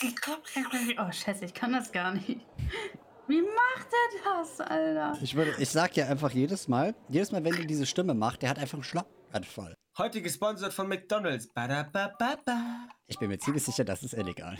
Oh, 0.00 1.10
scheiße, 1.10 1.44
ich 1.44 1.54
kann 1.54 1.72
das 1.72 1.90
gar 1.90 2.12
nicht. 2.14 2.40
Wie 3.26 3.42
macht 3.42 3.88
er 3.90 4.38
das, 4.38 4.60
Alter? 4.60 5.18
Ich, 5.20 5.34
würde, 5.34 5.54
ich 5.58 5.68
sag 5.68 5.96
ja 5.96 6.06
einfach 6.06 6.30
jedes 6.30 6.68
Mal, 6.68 6.94
jedes 7.08 7.32
Mal, 7.32 7.42
wenn 7.42 7.54
er 7.54 7.64
diese 7.64 7.84
Stimme 7.84 8.14
macht, 8.14 8.42
der 8.42 8.50
hat 8.50 8.60
einfach 8.60 8.74
einen 8.74 8.84
Schlaganfall. 8.84 9.74
Heute 9.98 10.22
gesponsert 10.22 10.72
von 10.72 10.86
McDonalds. 10.86 11.48
Badabababa. 11.48 12.86
Ich 13.08 13.18
bin 13.18 13.28
mir 13.28 13.38
ziemlich 13.38 13.64
sicher, 13.64 13.84
das 13.84 14.04
ist 14.04 14.14
illegal. 14.14 14.56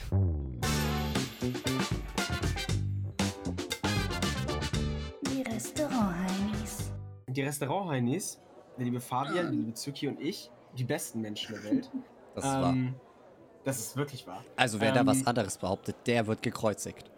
Die 5.23 5.43
Restaurant-Heinis. 5.43 6.93
Die 7.29 7.43
Restaurant-Heinis, 7.43 8.41
der 8.77 8.85
liebe 8.87 9.01
Fabian, 9.01 9.53
die 9.53 9.59
liebe 9.59 9.75
Zuki 9.75 10.09
und 10.09 10.21
ich, 10.21 10.51
die 10.77 10.85
besten 10.85 11.21
Menschen 11.21 11.55
der 11.55 11.63
Welt. 11.63 11.91
Das 12.35 12.45
ist 12.45 12.51
wahr. 12.51 12.75
Das 13.65 13.79
ist 13.79 13.97
wirklich 13.97 14.27
wahr. 14.27 14.45
Also 14.57 14.81
wer 14.81 14.93
da 14.93 15.01
ähm, 15.01 15.07
was 15.07 15.27
anderes 15.27 15.59
behauptet, 15.59 15.97
der 16.07 16.27
wird 16.27 16.43
gekreuzigt. 16.43 17.11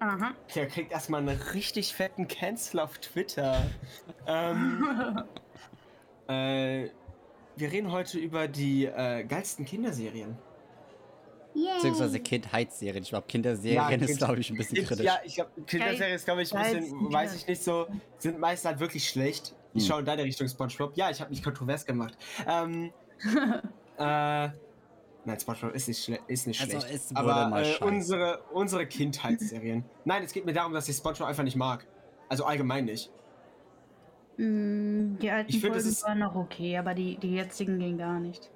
Aha. 0.00 0.32
Der 0.54 0.66
kriegt 0.68 0.92
erstmal 0.92 1.20
einen 1.20 1.40
richtig 1.54 1.94
fetten 1.94 2.28
Cancel 2.28 2.80
auf 2.80 2.98
Twitter. 2.98 3.62
ähm, 4.26 5.22
äh, 6.28 6.88
wir 7.56 7.72
reden 7.72 7.90
heute 7.92 8.18
über 8.18 8.48
die 8.48 8.84
äh, 8.86 9.24
geilsten 9.24 9.64
Kinderserien. 9.64 10.36
Beziehungsweise 11.54 12.20
Kindheitsserien. 12.20 13.02
Ich 13.02 13.08
glaube, 13.08 13.26
Kinderserien 13.26 13.76
Ja, 13.76 13.88
ist, 13.96 14.06
Kind- 14.06 14.18
glaube 14.18 14.40
ich, 14.40 14.50
ein 14.50 14.56
bisschen 14.56 14.74
Kind- 14.76 14.88
kritisch. 14.88 15.06
Ja, 15.06 15.18
ich 15.24 15.34
glaube, 15.36 15.50
Kinderserien 15.66 16.16
ist, 16.16 16.24
glaube 16.26 16.42
ich, 16.42 16.54
ein 16.54 16.80
bisschen, 16.80 17.12
weiß 17.12 17.34
ich 17.34 17.46
nicht 17.46 17.62
so, 17.62 17.86
sind 18.18 18.38
meist 18.38 18.64
halt 18.66 18.78
wirklich 18.80 19.08
schlecht. 19.08 19.54
Ich 19.72 19.82
Hm. 19.84 19.88
schaue 19.88 20.00
in 20.00 20.06
deine 20.06 20.24
Richtung 20.24 20.48
Spongebob. 20.48 20.96
Ja, 20.96 21.10
ich 21.10 21.20
habe 21.20 21.30
mich 21.30 21.42
kontrovers 21.42 21.86
gemacht. 21.86 22.16
Ähm, 22.46 22.92
äh, 23.98 24.48
nein, 25.26 25.38
Spongebob 25.38 25.74
ist 25.74 25.88
nicht, 25.88 26.02
schle 26.02 26.18
ist 26.26 26.46
nicht 26.46 26.60
Also, 26.60 26.80
schlecht. 26.80 26.94
es 26.94 27.10
wurde 27.10 27.20
Aber 27.20 27.48
mal 27.48 27.64
äh, 27.64 27.76
unsere, 27.84 28.38
unsere 28.52 28.86
Kindheitsserien. 28.86 29.84
nein, 30.04 30.22
es 30.22 30.32
geht 30.32 30.46
mir 30.46 30.52
darum, 30.54 30.72
dass 30.72 30.88
ich 30.88 30.96
Spongebob 30.96 31.26
einfach 31.28 31.42
nicht 31.44 31.56
mag. 31.56 31.86
Also 32.28 32.44
allgemein 32.44 32.86
nicht. 32.86 33.10
Mm, 34.36 35.16
Die 35.20 35.30
alten 35.30 35.48
Ich 35.50 35.60
find, 35.60 35.72
Folgen 35.74 35.88
ist- 35.88 36.02
waren 36.04 36.18
noch 36.18 36.34
okay, 36.34 36.76
aber 36.78 36.94
die, 36.94 37.16
die 37.18 37.34
jetzigen 37.34 37.78
gehen 37.78 37.98
gar 37.98 38.20
nicht. 38.20 38.50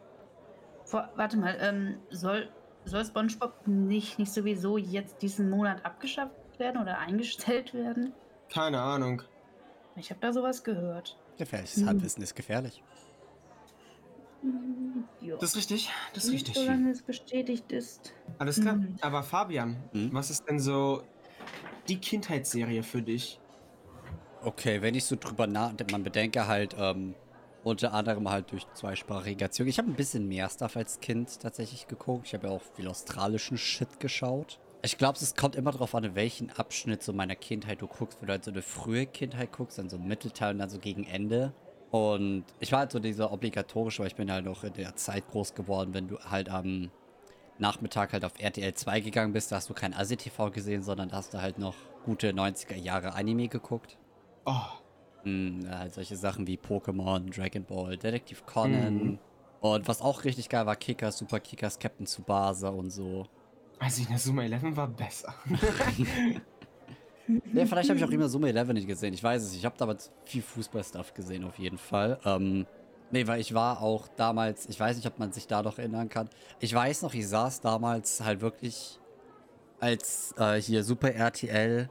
Vor, 0.85 1.09
warte 1.17 1.37
mal, 1.37 1.57
ähm, 1.61 1.99
soll, 2.11 2.49
soll 2.85 3.05
SpongeBob 3.05 3.67
nicht, 3.67 4.19
nicht 4.19 4.33
sowieso 4.33 4.77
jetzt 4.77 5.23
diesen 5.23 5.49
Monat 5.51 5.85
abgeschafft 5.85 6.35
werden 6.59 6.81
oder 6.83 6.99
eingestellt 6.99 7.73
werden? 7.75 8.13
Keine 8.53 8.81
Ahnung. 8.81 9.23
Ich 9.97 10.11
habe 10.11 10.21
da 10.21 10.33
sowas 10.33 10.65
gehört. 10.65 11.17
Gefährliches 11.39 11.81
Hm. 11.81 11.87
Halbwissen 11.89 12.23
ist 12.23 12.35
gefährlich. 12.35 12.83
Ja. 15.21 15.37
Das 15.37 15.51
ist 15.51 15.57
richtig. 15.57 15.91
Das 16.15 16.25
ist 16.25 16.33
nicht 16.33 16.49
richtig. 16.49 16.65
solange 16.65 16.91
es 16.91 17.03
bestätigt 17.03 17.73
ist. 17.73 18.13
Alles 18.39 18.61
klar. 18.61 18.77
Mhm. 18.77 18.97
Aber 19.01 19.23
Fabian, 19.23 19.77
Mhm. 19.93 20.11
was 20.13 20.31
ist 20.31 20.45
denn 20.49 20.59
so 20.59 21.03
die 21.89 21.99
Kindheitsserie 21.99 22.83
für 22.83 23.03
dich? 23.03 23.39
Okay, 24.43 24.81
wenn 24.81 24.95
ich 24.95 25.05
so 25.05 25.17
drüber 25.17 25.47
nachdenke, 25.47 25.93
man 25.93 26.03
bedenke 26.03 26.47
halt, 26.47 26.75
ähm, 26.79 27.15
unter 27.63 27.93
anderem 27.93 28.31
halt 28.31 28.51
durch 28.53 28.67
zweisprachige 28.73 29.45
Erziehung. 29.45 29.69
Ich 29.69 29.77
habe 29.79 29.89
ein 29.91 29.95
bisschen 29.95 30.27
mehr 30.27 30.49
Stuff 30.49 30.77
als 30.77 31.01
Kind 31.01 31.41
tatsächlich 31.41 31.87
geguckt. 31.89 32.27
Ich 32.29 32.33
habe 32.35 32.47
ja 32.47 32.53
auch 32.55 32.63
viel 32.75 32.89
australischen 32.89 33.59
Shit 33.59 34.01
geschaut. 34.01 34.59
Ich 34.83 34.97
glaube, 34.97 35.19
es 35.21 35.35
kommt 35.35 35.57
immer 35.57 35.73
darauf 35.73 35.95
an, 35.95 36.05
in 36.05 36.15
welchen 36.15 36.49
Abschnitt 36.51 37.03
so 37.03 37.13
meiner 37.13 37.37
Kindheit 37.37 37.83
du 37.83 37.87
guckst. 37.87 38.19
Wenn 38.23 38.29
du 38.29 38.33
halt 38.33 38.45
so 38.45 38.51
eine 38.51 38.63
frühe 38.63 39.05
Kindheit 39.05 39.53
guckst, 39.53 39.79
dann 39.79 39.91
so 39.91 39.99
ein 39.99 40.09
Mittelteil 40.09 40.53
und 40.55 40.59
dann 40.61 40.71
so 40.71 40.79
gegen 40.79 41.05
Ende. 41.05 41.53
Und 41.91 42.45
ich 42.61 42.71
war 42.73 42.81
halt 42.81 42.93
so 42.93 43.01
dieser 43.01 43.33
obligatorische, 43.33 44.01
weil 44.01 44.07
ich 44.09 44.15
bin 44.17 44.31
halt 44.31 44.45
noch 44.45 44.63
in 44.63 44.73
der 44.75 44.95
Zeit 44.97 45.27
groß 45.29 45.55
geworden, 45.55 45.93
wenn 45.93 46.09
du 46.09 46.19
halt 46.19 46.49
am 46.49 46.91
Nachmittag 47.59 48.13
halt 48.13 48.25
auf 48.25 48.39
RTL 48.39 48.73
2 48.75 49.01
gegangen 49.01 49.33
bist, 49.33 49.51
da 49.53 49.57
hast 49.57 49.69
du 49.69 49.75
kein 49.75 49.93
ASI-TV 49.93 50.51
gesehen, 50.51 50.83
sondern 50.83 51.09
da 51.09 51.17
hast 51.17 51.35
du 51.35 51.43
halt 51.43 51.59
noch 51.59 51.75
gute 52.05 52.31
90er 52.31 52.77
Jahre 52.77 53.15
Anime 53.15 53.49
geguckt. 53.49 53.99
Oh, 54.47 54.81
Hm, 55.25 55.61
ja, 55.65 55.81
halt 55.81 55.95
solche 55.95 56.17
Sachen 56.17 56.47
wie 56.47 56.57
Pokémon, 56.57 57.31
Dragon 57.35 57.65
Ball, 57.65 57.97
Detective 57.97 58.41
Conan. 58.47 58.95
Mhm. 58.95 59.19
Und 59.61 59.87
was 59.87 60.01
auch 60.01 60.25
richtig 60.25 60.49
geil 60.49 60.65
war, 60.65 60.77
Kickers, 60.77 61.19
Super 61.19 61.41
Kickers, 61.41 61.79
Captain 61.79 62.07
Tsubasa 62.07 62.71
und 62.71 62.91
so. 62.91 63.27
also 63.79 64.03
in 64.03 64.09
der 64.09 64.19
Summa 64.19 64.43
11 64.43 64.77
war 64.77 64.89
besser. 64.89 65.35
Ja, 67.53 67.67
vielleicht 67.67 67.89
habe 67.89 67.99
ich 67.99 68.05
auch 68.05 68.11
immer 68.11 68.29
Summe 68.29 68.49
11 68.49 68.69
nicht 68.73 68.87
gesehen. 68.87 69.15
Ich 69.15 69.23
weiß 69.23 69.43
es. 69.43 69.55
Ich 69.55 69.65
habe 69.65 69.77
damals 69.79 70.11
viel 70.25 70.43
Fußball-Stuff 70.43 71.15
gesehen, 71.15 71.45
auf 71.45 71.59
jeden 71.59 71.79
Fall. 71.79 72.19
Ähm, 72.25 72.67
nee, 73.11 73.27
weil 73.27 73.41
ich 73.41 73.55
war 73.55 73.83
auch 73.83 74.09
damals, 74.09 74.69
ich 74.69 74.79
weiß 74.79 74.97
nicht, 74.97 75.07
ob 75.07 75.19
man 75.19 75.33
sich 75.33 75.47
da 75.47 75.63
noch 75.63 75.79
erinnern 75.79 76.09
kann. 76.09 76.29
Ich 76.59 76.75
weiß 76.75 77.03
noch, 77.03 77.15
ich 77.15 77.29
saß 77.29 77.61
damals 77.61 78.23
halt 78.23 78.41
wirklich, 78.41 78.99
als 79.79 80.35
äh, 80.39 80.61
hier 80.61 80.85
Super 80.85 81.13
RTL 81.13 81.89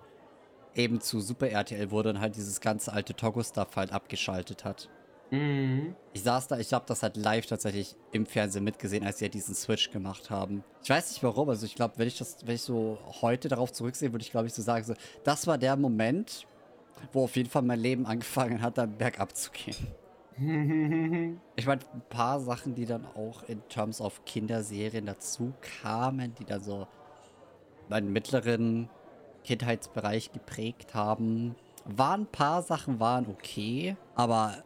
eben 0.75 1.01
zu 1.01 1.19
Super 1.19 1.49
RTL 1.49 1.91
wurde 1.91 2.09
und 2.09 2.19
halt 2.19 2.35
dieses 2.35 2.61
ganze 2.61 2.94
alte 2.94 3.13
Togo-Stuff 3.13 3.75
halt 3.75 3.91
abgeschaltet 3.91 4.66
hat. 4.66 4.89
Mhm. 5.31 5.95
Ich 6.13 6.23
saß 6.23 6.47
da, 6.47 6.57
ich 6.57 6.73
habe 6.73 6.85
das 6.88 7.03
halt 7.03 7.17
live 7.17 7.45
tatsächlich 7.45 7.95
im 8.12 8.25
Fernsehen 8.25 8.63
mitgesehen, 8.63 9.06
als 9.06 9.19
sie 9.19 9.25
ja 9.25 9.29
diesen 9.29 9.53
Switch 9.53 9.91
gemacht 9.91 10.29
haben. 10.29 10.63
Ich 10.84 10.90
weiß 10.90 11.12
nicht 11.12 11.23
warum, 11.23 11.50
also 11.50 11.66
ich 11.66 11.75
glaube, 11.75 11.95
wenn 11.97 12.07
ich 12.07 12.17
das, 12.17 12.38
wenn 12.45 12.56
ich 12.56 12.62
so 12.62 12.97
heute 13.22 13.47
darauf 13.47 13.72
zurücksehe, 13.72 14.12
würde 14.12 14.23
ich 14.23 14.31
glaube 14.31 14.47
ich 14.47 14.53
so 14.53 14.62
sagen, 14.62 14.85
so, 14.85 14.94
das 15.23 15.45
war 15.45 15.57
der 15.57 15.75
Moment, 15.75 16.47
wo 17.13 17.23
auf 17.23 17.35
jeden 17.35 17.50
Fall 17.50 17.62
mein 17.62 17.79
Leben 17.79 18.06
angefangen 18.06 18.62
hat, 18.62 18.78
dann 18.78 18.97
bergab 18.97 19.35
zu 19.35 19.51
gehen. 19.51 19.75
Ich 21.57 21.66
meine, 21.67 21.81
ein 21.94 22.01
paar 22.09 22.40
Sachen, 22.40 22.73
die 22.73 22.85
dann 22.85 23.06
auch 23.06 23.44
in 23.50 23.61
Terms 23.67 24.00
of 24.00 24.23
Kinderserien 24.23 25.06
dazu 25.06 25.51
kamen, 25.81 26.34
die 26.40 26.46
dann 26.46 26.63
so 26.63 26.88
meinen 27.90 28.13
mittleren 28.13 28.88
Kindheitsbereich 29.44 30.31
geprägt 30.31 30.94
haben, 30.94 31.56
waren 31.84 32.22
ein 32.22 32.28
paar 32.28 32.61
Sachen 32.61 33.01
waren 33.01 33.28
okay, 33.28 33.97
aber 34.16 34.63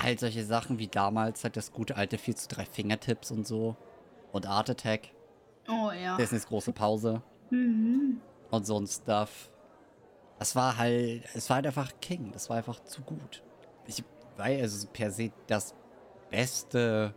halt 0.00 0.20
solche 0.20 0.44
Sachen 0.44 0.78
wie 0.78 0.88
damals 0.88 1.42
halt 1.44 1.56
das 1.56 1.72
gute 1.72 1.96
alte 1.96 2.18
4 2.18 2.36
zu 2.36 2.48
3 2.48 2.64
Fingertips 2.64 3.30
und 3.30 3.46
so 3.46 3.76
und 4.32 4.46
Art 4.46 4.70
Attack, 4.70 5.08
Oh 5.68 5.90
ja. 5.90 6.16
Disneys 6.16 6.46
große 6.46 6.72
Pause 6.72 7.22
Mhm. 7.50 8.20
und 8.50 8.66
so 8.66 8.78
ein 8.78 8.86
Stuff. 8.86 9.50
Das 10.38 10.54
war 10.54 10.76
halt, 10.78 11.24
es 11.34 11.48
war 11.50 11.56
halt 11.56 11.66
einfach 11.66 11.92
King, 12.00 12.30
das 12.32 12.48
war 12.48 12.58
einfach 12.58 12.82
zu 12.84 13.02
gut. 13.02 13.42
Ich 13.86 14.04
weiß, 14.36 14.62
also 14.62 14.86
per 14.92 15.10
se 15.10 15.32
das 15.46 15.74
Beste 16.30 17.12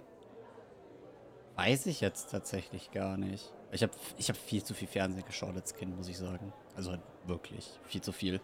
weiß 1.56 1.86
ich 1.86 2.02
jetzt 2.02 2.32
tatsächlich 2.32 2.92
gar 2.92 3.18
nicht. 3.18 3.54
Ich 3.72 3.84
habe 3.84 3.94
ich 4.18 4.30
hab 4.30 4.36
viel 4.38 4.64
zu 4.64 4.74
viel 4.74 4.88
Fernsehen 4.88 5.26
geschaut 5.26 5.56
als 5.56 5.76
Kind, 5.76 5.96
muss 5.96 6.08
ich 6.08 6.18
sagen. 6.18 6.52
Also 6.76 6.92
halt 6.92 7.02
wirklich 7.26 7.80
viel 7.86 8.02
zu 8.02 8.12
viel. 8.12 8.42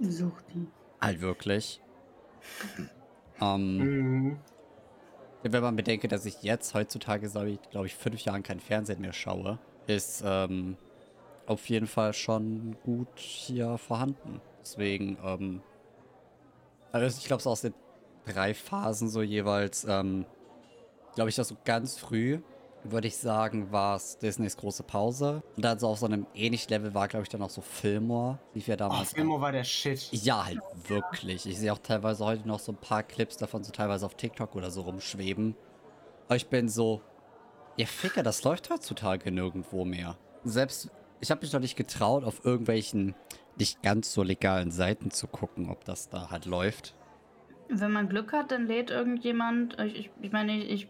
Such 0.00 0.40
die. 0.54 0.66
Halt 1.00 1.20
wirklich. 1.20 1.80
Ähm, 3.40 3.78
Mhm. 3.78 4.38
wenn 5.42 5.62
man 5.62 5.76
bedenke, 5.76 6.08
dass 6.08 6.26
ich 6.26 6.42
jetzt 6.42 6.74
heutzutage, 6.74 7.28
glaube 7.70 7.86
ich, 7.86 7.94
fünf 7.94 8.20
Jahren 8.24 8.42
kein 8.42 8.60
Fernsehen 8.60 9.00
mehr 9.00 9.12
schaue, 9.12 9.58
ist 9.86 10.22
ähm, 10.26 10.76
auf 11.46 11.68
jeden 11.68 11.86
Fall 11.86 12.12
schon 12.12 12.76
gut 12.82 13.08
hier 13.16 13.78
vorhanden. 13.78 14.40
Deswegen, 14.60 15.16
ähm, 15.24 15.60
also 16.92 17.18
ich 17.18 17.26
glaube, 17.26 17.42
so 17.42 17.50
aus 17.50 17.60
den 17.60 17.74
drei 18.26 18.54
Phasen 18.54 19.08
so 19.08 19.22
jeweils, 19.22 19.84
ähm, 19.84 20.24
glaube 21.14 21.30
ich, 21.30 21.36
das 21.36 21.48
so 21.48 21.56
ganz 21.64 21.96
früh, 21.96 22.38
würde 22.92 23.08
ich 23.08 23.16
sagen, 23.16 23.72
war 23.72 23.96
es 23.96 24.18
Disneys 24.18 24.56
große 24.56 24.82
Pause. 24.82 25.42
Und 25.56 25.64
dann 25.64 25.78
so 25.78 25.88
auf 25.88 25.98
so 25.98 26.06
einem 26.06 26.26
ähnlichen 26.34 26.70
Level 26.70 26.94
war, 26.94 27.08
glaube 27.08 27.24
ich, 27.24 27.28
dann 27.28 27.42
auch 27.42 27.50
so 27.50 27.60
Fillmore. 27.60 28.38
Lief 28.54 28.66
ja 28.68 28.74
Oh, 28.74 28.78
damals. 28.78 29.12
Filmo 29.12 29.40
war 29.40 29.52
der 29.52 29.64
Shit. 29.64 30.08
Ja, 30.12 30.46
halt 30.46 30.60
wirklich. 30.88 31.46
Ich 31.46 31.58
sehe 31.58 31.72
auch 31.72 31.78
teilweise 31.78 32.24
heute 32.24 32.46
noch 32.46 32.58
so 32.60 32.72
ein 32.72 32.76
paar 32.76 33.02
Clips 33.02 33.36
davon, 33.36 33.64
so 33.64 33.72
teilweise 33.72 34.06
auf 34.06 34.14
TikTok 34.14 34.54
oder 34.54 34.70
so 34.70 34.82
rumschweben. 34.82 35.54
Aber 36.26 36.36
ich 36.36 36.48
bin 36.48 36.68
so, 36.68 37.00
ihr 37.76 37.86
Ficker, 37.86 38.22
das 38.22 38.42
läuft 38.44 38.70
heutzutage 38.70 39.30
nirgendwo 39.30 39.84
mehr. 39.84 40.16
Selbst, 40.44 40.90
ich 41.20 41.30
habe 41.30 41.40
mich 41.42 41.52
noch 41.52 41.60
nicht 41.60 41.76
getraut, 41.76 42.24
auf 42.24 42.44
irgendwelchen 42.44 43.14
nicht 43.58 43.82
ganz 43.82 44.12
so 44.12 44.22
legalen 44.22 44.70
Seiten 44.70 45.10
zu 45.10 45.26
gucken, 45.28 45.70
ob 45.70 45.84
das 45.84 46.08
da 46.08 46.30
halt 46.30 46.44
läuft. 46.46 46.94
Wenn 47.68 47.90
man 47.92 48.08
Glück 48.08 48.32
hat, 48.32 48.50
dann 48.52 48.66
lädt 48.66 48.90
irgendjemand. 48.90 49.78
Ich, 49.80 49.96
ich, 49.96 50.10
ich 50.20 50.32
meine, 50.32 50.56
ich, 50.56 50.70
ich 50.70 50.88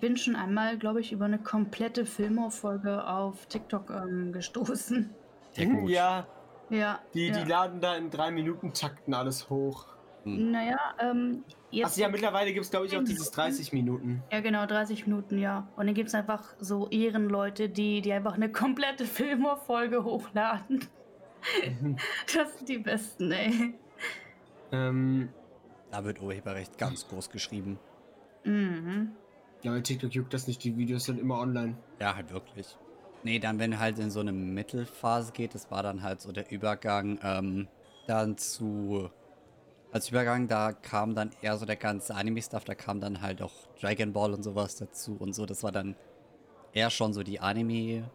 bin 0.00 0.16
schon 0.16 0.36
einmal, 0.36 0.76
glaube 0.78 1.00
ich, 1.00 1.12
über 1.12 1.24
eine 1.24 1.38
komplette 1.38 2.04
Filmo-Folge 2.06 3.06
auf 3.06 3.46
TikTok 3.46 3.90
ähm, 3.90 4.32
gestoßen. 4.32 5.10
Ja, 5.54 5.64
gut. 5.64 5.88
Ja, 5.88 6.26
Ja. 6.68 6.98
die, 7.14 7.28
ja. 7.28 7.38
die 7.42 7.48
laden 7.48 7.80
da 7.80 7.96
in 7.96 8.10
drei 8.10 8.30
Minuten 8.30 8.72
Takten 8.74 9.14
alles 9.14 9.48
hoch. 9.48 9.86
Naja, 10.24 10.78
ähm, 11.00 11.42
jetzt. 11.70 11.86
Achso, 11.86 12.02
ja, 12.02 12.08
mittlerweile 12.10 12.52
gibt 12.52 12.64
es, 12.66 12.70
glaube 12.70 12.84
ich, 12.86 12.96
auch 12.96 13.02
dieses 13.02 13.30
30 13.30 13.72
Minuten. 13.72 14.22
Ja, 14.30 14.40
genau, 14.40 14.66
30 14.66 15.06
Minuten, 15.06 15.38
ja. 15.38 15.66
Und 15.76 15.86
dann 15.86 15.94
gibt 15.94 16.08
es 16.08 16.14
einfach 16.14 16.54
so 16.58 16.88
Ehrenleute, 16.90 17.70
die, 17.70 18.02
die 18.02 18.12
einfach 18.12 18.34
eine 18.34 18.52
komplette 18.52 19.06
Filmo-Folge 19.06 20.04
hochladen. 20.04 20.84
das 22.36 22.58
sind 22.58 22.68
die 22.68 22.78
besten, 22.78 23.32
ey. 23.32 23.74
Ähm, 24.72 25.30
Da 25.90 26.04
wird 26.04 26.20
Urheberrecht 26.20 26.76
ganz 26.76 27.08
groß 27.08 27.30
geschrieben. 27.30 27.78
Mhm. 28.44 29.12
Ja, 29.62 29.72
bei 29.72 29.80
TikTok 29.80 30.14
juckt 30.14 30.32
das 30.32 30.46
nicht, 30.46 30.62
die 30.64 30.76
Videos 30.76 31.04
sind 31.04 31.18
immer 31.18 31.38
online. 31.38 31.76
Ja, 32.00 32.14
halt 32.14 32.32
wirklich. 32.32 32.76
Nee, 33.24 33.38
dann, 33.38 33.58
wenn 33.58 33.78
halt 33.78 33.98
in 33.98 34.10
so 34.10 34.20
eine 34.20 34.32
Mittelphase 34.32 35.32
geht, 35.32 35.54
das 35.54 35.70
war 35.70 35.82
dann 35.82 36.02
halt 36.02 36.20
so 36.20 36.30
der 36.32 36.50
Übergang 36.50 37.18
ähm, 37.22 37.68
dann 38.06 38.38
zu. 38.38 39.10
Als 39.90 40.10
Übergang, 40.10 40.48
da 40.48 40.72
kam 40.72 41.14
dann 41.14 41.30
eher 41.40 41.56
so 41.56 41.64
der 41.64 41.76
ganze 41.76 42.14
Anime-Stuff, 42.14 42.64
da 42.64 42.74
kam 42.74 43.00
dann 43.00 43.22
halt 43.22 43.40
auch 43.42 43.52
Dragon 43.80 44.12
Ball 44.12 44.34
und 44.34 44.42
sowas 44.42 44.76
dazu 44.76 45.16
und 45.18 45.34
so. 45.34 45.46
Das 45.46 45.62
war 45.62 45.72
dann 45.72 45.96
eher 46.72 46.90
schon 46.90 47.12
so 47.12 47.22
die 47.22 47.40
Anime 47.40 48.08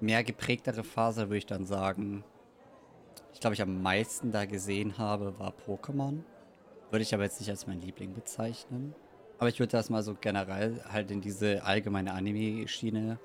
mehr 0.00 0.24
geprägtere 0.24 0.82
Phase, 0.82 1.28
würde 1.28 1.38
ich 1.38 1.46
dann 1.46 1.66
sagen. 1.66 2.24
Ich 3.32 3.40
glaube, 3.40 3.54
ich 3.54 3.62
am 3.62 3.82
meisten 3.82 4.32
da 4.32 4.46
gesehen 4.46 4.98
habe, 4.98 5.38
war 5.38 5.52
Pokémon. 5.66 6.22
Würde 6.90 7.02
ich 7.02 7.14
aber 7.14 7.22
jetzt 7.24 7.38
nicht 7.38 7.50
als 7.50 7.66
mein 7.66 7.80
Liebling 7.80 8.14
bezeichnen. 8.14 8.94
Aber 9.40 9.48
ich 9.48 9.58
würde 9.58 9.72
das 9.72 9.88
mal 9.88 10.02
so 10.02 10.14
generell 10.20 10.84
halt 10.92 11.10
in 11.10 11.22
diese 11.22 11.64
allgemeine 11.64 12.12
Anime-Schiene 12.12 13.18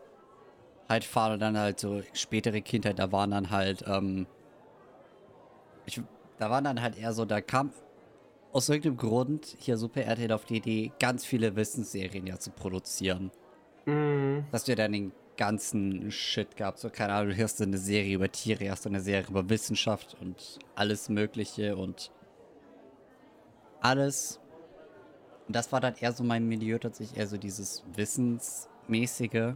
halt 0.88 1.04
fahren 1.04 1.34
und 1.34 1.40
dann 1.42 1.58
halt 1.58 1.78
so 1.78 2.04
spätere 2.14 2.62
Kindheit, 2.62 3.00
da 3.00 3.12
waren 3.12 3.32
dann 3.32 3.50
halt, 3.50 3.84
ähm, 3.86 4.26
ich, 5.86 6.02
da 6.38 6.50
waren 6.50 6.64
dann 6.64 6.82
halt 6.82 6.98
eher 6.98 7.12
so, 7.12 7.26
da 7.26 7.42
kam 7.42 7.72
aus 8.54 8.70
irgendeinem 8.70 8.96
Grund 8.96 9.58
hier 9.60 9.76
Super 9.78 10.04
RTL 10.04 10.32
auf 10.32 10.46
die 10.46 10.58
Idee, 10.58 10.94
ganz 11.00 11.26
viele 11.26 11.58
Wissensserien 11.58 12.26
ja 12.26 12.40
zu 12.40 12.52
produzieren. 12.52 13.30
Mhm. 13.86 14.46
Dass 14.54 14.64
du 14.64 14.74
dann 14.74 14.94
den 14.94 15.12
ganzen 15.36 16.12
Shit 16.12 16.56
gab. 16.56 16.78
So, 16.78 16.90
keine 16.90 17.12
Ahnung, 17.12 17.36
du 17.36 17.44
hast 17.44 17.62
eine 17.62 17.78
Serie 17.78 18.16
über 18.16 18.32
Tiere, 18.32 18.72
hast 18.72 18.88
eine 18.88 19.02
Serie 19.02 19.28
über 19.30 19.50
Wissenschaft 19.50 20.16
und 20.22 20.60
alles 20.76 21.10
Mögliche 21.10 21.76
und 21.76 22.10
alles. 23.82 24.40
Und 25.48 25.56
das 25.56 25.72
war 25.72 25.80
dann 25.80 25.96
eher 25.96 26.12
so 26.12 26.24
mein 26.24 26.48
Milieu, 26.48 26.80
tatsächlich 26.80 27.18
eher 27.18 27.28
so 27.28 27.38
dieses 27.38 27.84
Wissensmäßige. 27.94 29.56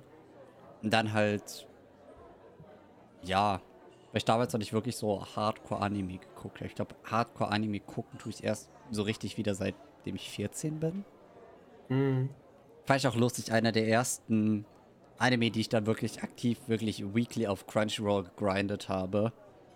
Und 0.81 0.93
dann 0.93 1.13
halt, 1.13 1.67
ja, 3.23 3.61
weil 4.11 4.17
ich 4.17 4.25
damals 4.25 4.53
noch 4.53 4.59
nicht 4.59 4.73
wirklich 4.73 4.95
so 4.95 5.25
Hardcore-Anime 5.35 6.19
geguckt 6.19 6.59
habe. 6.59 6.67
Ich 6.67 6.75
glaube, 6.75 6.95
Hardcore-Anime 7.05 7.79
gucken 7.79 8.17
tue 8.19 8.31
ich 8.31 8.43
erst 8.43 8.69
so 8.91 9.03
richtig 9.03 9.37
wieder, 9.37 9.55
seitdem 9.55 10.15
ich 10.15 10.29
14 10.29 10.79
bin. 10.79 11.05
Mhm. 11.89 12.29
Fand 12.85 12.99
ich 12.99 13.07
auch 13.07 13.15
lustig, 13.15 13.51
einer 13.51 13.71
der 13.71 13.87
ersten 13.87 14.65
Anime, 15.17 15.51
die 15.51 15.61
ich 15.61 15.69
dann 15.69 15.85
wirklich 15.85 16.23
aktiv, 16.23 16.59
wirklich 16.67 17.13
weekly 17.13 17.45
auf 17.45 17.67
Crunchyroll 17.67 18.23
gegrindet 18.23 18.89
habe. 18.89 19.33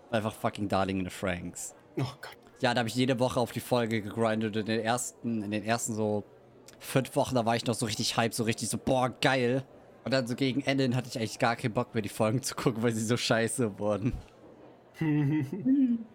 Einfach 0.09 0.33
fucking 0.33 0.67
Darling 0.67 0.99
in 0.99 1.05
the 1.05 1.11
Franks. 1.11 1.75
Oh 1.97 2.03
Gott. 2.21 2.37
Ja, 2.61 2.73
da 2.73 2.79
habe 2.79 2.89
ich 2.89 2.95
jede 2.95 3.19
Woche 3.19 3.39
auf 3.39 3.51
die 3.51 3.59
Folge 3.59 4.01
gegrindet. 4.01 4.55
In 4.55 4.65
den 4.65 4.79
ersten, 4.79 5.43
in 5.43 5.51
den 5.51 5.63
ersten 5.63 5.93
so 5.95 6.23
fünf 6.79 7.15
Wochen, 7.15 7.35
da 7.35 7.45
war 7.45 7.55
ich 7.55 7.65
noch 7.65 7.73
so 7.75 7.85
richtig 7.85 8.17
hype, 8.17 8.33
so 8.33 8.43
richtig 8.43 8.69
so, 8.69 8.77
boah, 8.77 9.09
geil. 9.21 9.63
Und 10.05 10.13
dann 10.13 10.27
so 10.27 10.35
gegen 10.35 10.61
Ende 10.61 10.95
hatte 10.95 11.09
ich 11.09 11.17
eigentlich 11.17 11.39
gar 11.39 11.55
keinen 11.55 11.73
Bock 11.73 11.93
mehr, 11.93 12.01
die 12.01 12.09
Folgen 12.09 12.41
zu 12.41 12.55
gucken, 12.55 12.83
weil 12.83 12.91
sie 12.91 13.05
so 13.05 13.17
scheiße 13.17 13.79
wurden. 13.79 14.13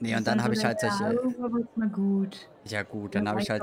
Nee, 0.00 0.16
und 0.16 0.26
dann 0.26 0.42
habe 0.42 0.54
ich 0.54 0.64
halt 0.64 0.80
solche. 0.80 1.18
Ja, 2.64 2.82
gut. 2.82 3.14
Dann 3.14 3.28
habe 3.28 3.40
ich 3.40 3.48
halt, 3.48 3.62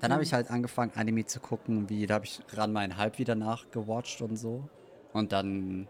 dann 0.00 0.12
habe 0.12 0.22
ich 0.22 0.32
halt 0.32 0.50
angefangen 0.50 0.92
Anime 0.94 1.24
zu 1.24 1.40
gucken, 1.40 1.88
wie 1.88 2.06
da 2.06 2.14
habe 2.14 2.24
ich 2.26 2.40
ran 2.52 2.72
meinen 2.72 2.96
Halb 2.98 3.18
wieder 3.18 3.34
nachgewatcht 3.34 4.20
und 4.22 4.36
so. 4.36 4.68
Und 5.12 5.32
dann 5.32 5.88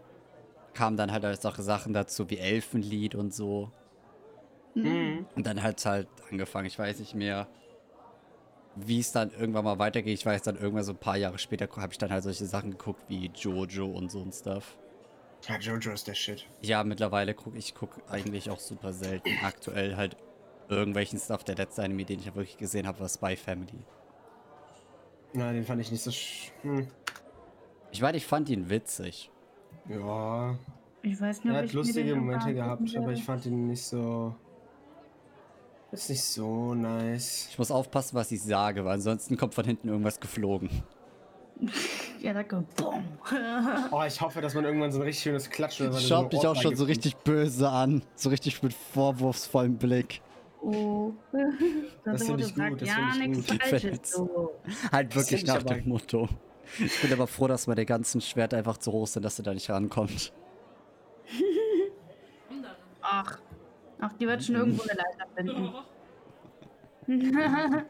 kamen 0.73 0.97
dann 0.97 1.11
halt 1.11 1.25
auch 1.45 1.55
Sachen 1.57 1.93
dazu 1.93 2.29
wie 2.29 2.37
Elfenlied 2.39 3.13
und 3.13 3.33
so. 3.33 3.71
Mhm. 4.75 5.25
Und 5.35 5.45
dann 5.45 5.61
halt 5.61 5.85
halt 5.85 6.07
angefangen, 6.31 6.65
ich 6.67 6.77
weiß 6.77 6.99
nicht 6.99 7.15
mehr, 7.15 7.47
wie 8.75 8.99
es 8.99 9.11
dann 9.11 9.31
irgendwann 9.31 9.65
mal 9.65 9.79
weitergeht. 9.79 10.13
Ich 10.17 10.25
weiß 10.25 10.41
dann 10.41 10.57
irgendwann 10.57 10.83
so 10.83 10.93
ein 10.93 10.97
paar 10.97 11.17
Jahre 11.17 11.37
später 11.37 11.67
habe 11.75 11.91
ich 11.91 11.97
dann 11.97 12.11
halt 12.11 12.23
solche 12.23 12.45
Sachen 12.45 12.71
geguckt 12.71 13.03
wie 13.07 13.31
Jojo 13.35 13.85
und 13.85 14.11
so 14.11 14.21
ein 14.21 14.31
Stuff. 14.31 14.77
Ja, 15.47 15.57
Jojo 15.57 15.91
ist 15.91 16.07
der 16.07 16.15
Shit. 16.15 16.47
Ja, 16.61 16.83
mittlerweile 16.83 17.33
gucke 17.33 17.57
ich 17.57 17.75
guck 17.75 18.01
eigentlich 18.09 18.49
auch 18.49 18.59
super 18.59 18.93
selten. 18.93 19.29
Aktuell 19.43 19.95
halt 19.95 20.15
irgendwelchen 20.69 21.19
Stuff. 21.19 21.43
Der 21.43 21.55
letzte 21.55 21.83
Anime, 21.83 22.05
den 22.05 22.19
ich 22.19 22.25
ja 22.25 22.35
wirklich 22.35 22.57
gesehen 22.57 22.87
habe, 22.87 22.99
war 23.01 23.09
Spy 23.09 23.35
Family. 23.35 23.85
Na, 25.33 25.51
den 25.51 25.63
fand 25.63 25.81
ich 25.81 25.91
nicht 25.91 26.01
so. 26.01 26.11
Sch 26.11 26.51
hm. 26.61 26.87
Ich 27.91 28.01
meine, 28.01 28.17
ich 28.17 28.25
fand 28.25 28.49
ihn 28.49 28.69
witzig. 28.69 29.29
Ja. 29.89 30.57
Ich 31.01 31.19
weiß 31.19 31.43
nicht, 31.43 31.53
Er 31.53 31.59
hat 31.59 31.65
ich 31.65 31.73
mir 31.73 31.79
lustige 31.79 32.05
den 32.05 32.19
Momente 32.19 32.53
gehabt, 32.53 32.95
aber 32.95 33.11
ich 33.11 33.23
fand 33.23 33.45
ihn 33.45 33.67
nicht 33.67 33.83
so. 33.83 34.33
Ist 35.93 36.09
nicht 36.09 36.23
so 36.23 36.73
nice. 36.73 37.47
Ich 37.51 37.59
muss 37.59 37.69
aufpassen, 37.69 38.15
was 38.15 38.31
ich 38.31 38.41
sage, 38.41 38.83
weil 38.83 38.95
ansonsten 38.95 39.37
kommt 39.37 39.53
von 39.53 39.63
hinten 39.63 39.89
irgendwas 39.89 40.19
geflogen. 40.19 40.69
Ja, 42.19 42.33
da 42.33 42.41
kommt 42.43 42.73
Boom. 42.75 43.03
Oh, 43.91 44.01
ich 44.07 44.19
hoffe, 44.21 44.39
dass 44.39 44.53
man 44.53 44.63
irgendwann 44.63 44.91
so 44.93 44.99
ein 44.99 45.03
richtig 45.03 45.23
schönes 45.23 45.49
Klatschen 45.49 45.87
oder 45.87 45.97
so 45.97 46.07
Schaut 46.07 46.31
mich 46.31 46.47
auch 46.47 46.55
schon 46.55 46.75
so 46.75 46.85
richtig 46.85 47.17
böse 47.17 47.69
an. 47.69 48.01
So 48.15 48.29
richtig 48.29 48.63
mit 48.63 48.73
vorwurfsvollem 48.73 49.77
Blick. 49.77 50.21
Oh. 50.61 51.11
Das 52.03 52.23
finde 52.23 52.33
wurde 52.33 52.43
ich 52.43 52.53
gesagt, 52.53 52.69
gut, 52.71 52.81
das 52.81 52.87
Ja, 52.89 52.95
finde 53.11 53.25
ich 53.25 53.37
nichts 53.37 53.51
gut. 53.51 53.63
Falsches. 53.63 54.11
So. 54.11 54.51
Halt 54.91 55.09
Das 55.15 55.29
wirklich 55.29 55.45
nach 55.45 55.63
dem 55.63 55.89
Motto. 55.89 56.29
Ich 56.79 57.01
bin 57.01 57.11
aber 57.11 57.27
froh, 57.27 57.47
dass 57.47 57.67
meine 57.67 57.85
ganzen 57.85 58.21
Schwerter 58.21 58.57
einfach 58.57 58.77
zu 58.77 58.91
hoch 58.93 59.07
sind, 59.07 59.23
dass 59.23 59.37
er 59.37 59.43
da 59.43 59.53
nicht 59.53 59.69
rankommt. 59.69 60.31
Ach. 63.01 63.37
Ach, 63.99 64.11
die 64.13 64.27
wird 64.27 64.43
schon 64.43 64.55
irgendwo 64.55 64.83
eine 64.83 64.93
Leiter 64.93 65.27
finden. 65.35 65.73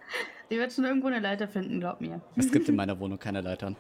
die 0.50 0.58
wird 0.58 0.74
schon 0.74 0.86
irgendwo 0.86 1.08
eine 1.08 1.20
Leiter 1.20 1.48
finden, 1.48 1.80
glaub 1.80 2.02
mir. 2.02 2.22
Es 2.36 2.52
gibt 2.52 2.68
in 2.70 2.76
meiner 2.82 3.00
Wohnung 3.00 3.18
keine 3.20 3.42
Leitern. 3.42 3.76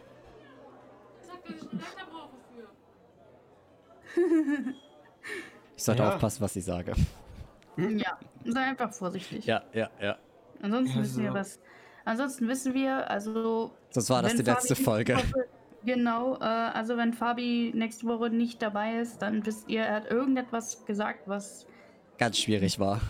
Ich 5.75 5.83
sollte 5.83 6.03
Ja. 6.03 6.09
aufpassen, 6.13 6.41
was 6.41 6.55
ich 6.55 6.65
sage. 6.65 6.93
Ja, 7.77 8.17
sei 8.45 8.59
einfach 8.61 8.93
vorsichtig. 8.93 9.45
Ja, 9.45 9.63
ja, 9.73 9.89
ja. 9.99 10.17
Ansonsten 10.61 10.97
Ja, 10.97 11.03
wissen 11.03 11.23
wir 11.23 11.29
so. 11.31 11.35
was. 11.37 11.59
Ansonsten 12.05 12.47
wissen 12.47 12.73
wir, 12.73 13.09
also. 13.09 13.71
Sonst 13.89 14.09
war 14.09 14.21
das 14.21 14.31
wenn 14.31 14.39
die 14.39 14.51
letzte 14.51 14.75
Fabi 14.75 14.83
Folge. 14.85 15.15
nächste 15.15 15.33
Woche- 15.35 15.47
Genau, 15.85 16.35
äh, 16.37 16.43
also 16.43 16.95
wenn 16.95 17.11
Fabi 17.11 17.73
nächste 17.75 18.07
Woche 18.07 18.29
nicht 18.29 18.61
dabei 18.61 18.99
ist, 18.99 19.21
dann 19.21 19.45
wisst 19.45 19.67
ihr, 19.69 19.81
er 19.81 19.95
hat 19.95 20.09
irgendetwas 20.11 20.85
gesagt, 20.85 21.27
was. 21.27 21.65
Ganz 22.17 22.37
schwierig 22.37 22.79
war. 22.79 23.01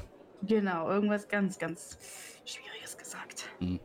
Genau, 0.41 0.89
irgendwas 0.89 1.27
ganz, 1.27 1.57
ganz 1.57 1.97
Schwieriges 2.45 2.97
gesagt. 2.97 3.50
Mhm. 3.59 3.79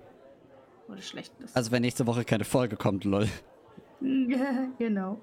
Oder 0.89 1.03
Schlechtes. 1.03 1.55
Also 1.55 1.71
wenn 1.71 1.83
nächste 1.83 2.07
Woche 2.07 2.25
keine 2.25 2.45
Folge 2.45 2.77
kommt, 2.77 3.05
lol. 3.05 3.29
genau. 4.79 5.21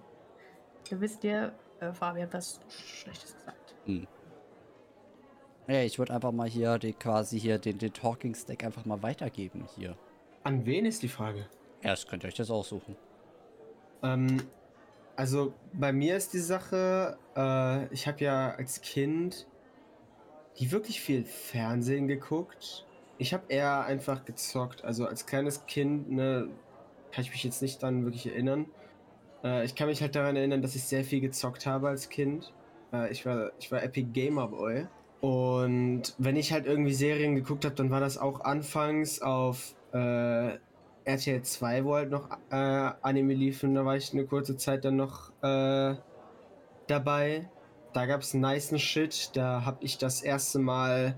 Da 0.90 1.02
wisst 1.02 1.24
ihr, 1.24 1.54
äh, 1.80 1.92
Fabi 1.92 2.22
hat 2.22 2.34
was 2.34 2.60
Schlechtes 2.70 3.34
gesagt. 3.34 3.66
Ja, 5.68 5.82
ich 5.82 5.98
würde 5.98 6.14
einfach 6.14 6.32
mal 6.32 6.48
hier 6.48 6.78
die, 6.78 6.94
quasi 6.94 7.40
hier 7.40 7.58
den, 7.58 7.80
den 7.80 7.92
Talking 7.92 8.36
Stack 8.36 8.64
einfach 8.64 8.86
mal 8.86 9.02
weitergeben 9.02 9.68
hier. 9.76 9.98
An 10.44 10.66
wen 10.66 10.86
ist 10.86 11.02
die 11.02 11.08
Frage? 11.08 11.48
Ja, 11.82 11.92
das 11.92 12.06
könnt 12.06 12.24
ihr 12.24 12.28
euch 12.28 12.36
das 12.36 12.52
aussuchen. 12.52 12.96
Ähm, 14.04 14.44
also 15.16 15.54
bei 15.74 15.92
mir 15.92 16.18
ist 16.18 16.34
die 16.34 16.40
Sache, 16.40 17.18
äh, 17.36 17.92
ich 17.92 18.08
habe 18.08 18.24
ja 18.24 18.52
als 18.52 18.82
Kind 18.82 19.48
die 20.60 20.72
wirklich 20.72 21.02
viel 21.02 21.24
Fernsehen 21.26 22.08
geguckt. 22.08 22.86
Ich 23.18 23.34
habe 23.34 23.44
eher 23.50 23.86
einfach 23.86 24.26
gezockt. 24.26 24.84
Also 24.84 25.06
als 25.06 25.26
kleines 25.26 25.66
Kind, 25.66 26.12
ne, 26.12 26.50
kann 27.12 27.24
ich 27.24 27.32
mich 27.32 27.44
jetzt 27.44 27.62
nicht 27.62 27.82
dann 27.84 28.04
wirklich 28.04 28.28
erinnern. 28.28 28.66
Äh, 29.44 29.66
ich 29.66 29.76
kann 29.76 29.88
mich 29.88 30.02
halt 30.02 30.16
daran 30.16 30.36
erinnern, 30.36 30.62
dass 30.62 30.76
ich 30.76 30.84
sehr 30.84 31.04
viel 31.04 31.22
gezockt 31.22 31.66
habe 31.66 31.88
als 31.90 32.10
Kind. 32.10 32.54
Äh, 32.92 33.12
ich 33.12 33.26
war, 33.26 33.52
ich 33.60 33.72
war 33.72 33.84
Epic 33.84 34.10
Gamer 34.12 34.48
Boy. 34.48 34.88
Und 35.22 36.14
wenn 36.18 36.36
ich 36.36 36.52
halt 36.52 36.66
irgendwie 36.66 36.94
Serien 36.94 37.36
geguckt 37.36 37.66
habe, 37.66 37.76
dann 37.76 37.90
war 37.90 38.00
das 38.00 38.18
auch 38.18 38.42
anfangs 38.42 39.22
auf 39.22 39.76
äh, 39.94 40.58
RTL 41.06 41.42
2, 41.42 41.86
wo 41.86 41.96
halt 41.96 42.12
noch 42.12 42.30
äh, 42.52 42.56
Anime 43.02 43.34
liefen. 43.34 43.76
Da 43.76 43.86
war 43.86 43.96
ich 43.96 44.12
eine 44.14 44.26
kurze 44.26 44.58
Zeit 44.58 44.86
dann 44.86 44.98
noch 44.98 45.32
äh, 45.42 45.96
dabei. 46.88 47.50
Da 47.96 48.06
gab 48.06 48.20
es 48.20 48.34
nicen 48.34 48.78
Shit. 48.78 49.38
Da 49.38 49.64
habe 49.64 49.78
ich 49.80 49.98
das 49.98 50.22
erste 50.22 50.60
Mal 50.60 51.18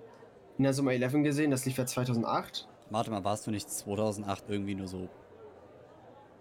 in 0.59 0.63
der 0.63 0.73
Summer 0.73 0.91
11 0.91 1.23
gesehen. 1.23 1.49
Das 1.49 1.65
lief 1.65 1.79
ja 1.79 1.87
2008. 1.87 2.67
Warte 2.91 3.09
mal, 3.09 3.23
warst 3.23 3.47
du 3.47 3.51
nicht 3.51 3.67
2008 3.67 4.43
irgendwie 4.47 4.75
nur 4.75 4.87
so 4.87 5.09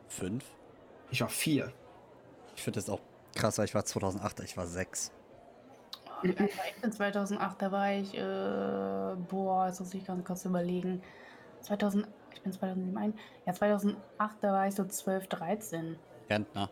fünf? 0.08 0.44
Ich 1.10 1.22
war 1.22 1.30
vier. 1.30 1.72
Ich 2.54 2.62
finde 2.62 2.80
das 2.80 2.90
auch 2.90 3.00
krass, 3.34 3.56
weil 3.56 3.64
ich 3.64 3.74
war 3.74 3.86
2008, 3.86 4.40
ich 4.40 4.58
war 4.58 4.66
sechs. 4.66 5.10
Ich 6.22 6.34
bin 6.34 6.92
2008, 6.92 7.62
da 7.62 7.72
war 7.72 7.92
ich, 7.92 8.14
äh, 8.14 9.16
boah, 9.30 9.68
jetzt 9.68 9.80
muss 9.80 9.94
ich 9.94 10.04
ganz 10.04 10.22
kurz 10.22 10.44
überlegen. 10.44 11.00
2000, 11.62 12.06
ich 12.34 12.42
bin 12.42 12.52
2007 12.52 12.98
ein. 12.98 13.14
Ja, 13.46 13.54
2008, 13.54 14.36
da 14.42 14.52
war 14.52 14.68
ich 14.68 14.74
so 14.74 14.84
12, 14.84 15.28
13. 15.28 15.98
Rentner. 16.28 16.68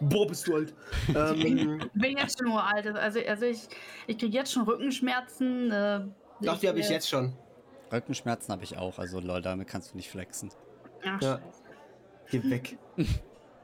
Boah, 0.00 0.26
bist 0.26 0.46
du 0.48 0.54
alt. 0.56 0.74
ähm, 1.08 1.80
Ich 1.94 2.00
bin 2.00 2.16
jetzt 2.16 2.38
schon 2.38 2.48
nur 2.48 2.62
alt. 2.64 2.86
Also, 2.86 3.20
also 3.20 3.44
ich, 3.44 3.68
ich 4.06 4.18
kriege 4.18 4.36
jetzt 4.36 4.52
schon 4.52 4.62
Rückenschmerzen. 4.62 5.70
Äh, 5.70 6.00
doch, 6.40 6.58
die 6.58 6.68
habe 6.68 6.78
ich 6.80 6.88
äh, 6.88 6.94
jetzt 6.94 7.08
schon. 7.08 7.36
Rückenschmerzen 7.92 8.52
habe 8.52 8.64
ich 8.64 8.76
auch, 8.78 8.98
also 8.98 9.20
lol, 9.20 9.42
damit 9.42 9.68
kannst 9.68 9.92
du 9.92 9.96
nicht 9.96 10.10
flexen. 10.10 10.50
Ach, 11.06 11.20
Ja. 11.22 11.38
Geh 12.30 12.42
weg. 12.50 12.78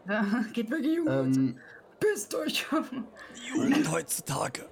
Ja, 0.09 0.25
geht 0.53 0.71
wirklich 0.71 0.99
gut. 0.99 1.09
ähm, 1.09 1.59
Verpisst 1.99 2.33
euch. 2.37 2.65
Die 3.35 3.49
Jugend 3.59 3.91
heutzutage. 3.91 4.67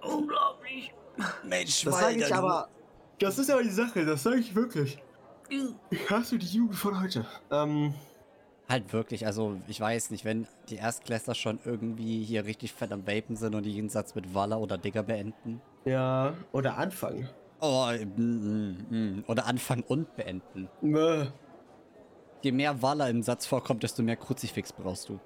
Unglaublich. 0.00 0.92
Mensch, 1.44 1.84
Das 1.84 2.00
sage 2.00 2.16
ich 2.16 2.34
aber. 2.34 2.68
Das 3.20 3.38
ist 3.38 3.48
aber 3.48 3.62
die 3.62 3.70
Sache, 3.70 4.04
das 4.04 4.24
sage 4.24 4.38
ich 4.38 4.54
wirklich. 4.56 4.98
Ich 5.90 6.10
hasse 6.10 6.36
die 6.38 6.46
Jugend 6.46 6.74
von 6.76 7.00
heute. 7.00 7.24
Ähm, 7.52 7.94
Halt 8.68 8.92
wirklich, 8.92 9.26
also 9.26 9.60
ich 9.66 9.80
weiß 9.80 10.10
nicht, 10.10 10.24
wenn 10.24 10.46
die 10.68 10.76
Erstklässler 10.76 11.34
schon 11.34 11.58
irgendwie 11.64 12.22
hier 12.24 12.44
richtig 12.46 12.72
fett 12.72 12.92
am 12.92 13.06
Vapen 13.06 13.36
sind 13.36 13.54
und 13.54 13.66
jeden 13.66 13.88
Satz 13.88 14.14
mit 14.14 14.34
Walla 14.34 14.56
oder 14.56 14.78
Digger 14.78 15.02
beenden. 15.02 15.60
ja, 15.84 16.34
oder 16.52 16.78
anfangen. 16.78 17.28
Oh, 17.60 17.88
mm, 17.92 18.22
mm, 18.22 18.86
mm. 18.90 19.24
oder 19.28 19.46
anfangen 19.46 19.84
und 19.86 20.16
beenden. 20.16 20.68
Bäh. 20.80 21.26
Je 22.42 22.50
mehr 22.50 22.82
Walla 22.82 23.08
im 23.08 23.22
Satz 23.22 23.46
vorkommt, 23.46 23.82
desto 23.84 24.02
mehr 24.02 24.16
Kruzifix 24.16 24.72
brauchst 24.72 25.08
du. 25.08 25.20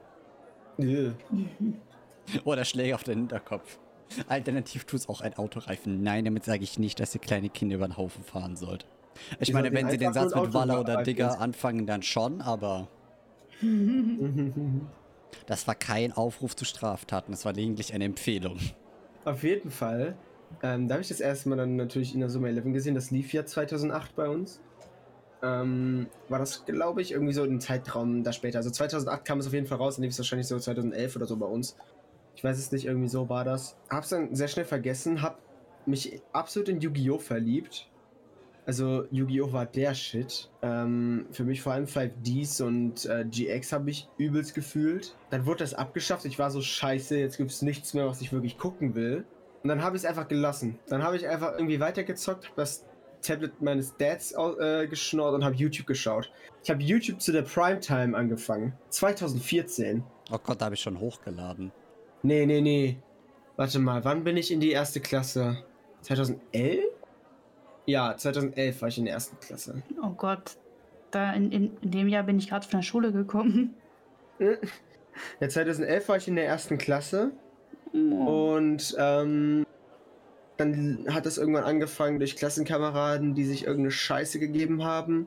Nö. 0.77 1.13
Oder 2.45 2.65
Schläge 2.65 2.95
auf 2.95 3.05
den 3.05 3.21
Hinterkopf. 3.21 3.79
Alternativ 4.29 4.85
tut's 4.85 5.09
auch 5.09 5.21
ein 5.21 5.35
Autoreifen. 5.39 6.03
Nein, 6.03 6.25
damit 6.25 6.45
sage 6.45 6.63
ich 6.63 6.79
nicht, 6.79 7.01
dass 7.01 7.15
ihr 7.15 7.21
kleine 7.21 7.49
Kinder 7.49 7.77
über 7.77 7.89
den 7.89 7.97
Haufen 7.97 8.23
fahren 8.23 8.57
sollt. 8.57 8.87
Ich 9.41 9.49
Ihr 9.49 9.55
meine, 9.55 9.73
wenn 9.73 9.89
sie 9.89 9.97
den 9.97 10.13
Satz 10.13 10.35
mit 10.35 10.53
Walla 10.53 10.75
Auto 10.75 10.81
oder 10.83 11.03
Digger 11.03 11.41
anfangen, 11.41 11.87
dann 11.87 12.03
schon, 12.03 12.43
aber 12.43 12.89
das 15.47 15.67
war 15.67 15.75
kein 15.75 16.13
Aufruf 16.13 16.57
zu 16.57 16.65
Straftaten, 16.65 17.33
das 17.33 17.45
war 17.45 17.53
lediglich 17.53 17.95
eine 17.95 18.05
Empfehlung. 18.05 18.59
Auf 19.25 19.43
jeden 19.43 19.71
Fall. 19.71 20.17
Ähm, 20.63 20.89
da 20.89 20.95
habe 20.95 21.03
ich 21.03 21.09
das 21.09 21.21
erste 21.21 21.49
Mal 21.49 21.57
dann 21.57 21.77
natürlich 21.77 22.15
in 22.15 22.21
der 22.21 22.31
Summer 22.31 22.49
11 22.49 22.73
gesehen. 22.73 22.95
Das 22.95 23.11
lief 23.11 23.33
ja 23.33 23.45
2008 23.45 24.15
bei 24.15 24.29
uns. 24.29 24.61
Ähm, 25.43 26.07
war 26.29 26.39
das, 26.39 26.65
glaube 26.65 27.03
ich, 27.03 27.13
irgendwie 27.13 27.33
so 27.33 27.43
ein 27.43 27.61
Zeitraum 27.61 28.23
da 28.23 28.33
später. 28.33 28.59
Also 28.59 28.71
2008 28.71 29.25
kam 29.25 29.39
es 29.39 29.47
auf 29.47 29.53
jeden 29.53 29.67
Fall 29.67 29.79
raus, 29.79 29.97
dann 29.97 30.03
lief 30.03 30.13
es 30.13 30.19
wahrscheinlich 30.19 30.47
so 30.47 30.59
2011 30.59 31.17
oder 31.17 31.27
so 31.27 31.37
bei 31.37 31.47
uns. 31.47 31.77
Ich 32.37 32.45
weiß 32.45 32.59
es 32.59 32.73
nicht, 32.73 32.87
irgendwie 32.87 33.09
so 33.09 33.29
war 33.29 33.45
das. 33.45 33.77
Hab's 33.91 34.11
dann 34.11 34.35
sehr 34.35 34.49
schnell 34.49 34.65
vergessen, 34.65 35.23
hab 35.23 35.39
mich 35.87 36.21
absolut 36.33 36.69
in 36.69 36.81
Yu-Gi-Oh! 36.81 37.19
verliebt. 37.19 37.89
Also 38.67 39.05
Yu-Gi-Oh! 39.13 39.53
war 39.53 39.65
der 39.65 39.95
Shit. 39.95 40.51
Ähm, 40.61 41.27
für 41.31 41.45
mich 41.45 41.63
vor 41.63 41.73
allem 41.73 41.87
5Ds 41.87 42.63
und 42.63 43.07
äh, 43.07 43.25
GX 43.25 43.73
habe 43.73 43.91
ich 43.91 44.09
übelst 44.19 44.55
gefühlt. 44.55 45.17
Dann 45.31 45.47
wurde 45.47 45.59
das 45.59 45.73
abgeschafft. 45.73 46.25
Ich 46.25 46.39
war 46.39 46.51
so 46.51 46.61
scheiße, 46.61 47.17
jetzt 47.17 47.37
gibt 47.37 47.53
es 47.53 47.63
nichts 47.63 47.95
mehr, 47.95 48.07
was 48.07 48.21
ich 48.21 48.33
wirklich 48.33 48.59
gucken 48.59 48.97
will. 48.97 49.25
Und 49.63 49.69
dann 49.69 49.83
habe 49.83 49.97
ich 49.97 50.03
es 50.03 50.09
einfach 50.09 50.27
gelassen. 50.27 50.79
Dann 50.89 51.05
habe 51.05 51.17
ich 51.17 51.29
einfach 51.29 51.53
irgendwie 51.55 51.79
weitergezockt, 51.79 52.49
hab 52.49 52.57
das 52.57 52.85
Tablet 53.23 53.63
meines 53.63 53.97
Dads 53.97 54.33
äh, 54.33 54.87
geschnurrt 54.89 55.35
und 55.35 55.45
habe 55.45 55.55
YouTube 55.55 55.87
geschaut. 55.87 56.31
Ich 56.63 56.71
habe 56.71 56.83
YouTube 56.83 57.21
zu 57.21 57.33
der 57.33 57.43
Primetime 57.43 58.17
angefangen. 58.17 58.73
2014. 58.91 60.03
Oh 60.33 60.39
Gott, 60.43 60.61
da 60.61 60.67
habe 60.67 60.75
ich 60.75 60.81
schon 60.81 60.99
hochgeladen. 60.99 61.73
Nee, 62.23 62.47
nee, 62.47 62.61
nee. 62.61 62.99
Warte 63.57 63.79
mal, 63.79 64.05
wann 64.05 64.25
bin 64.25 64.37
ich 64.37 64.51
in 64.51 64.61
die 64.61 64.73
erste 64.73 65.01
Klasse? 65.01 65.57
2011? 66.03 66.96
Ja, 67.87 68.17
2011 68.17 68.81
war 68.83 68.89
ich 68.89 68.99
in 68.99 69.05
der 69.05 69.15
ersten 69.15 69.39
Klasse. 69.41 69.83
Oh 70.03 70.11
Gott. 70.11 70.57
Da 71.13 71.33
in, 71.33 71.51
in, 71.53 71.77
in 71.81 71.91
dem 71.91 72.09
Jahr 72.09 72.25
bin 72.25 72.39
ich 72.39 72.49
gerade 72.49 72.67
von 72.67 72.81
der 72.81 72.85
Schule 72.85 73.13
gekommen. 73.13 73.75
Ja, 75.41 75.49
2011 75.49 76.09
war 76.11 76.17
ich 76.19 76.29
in 76.29 76.37
der 76.37 76.45
ersten 76.47 76.77
Klasse 76.77 77.31
Oh. 77.95 78.55
und 78.57 78.95
ähm, 78.99 79.65
dann 80.59 81.07
hat 81.09 81.25
das 81.25 81.39
irgendwann 81.39 81.65
angefangen 81.65 82.19
durch 82.19 82.37
Klassenkameraden, 82.37 83.35
die 83.35 83.45
sich 83.47 83.63
irgendeine 83.65 83.93
Scheiße 83.93 84.39
gegeben 84.39 84.85
haben. 84.85 85.27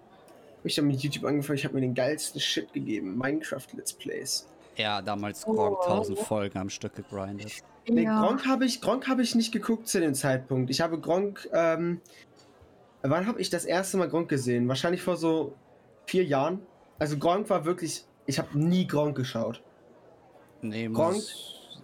Hab 0.57 0.65
ich 0.65 0.75
dann 0.75 0.85
mit 0.85 1.01
YouTube 1.01 1.25
angefangen, 1.25 1.57
ich 1.57 1.65
habe 1.65 1.73
mir 1.73 1.81
den 1.81 1.95
geilsten 1.95 2.39
Shit 2.39 2.71
gegeben. 2.73 3.17
Minecraft 3.17 3.65
Let's 3.75 3.93
Plays. 3.93 4.47
Ja, 4.75 5.01
damals 5.01 5.47
Oh. 5.47 5.53
Gronk 5.53 5.79
1000 5.81 6.19
Folgen 6.19 6.59
am 6.59 6.69
Stück 6.69 6.95
gegrindet. 6.95 7.63
Nee, 7.87 8.03
Ja. 8.03 8.23
Gronk 8.23 8.45
habe 8.45 8.65
ich, 8.65 8.81
Gronk 8.81 9.07
hab 9.07 9.17
ich 9.17 9.33
nicht 9.33 9.51
geguckt 9.51 9.87
zu 9.87 9.99
dem 9.99 10.13
Zeitpunkt. 10.13 10.69
Ich 10.69 10.81
habe 10.81 10.99
Gronk, 10.99 11.49
ähm, 11.51 12.01
wann 13.01 13.27
habe 13.27 13.39
ich 13.41 13.49
das 13.49 13.65
erste 13.65 13.97
Mal 13.97 14.09
Gronk 14.09 14.29
gesehen? 14.29 14.67
Wahrscheinlich 14.67 15.01
vor 15.01 15.17
so 15.17 15.55
vier 16.05 16.23
Jahren. 16.23 16.61
Also 16.97 17.17
Gronk 17.17 17.49
war 17.49 17.65
wirklich, 17.65 18.05
ich 18.25 18.39
habe 18.39 18.57
nie 18.57 18.87
Gronk 18.87 19.15
geschaut. 19.15 19.61
Nee, 20.61 20.87
Gronk, 20.87 21.21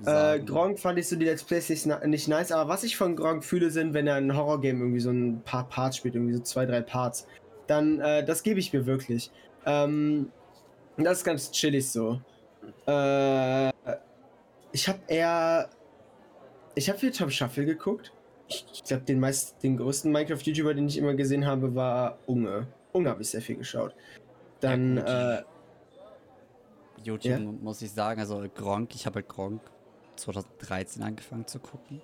Äh. 0.06 0.40
Gronk 0.40 0.78
fand 0.80 1.00
ich 1.00 1.08
so 1.08 1.16
die 1.16 1.26
Let's 1.26 1.44
Plays 1.44 1.70
nicht, 1.70 1.86
nicht 2.06 2.28
nice, 2.28 2.52
aber 2.52 2.70
was 2.70 2.84
ich 2.84 2.98
von 2.98 3.16
Gronk 3.16 3.46
fühle, 3.46 3.70
sind, 3.72 3.94
wenn 3.94 4.08
er 4.08 4.16
ein 4.16 4.36
Horrorgame 4.36 4.80
irgendwie 4.80 5.00
so 5.00 5.10
ein 5.10 5.42
paar 5.44 5.70
Parts 5.70 5.98
spielt, 5.98 6.16
irgendwie 6.16 6.34
so 6.34 6.42
zwei, 6.42 6.66
drei 6.66 6.82
Parts, 6.82 7.28
dann, 7.68 8.02
äh, 8.02 8.26
das 8.26 8.44
gebe 8.44 8.60
ich 8.60 8.74
mir 8.74 8.86
wirklich. 8.86 9.32
Ähm, 9.66 10.32
das 10.98 11.20
ist 11.20 11.24
ganz 11.24 11.50
chillig 11.52 11.90
so. 11.90 12.20
Äh, 12.88 13.70
ich 14.74 14.90
habe 14.90 15.00
eher, 15.08 15.70
ich 16.76 16.90
habe 16.90 17.00
viel 17.00 17.12
Tom 17.12 17.30
Shuffle 17.30 17.66
geguckt. 17.66 18.12
Ich, 18.48 18.66
ich 18.74 18.84
glaube, 18.84 19.04
den 19.04 19.20
meist, 19.20 19.62
den 19.64 19.78
größten 19.78 20.12
Minecraft-YouTuber, 20.12 20.74
den 20.74 20.88
ich 20.88 20.98
immer 20.98 21.16
gesehen 21.16 21.46
habe, 21.46 21.74
war 21.76 22.20
Unge. 22.28 22.68
Unge 22.92 23.10
habe 23.10 23.22
ich 23.22 23.30
sehr 23.30 23.42
viel 23.42 23.58
geschaut. 23.58 23.96
Dann, 24.60 24.98
Ja, 24.98 25.40
äh, 25.40 25.44
YouTube 27.04 27.32
Ja. 27.32 27.40
muss 27.40 27.82
ich 27.82 27.92
sagen, 27.92 28.20
also 28.20 28.44
Gronk, 28.54 28.96
ich 28.96 29.06
habe 29.06 29.16
halt 29.16 29.30
Gronk 29.30 29.62
2013 30.16 31.04
angefangen 31.04 31.48
zu 31.48 31.60
gucken. 31.60 32.02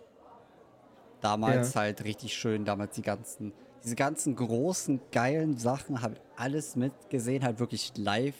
Damals 1.21 1.75
halt 1.75 2.03
richtig 2.03 2.33
schön, 2.33 2.65
damals 2.65 2.95
die 2.95 3.03
ganzen, 3.03 3.53
diese 3.83 3.95
ganzen 3.95 4.35
großen, 4.35 4.99
geilen 5.11 5.57
Sachen, 5.57 6.01
habe 6.01 6.15
ich 6.15 6.21
alles 6.35 6.75
mitgesehen, 6.75 7.43
halt 7.43 7.59
wirklich 7.59 7.93
live, 7.95 8.35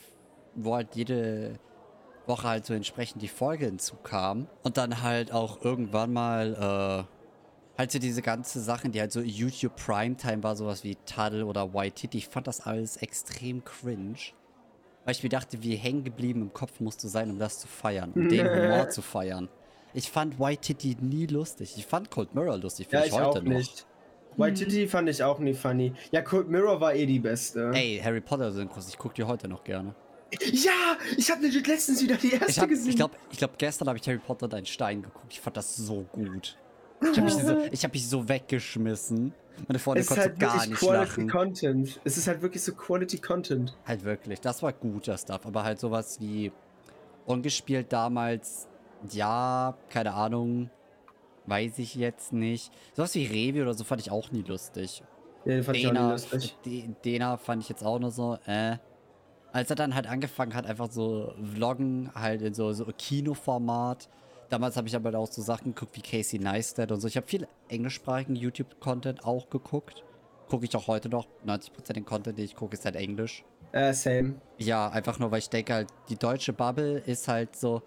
wo 0.56 0.74
halt 0.74 0.94
jede 0.96 1.58
Woche 2.26 2.48
halt 2.48 2.66
so 2.66 2.74
entsprechend 2.74 3.22
die 3.22 3.28
Folge 3.28 3.66
hinzukam. 3.66 4.48
Und 4.62 4.76
dann 4.76 5.02
halt 5.02 5.32
auch 5.32 5.64
irgendwann 5.64 6.12
mal, 6.12 7.06
äh, 7.06 7.21
halt 7.78 7.90
so 7.90 7.98
diese 7.98 8.22
ganze 8.22 8.60
Sachen, 8.60 8.92
die 8.92 9.00
halt 9.00 9.12
so 9.12 9.20
YouTube 9.20 9.76
Primetime 9.76 10.42
war, 10.42 10.56
sowas 10.56 10.84
wie 10.84 10.96
Tuddle 11.06 11.46
oder 11.46 11.72
White 11.74 11.94
Titty. 11.96 12.18
Ich 12.18 12.28
fand 12.28 12.46
das 12.46 12.60
alles 12.60 12.96
extrem 12.98 13.64
cringe. 13.64 14.16
Weil 15.04 15.14
ich 15.14 15.22
mir 15.22 15.28
dachte, 15.30 15.62
wie 15.62 15.74
hängen 15.74 16.04
geblieben 16.04 16.42
im 16.42 16.52
Kopf 16.52 16.78
musst 16.78 17.02
du 17.02 17.08
sein, 17.08 17.30
um 17.30 17.38
das 17.38 17.58
zu 17.58 17.66
feiern. 17.66 18.12
Um 18.14 18.28
den 18.28 18.48
Humor 18.48 18.88
zu 18.88 19.02
feiern. 19.02 19.48
Ich 19.94 20.10
fand 20.10 20.38
White 20.38 20.60
Titty 20.62 20.96
nie 21.00 21.26
lustig. 21.26 21.74
Ich 21.76 21.86
fand 21.86 22.10
Cold 22.10 22.34
Mirror 22.34 22.58
lustig, 22.58 22.86
ja, 22.90 23.00
finde 23.00 23.06
ich 23.08 23.12
ich 23.12 23.18
heute 23.18 23.40
auch 23.40 23.42
noch. 23.42 23.52
nicht. 23.52 23.86
White 24.36 24.54
Titty 24.64 24.86
fand 24.86 25.08
ich 25.08 25.22
auch 25.22 25.38
nie 25.40 25.54
funny. 25.54 25.92
Ja, 26.12 26.22
Cold 26.22 26.48
Mirror 26.48 26.80
war 26.80 26.94
eh 26.94 27.04
die 27.04 27.18
beste. 27.18 27.70
Ey, 27.74 28.00
Harry 28.02 28.20
Potter 28.20 28.52
Synchros, 28.52 28.88
ich 28.88 28.96
guck 28.96 29.14
die 29.14 29.24
heute 29.24 29.48
noch 29.48 29.64
gerne. 29.64 29.94
Ja, 30.50 30.96
ich 31.18 31.30
habe 31.30 31.42
legit 31.42 31.66
letztens 31.66 32.02
wieder 32.02 32.16
die 32.16 32.32
erste 32.32 32.50
Ich, 32.50 32.58
hab, 32.58 32.68
gesehen. 32.68 32.88
ich 32.88 32.96
glaube, 32.96 33.14
ich 33.30 33.36
glaub, 33.36 33.58
gestern 33.58 33.88
habe 33.88 33.98
ich 33.98 34.06
Harry 34.08 34.18
Potter 34.18 34.46
und 34.46 34.54
einen 34.54 34.64
Stein 34.64 35.02
geguckt. 35.02 35.26
Ich 35.30 35.40
fand 35.40 35.56
das 35.58 35.76
so 35.76 36.06
gut. 36.10 36.56
Ich 37.02 37.16
habe 37.18 37.22
mich, 37.22 37.34
so, 37.34 37.58
ich 37.72 37.84
hab 37.84 37.92
mich 37.92 38.08
so 38.08 38.28
weggeschmissen. 38.28 39.32
Meine 39.68 39.76
ist 39.78 39.84
konnte 39.84 40.16
halt 40.22 40.38
gar 40.38 40.54
wirklich 40.54 40.70
nicht 40.70 40.78
Quality 40.80 41.04
lachen. 41.20 41.28
Content. 41.28 42.00
Es 42.04 42.16
ist 42.16 42.26
halt 42.26 42.42
wirklich 42.42 42.62
so 42.62 42.74
Quality 42.74 43.18
Content. 43.18 43.76
Halt 43.86 44.04
wirklich, 44.04 44.40
das 44.40 44.62
war 44.62 44.72
guter 44.72 45.16
Stuff. 45.18 45.46
Aber 45.46 45.62
halt 45.62 45.78
sowas 45.78 46.20
wie 46.20 46.52
ungespielt 47.26 47.92
damals, 47.92 48.66
ja, 49.10 49.76
keine 49.90 50.14
Ahnung, 50.14 50.70
weiß 51.46 51.78
ich 51.78 51.94
jetzt 51.94 52.32
nicht. 52.32 52.72
Sowas 52.94 53.14
wie 53.14 53.26
Revi 53.26 53.62
oder 53.62 53.74
so 53.74 53.84
fand 53.84 54.00
ich 54.00 54.10
auch 54.10 54.30
nie 54.30 54.42
lustig. 54.42 55.02
Ja, 55.44 55.54
den 55.54 55.62
fand 55.64 55.76
ich 55.76 55.86
auch 55.86 55.92
nie 55.92 55.98
Dena, 55.98 56.12
lustig. 56.12 56.56
De- 56.64 56.88
Dena 57.04 57.36
fand 57.36 57.62
ich 57.62 57.68
jetzt 57.68 57.84
auch 57.84 57.98
nur 57.98 58.10
so, 58.10 58.38
äh. 58.46 58.76
Als 59.54 59.68
er 59.68 59.76
dann 59.76 59.94
halt 59.94 60.06
angefangen 60.06 60.54
hat, 60.54 60.64
einfach 60.64 60.90
so 60.90 61.34
Vloggen, 61.54 62.10
halt 62.14 62.40
in 62.40 62.54
so, 62.54 62.72
so 62.72 62.86
Kinoformat. 62.96 64.08
Damals 64.52 64.76
habe 64.76 64.86
ich 64.86 64.94
aber 64.94 65.18
auch 65.18 65.32
so 65.32 65.40
Sachen 65.40 65.74
geguckt 65.74 65.96
wie 65.96 66.02
Casey 66.02 66.38
Neistat 66.38 66.92
und 66.92 67.00
so. 67.00 67.08
Ich 67.08 67.16
habe 67.16 67.26
viel 67.26 67.48
englischsprachigen 67.70 68.36
YouTube-Content 68.36 69.24
auch 69.24 69.48
geguckt. 69.48 70.04
Gucke 70.50 70.66
ich 70.66 70.76
auch 70.76 70.88
heute 70.88 71.08
noch. 71.08 71.26
90% 71.46 71.94
den 71.94 72.04
Content, 72.04 72.36
den 72.36 72.44
ich 72.44 72.54
gucke, 72.54 72.74
ist 72.74 72.84
halt 72.84 72.96
Englisch. 72.96 73.46
Äh, 73.72 73.94
same. 73.94 74.34
Ja, 74.58 74.90
einfach 74.90 75.18
nur, 75.18 75.30
weil 75.30 75.38
ich 75.38 75.48
denke 75.48 75.72
halt, 75.72 75.88
die 76.10 76.16
deutsche 76.16 76.52
Bubble 76.52 76.98
ist 76.98 77.28
halt 77.28 77.56
so. 77.56 77.80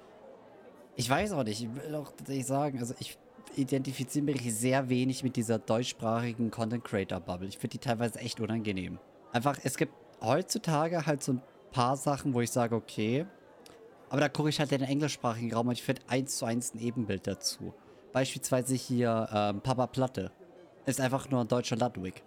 Ich 0.96 1.08
weiß 1.08 1.34
auch 1.34 1.44
nicht, 1.44 1.62
ich 1.62 1.70
will 1.76 1.94
auch 1.94 2.12
tatsächlich 2.12 2.48
sagen, 2.48 2.80
also 2.80 2.96
ich 2.98 3.16
identifiziere 3.56 4.26
mich 4.26 4.42
sehr 4.52 4.90
wenig 4.90 5.24
mit 5.24 5.36
dieser 5.36 5.60
deutschsprachigen 5.60 6.50
Content 6.50 6.84
Creator 6.84 7.20
Bubble. 7.20 7.48
Ich 7.48 7.60
finde 7.60 7.78
die 7.78 7.86
teilweise 7.88 8.18
echt 8.18 8.40
unangenehm. 8.40 8.98
Einfach, 9.34 9.60
es 9.64 9.78
gibt 9.78 9.94
heutzutage 10.20 11.06
halt 11.06 11.22
so 11.22 11.34
ein 11.34 11.42
paar 11.72 11.96
Sachen, 11.96 12.34
wo 12.34 12.42
ich 12.42 12.50
sage, 12.50 12.74
okay, 12.74 13.28
aber 14.10 14.22
da 14.22 14.30
gucke 14.30 14.50
ich 14.50 14.60
halt 14.60 14.72
den 14.72 14.82
englischsprachigen 14.82 15.54
Raum 15.54 15.68
und 15.68 15.74
ich 15.74 15.84
finde 15.84 16.02
eins 16.08 16.38
zu 16.38 16.46
eins 16.46 16.74
ein 16.74 16.80
Ebenbild 16.80 17.28
dazu. 17.28 17.74
Beispielsweise 18.14 18.76
hier 18.76 19.28
ähm, 19.34 19.62
Papa 19.62 19.88
Platte. 19.88 20.32
Ist 20.86 21.02
einfach 21.02 21.30
nur 21.30 21.42
ein 21.42 21.48
deutscher 21.48 21.76
Ludwig. 21.76 22.24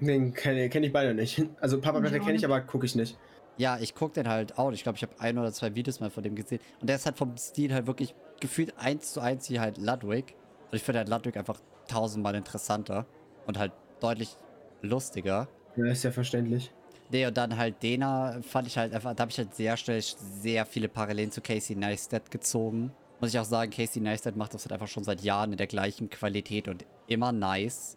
Den 0.00 0.32
kenne 0.32 0.68
kenn 0.68 0.84
ich 0.84 0.92
beide 0.92 1.14
nicht. 1.14 1.42
Also 1.60 1.80
Papa 1.80 2.00
Platte 2.00 2.20
kenne 2.20 2.34
ich, 2.34 2.44
aber 2.44 2.60
gucke 2.60 2.86
ich 2.86 2.94
nicht. 2.94 3.18
Ja, 3.56 3.78
ich 3.80 3.94
gucke 3.94 4.14
den 4.14 4.28
halt 4.28 4.56
auch. 4.58 4.70
Ich 4.70 4.84
glaube, 4.84 4.96
ich 4.96 5.02
habe 5.02 5.14
ein 5.18 5.36
oder 5.36 5.52
zwei 5.52 5.74
Videos 5.74 5.98
mal 5.98 6.10
von 6.10 6.22
dem 6.22 6.36
gesehen. 6.36 6.60
Und 6.80 6.88
der 6.88 6.96
ist 6.96 7.06
halt 7.06 7.18
vom 7.18 7.36
Stil 7.36 7.74
halt 7.74 7.88
wirklich 7.88 8.14
gefühlt 8.40 8.78
eins 8.78 9.12
zu 9.12 9.20
eins 9.20 9.50
wie 9.50 9.58
halt 9.58 9.78
Ludwig. 9.78 10.36
Und 10.70 10.76
ich 10.76 10.82
finde 10.84 11.00
halt 11.00 11.08
Ludwig 11.08 11.36
einfach 11.36 11.60
tausendmal 11.88 12.36
interessanter 12.36 13.06
und 13.46 13.58
halt 13.58 13.72
deutlich 14.00 14.36
lustiger. 14.82 15.48
Ja, 15.76 15.86
ist 15.86 16.04
ja 16.04 16.12
verständlich. 16.12 16.72
Nee, 17.10 17.26
und 17.26 17.36
dann 17.36 17.56
halt 17.56 17.82
Dena 17.82 18.40
fand 18.42 18.66
ich 18.66 18.76
halt 18.76 18.92
einfach, 18.92 19.14
da 19.14 19.22
habe 19.22 19.30
ich 19.30 19.38
halt 19.38 19.54
sehr 19.54 19.76
schnell 19.76 20.02
sehr 20.02 20.66
viele 20.66 20.88
Parallelen 20.88 21.30
zu 21.30 21.40
Casey 21.40 21.74
Neistat 21.74 22.30
gezogen. 22.30 22.92
Muss 23.20 23.30
ich 23.30 23.38
auch 23.38 23.44
sagen, 23.44 23.70
Casey 23.70 24.02
Neistat 24.02 24.36
macht 24.36 24.54
das 24.54 24.64
halt 24.64 24.72
einfach 24.72 24.88
schon 24.88 25.04
seit 25.04 25.22
Jahren 25.22 25.52
in 25.52 25.58
der 25.58 25.66
gleichen 25.66 26.10
Qualität 26.10 26.68
und 26.68 26.84
immer 27.06 27.32
nice. 27.32 27.96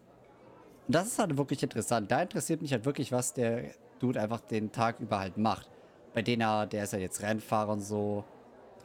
Und 0.86 0.94
das 0.94 1.08
ist 1.08 1.18
halt 1.18 1.36
wirklich 1.36 1.62
interessant. 1.62 2.10
Da 2.10 2.22
interessiert 2.22 2.62
mich 2.62 2.72
halt 2.72 2.86
wirklich, 2.86 3.12
was 3.12 3.34
der 3.34 3.64
Dude 4.00 4.20
einfach 4.20 4.40
den 4.40 4.72
Tag 4.72 4.98
über 5.00 5.20
halt 5.20 5.36
macht. 5.36 5.68
Bei 6.14 6.22
Dena, 6.22 6.66
der 6.66 6.84
ist 6.84 6.94
ja 6.94 6.98
jetzt 6.98 7.22
Rennfahrer 7.22 7.72
und 7.72 7.80
so. 7.80 8.24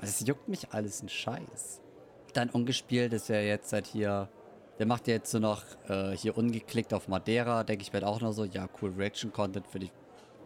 Es 0.01 0.19
juckt 0.27 0.47
mich 0.47 0.71
alles 0.71 1.01
ein 1.01 1.09
Scheiß. 1.09 1.81
Dann 2.33 2.49
ungespielt 2.49 3.13
ist 3.13 3.29
ja 3.29 3.39
jetzt 3.39 3.71
halt 3.73 3.87
hier 3.87 4.29
der 4.79 4.85
macht 4.85 5.07
jetzt 5.07 5.31
so 5.31 5.39
noch 5.39 5.63
äh, 5.89 6.15
hier 6.15 6.37
ungeklickt 6.37 6.93
auf 6.93 7.07
Madeira. 7.07 7.63
Denke 7.63 7.81
ich 7.81 7.91
mir 7.91 8.01
halt 8.01 8.03
auch 8.03 8.21
noch 8.21 8.31
so, 8.31 8.45
ja, 8.45 8.67
cool, 8.81 8.93
Reaction-Content 8.97 9.67
finde 9.67 9.87
ich 9.87 9.91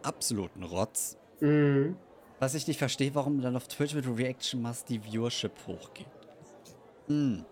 absoluten 0.04 0.62
Rotz. 0.62 1.16
Mhm. 1.40 1.96
Was 2.38 2.54
ich 2.54 2.66
nicht 2.66 2.78
verstehe, 2.78 3.14
warum 3.14 3.40
dann 3.40 3.54
auf 3.56 3.68
Twitch 3.68 3.94
mit 3.94 4.06
Reaction 4.06 4.62
machst, 4.62 4.88
die 4.88 5.00
Viewership 5.00 5.52
hochgeht. 5.66 6.06
Hm. 7.06 7.44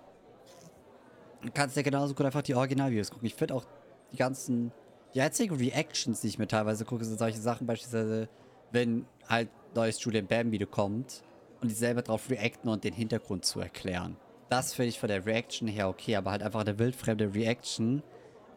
Du 1.42 1.50
kannst 1.54 1.76
ja 1.76 1.82
genauso 1.82 2.14
gut 2.14 2.26
einfach 2.26 2.42
die 2.42 2.54
Original-Videos 2.54 3.10
gucken. 3.10 3.26
Ich 3.26 3.34
finde 3.34 3.54
auch 3.54 3.64
die 4.12 4.16
ganzen, 4.16 4.72
die 5.14 5.20
einzigen 5.20 5.54
Reactions, 5.56 6.20
die 6.20 6.28
ich 6.28 6.38
mir 6.38 6.48
teilweise 6.48 6.84
gucke, 6.84 7.04
sind 7.04 7.18
solche 7.18 7.38
Sachen, 7.38 7.66
beispielsweise, 7.66 8.28
wenn 8.72 9.06
halt 9.28 9.48
neues 9.74 10.02
Julian 10.02 10.26
Bam-Video 10.26 10.66
kommt 10.66 11.22
und 11.60 11.70
die 11.70 11.74
selber 11.74 12.02
drauf 12.02 12.28
reacten 12.28 12.68
und 12.68 12.84
den 12.84 12.94
Hintergrund 12.94 13.44
zu 13.44 13.60
erklären. 13.60 14.16
Das 14.48 14.74
finde 14.74 14.88
ich 14.88 14.98
von 14.98 15.08
der 15.08 15.24
Reaction 15.24 15.68
her 15.68 15.88
okay, 15.88 16.16
aber 16.16 16.32
halt 16.32 16.42
einfach 16.42 16.60
eine 16.60 16.78
wildfremde 16.78 17.32
Reaction 17.32 18.02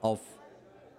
auf 0.02 0.20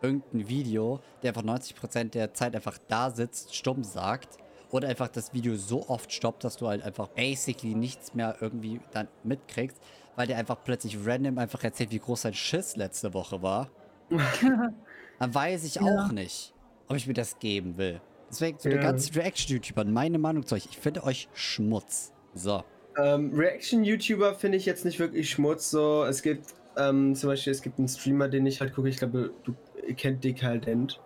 irgendein 0.05 0.49
Video, 0.49 1.01
der 1.23 1.31
einfach 1.31 1.43
90% 1.43 2.11
der 2.11 2.35
Zeit 2.35 2.55
einfach 2.55 2.79
da 2.89 3.11
sitzt, 3.11 3.55
stumm 3.57 3.83
sagt 3.83 4.37
oder 4.71 4.89
einfach 4.89 5.09
das 5.09 5.33
Video 5.33 5.57
so 5.57 5.89
oft 5.89 6.13
stoppt, 6.13 6.45
dass 6.45 6.57
du 6.57 6.69
halt 6.69 6.83
einfach 6.83 7.09
basically 7.09 7.75
nichts 7.75 8.15
mehr 8.15 8.37
irgendwie 8.41 8.81
dann 8.93 9.09
mitkriegst, 9.23 9.79
weil 10.17 10.27
der 10.27 10.37
einfach 10.37 10.59
plötzlich 10.65 10.99
random 11.05 11.39
einfach 11.39 11.63
erzählt, 11.65 11.91
wie 11.91 11.99
groß 11.99 12.23
sein 12.23 12.35
Schiss 12.35 12.77
letzte 12.77 13.15
Woche 13.15 13.41
war. 13.41 13.71
dann 14.11 15.35
weiß 15.35 15.65
ich 15.65 15.77
ja. 15.77 15.83
auch 15.83 16.13
nicht, 16.13 16.53
ob 16.89 16.97
ich 16.97 17.07
mir 17.07 17.15
das 17.15 17.39
geben 17.39 17.77
will. 17.77 18.01
Deswegen 18.31 18.59
zu 18.59 18.69
ja. 18.69 18.77
den 18.77 18.83
ganzen 18.83 19.15
Reaction-YouTubern, 19.15 19.93
meine 19.93 20.19
Meinung 20.19 20.45
zu 20.45 20.55
euch, 20.55 20.67
ich 20.71 20.77
finde 20.77 21.05
euch 21.05 21.29
Schmutz. 21.35 22.13
So. 22.35 22.65
Ähm, 22.97 23.33
Reaction-YouTuber 23.35 24.35
finde 24.35 24.59
ich 24.59 24.67
jetzt 24.67 24.85
nicht 24.85 24.99
wirklich 24.99 25.31
Schmutz. 25.31 25.71
So, 25.71 26.05
es 26.05 26.23
gibt 26.23 26.55
ähm, 26.77 27.15
zum 27.15 27.31
Beispiel, 27.31 27.53
es 27.53 27.63
gibt 27.63 27.79
einen 27.79 27.89
Streamer, 27.89 28.29
den 28.29 28.47
ich 28.47 28.61
halt 28.61 28.75
gucke. 28.75 28.89
Ich 28.89 28.97
glaube, 28.97 29.33
du 29.45 29.55
kennt 29.97 30.25
Dekadent. 30.25 31.01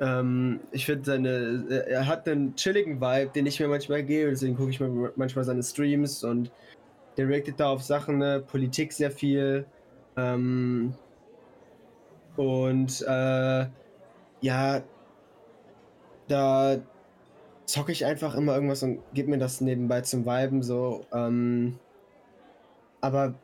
Ähm, 0.00 0.60
ich 0.72 0.86
finde 0.86 1.04
seine, 1.04 1.86
er 1.88 2.06
hat 2.06 2.28
einen 2.28 2.56
chilligen 2.56 3.00
Vibe, 3.00 3.30
den 3.34 3.46
ich 3.46 3.60
mir 3.60 3.68
manchmal 3.68 4.02
gebe, 4.02 4.30
deswegen 4.30 4.56
gucke 4.56 4.70
ich 4.70 4.80
mir 4.80 5.12
manchmal 5.16 5.44
seine 5.44 5.62
Streams 5.62 6.24
und 6.24 6.50
der 7.16 7.28
reactet 7.28 7.60
da 7.60 7.70
auf 7.70 7.82
Sachen, 7.82 8.18
ne, 8.18 8.42
Politik 8.46 8.92
sehr 8.92 9.10
viel. 9.10 9.66
Ähm, 10.16 10.94
und 12.36 13.02
äh, 13.06 13.66
ja, 14.40 14.82
da 16.28 16.78
zocke 17.66 17.92
ich 17.92 18.06
einfach 18.06 18.34
immer 18.34 18.54
irgendwas 18.54 18.82
und 18.82 19.00
gebe 19.12 19.30
mir 19.30 19.38
das 19.38 19.60
nebenbei 19.60 20.00
zum 20.00 20.24
Viben 20.24 20.62
so. 20.62 21.04
Ähm, 21.12 21.78
aber 23.00 23.34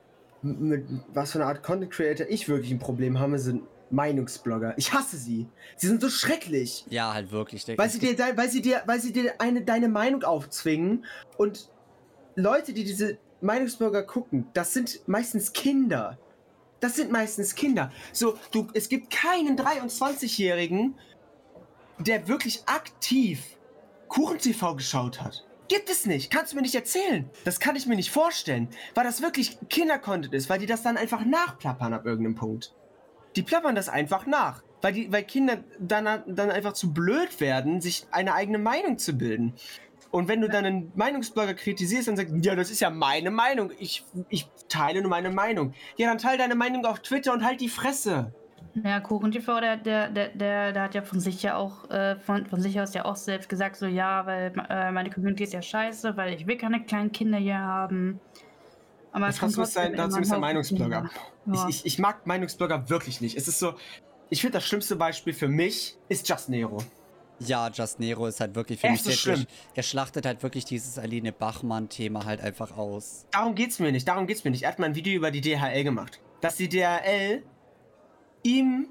mit 0.43 0.87
was 1.13 1.33
für 1.33 1.39
eine 1.39 1.49
Art 1.49 1.63
Content 1.63 1.93
Creator 1.93 2.27
ich 2.29 2.49
wirklich 2.49 2.73
ein 2.73 2.79
Problem 2.79 3.19
habe, 3.19 3.39
sind 3.39 3.63
Meinungsblogger. 3.91 4.75
Ich 4.77 4.93
hasse 4.93 5.17
sie. 5.17 5.49
Sie 5.77 5.87
sind 5.87 6.01
so 6.01 6.09
schrecklich. 6.09 6.85
Ja, 6.89 7.15
halt 7.15 7.31
wirklich. 7.31 7.67
Weil 7.77 7.89
sie, 7.89 7.99
dir, 7.99 8.17
weil, 8.37 8.49
sie 8.51 8.63
dir, 8.63 8.83
weil 8.87 9.01
sie 9.01 9.13
dir 9.13 9.41
eine, 9.41 9.63
deine 9.63 9.89
Meinung 9.89 10.25
aufzwingen 10.25 11.05
und 11.37 11.71
Leute, 12.35 12.73
die 12.73 12.85
diese 12.85 13.19
Meinungsblogger 13.41 14.03
gucken, 14.03 14.47
das 14.55 14.73
sind 14.73 15.01
meistens 15.07 15.53
Kinder. 15.53 16.19
Das 16.81 16.97
sind 16.97 17.11
meistens 17.11 17.55
Kinder. 17.55 17.91
So, 18.13 18.39
du, 18.51 18.69
es 18.75 18.89
gibt 18.89 19.11
keinen 19.11 19.59
23-Jährigen, 19.59 20.95
der 21.99 22.29
wirklich 22.29 22.63
aktiv 22.67 23.43
Kuchen-TV 24.09 24.75
geschaut 24.77 25.23
hat. 25.23 25.45
Gibt 25.69 25.91
es 25.91 26.07
nicht. 26.07 26.31
Kannst 26.31 26.53
du 26.53 26.57
mir 26.57 26.63
nicht 26.63 26.75
erzählen. 26.75 27.29
Das 27.45 27.59
kann 27.59 27.75
ich 27.75 27.87
mir 27.87 27.97
nicht 27.97 28.11
vorstellen. 28.11 28.69
Weil 28.95 29.05
das 29.05 29.21
wirklich 29.21 29.59
Kinder-Content 29.69 30.33
ist, 30.33 30.49
weil 30.49 30.59
die 30.59 30.67
das 30.67 30.83
dann 30.83 30.97
einfach 30.97 31.25
nachplappern 31.25 31.93
ab 31.93 32.07
irgendeinem 32.07 32.37
Punkt. 32.37 32.73
Die 33.37 33.43
plappern 33.43 33.75
das 33.75 33.89
einfach 33.89 34.27
nach. 34.27 34.63
Weil, 34.83 34.93
die, 34.93 35.13
weil 35.13 35.25
Kinder 35.25 35.59
dann, 35.79 36.05
dann 36.27 36.51
einfach 36.51 36.73
zu 36.73 36.93
blöd 36.93 37.41
werden, 37.41 37.81
sich 37.81 38.07
eine 38.11 38.35
eigene 38.35 38.59
Meinung 38.59 38.99
zu 38.99 39.15
bilden. 39.15 39.55
Und 40.11 40.29
wenn 40.29 40.41
du 40.41 40.49
dann 40.49 40.65
einen 40.65 40.93
Meinungsblogger 40.95 41.55
kritisierst 41.55 42.09
und 42.09 42.17
sagst, 42.17 42.35
ja, 42.43 42.55
das 42.55 42.71
ist 42.71 42.81
ja 42.81 42.91
meine 42.91 43.31
Meinung, 43.31 43.71
ich, 43.79 44.05
ich 44.29 44.49
teile 44.69 45.01
nur 45.01 45.11
meine 45.11 45.31
Meinung. 45.31 45.75
Ja, 45.97 46.09
dann 46.09 46.19
teile 46.19 46.39
deine 46.39 46.55
Meinung 46.55 46.85
auf 46.85 47.01
Twitter 47.01 47.33
und 47.33 47.45
halt 47.45 47.61
die 47.61 47.69
Fresse. 47.69 48.33
Ja, 48.85 49.01
KuchenTV, 49.01 49.61
der, 49.61 49.77
der, 49.79 50.11
der, 50.11 50.29
der, 50.29 50.73
der 50.73 50.83
hat 50.83 50.95
ja 50.95 51.03
von 51.03 51.19
sich 51.19 51.43
ja 51.43 51.57
auch, 51.57 51.89
äh, 51.91 52.17
von, 52.17 52.47
von 52.47 52.61
sich 52.61 52.79
aus 52.81 52.93
ja 52.93 53.07
auch 53.07 53.17
selbst 53.17 53.49
gesagt, 53.49 53.77
so 53.77 53.87
ja, 53.87 54.27
weil 54.27 54.53
äh, 54.69 54.93
meine 54.93 55.11
Community 55.11 55.45
ist 55.45 55.55
ja 55.55 55.63
scheiße, 55.63 56.17
weil 56.17 56.35
ich 56.35 56.47
will 56.47 56.59
keine 56.59 56.83
kleinen 56.83 57.11
Kinder 57.11 57.39
hier 57.39 57.59
haben. 57.59 58.21
Aber 59.17 59.29
das 59.29 59.39
dazu 59.39 59.63
ist 59.63 59.73
sein, 59.73 59.97
dazu 59.97 60.21
ist 60.21 60.31
ein 60.31 60.41
Meinungsblogger. 60.41 61.09
Ja. 61.47 61.55
Ich, 61.55 61.77
ich, 61.79 61.87
ich 61.87 61.99
mag 61.99 62.27
Meinungsblogger 62.27 62.91
wirklich 62.91 63.23
nicht. 63.23 63.35
Es 63.35 63.49
ist 63.49 63.59
so, 63.59 63.73
ich 64.29 64.43
finde 64.43 64.59
das 64.59 64.67
schlimmste 64.67 64.95
Beispiel 64.95 65.33
für 65.33 65.49
mich 65.49 65.97
ist 66.11 66.29
Just 66.29 66.51
Nero. 66.51 66.85
Ja, 67.39 67.71
Just 67.71 67.99
Nero 67.99 68.27
ist 68.27 68.41
halt 68.41 68.55
wirklich 68.55 68.79
für 68.79 68.91
mich 68.91 69.03
sehr 69.03 69.15
schlimm. 69.15 69.47
Er 69.75 69.83
schlachtet 69.83 70.27
halt 70.27 70.43
wirklich 70.43 70.67
dieses 70.67 70.99
Aline 70.99 71.33
Bachmann-Thema 71.33 72.27
halt 72.27 72.43
einfach 72.43 72.77
aus. 72.77 73.25
Darum 73.31 73.55
geht's 73.55 73.79
mir 73.79 73.91
nicht, 73.91 74.07
darum 74.07 74.27
geht's 74.27 74.45
mir 74.45 74.51
nicht. 74.51 74.65
Er 74.65 74.73
hat 74.73 74.79
mal 74.79 74.85
ein 74.85 74.95
Video 74.95 75.15
über 75.15 75.31
die 75.31 75.41
DHL 75.41 75.83
gemacht. 75.83 76.21
Dass 76.43 76.57
die 76.57 76.69
DHL 76.69 77.43
ihm 78.43 78.89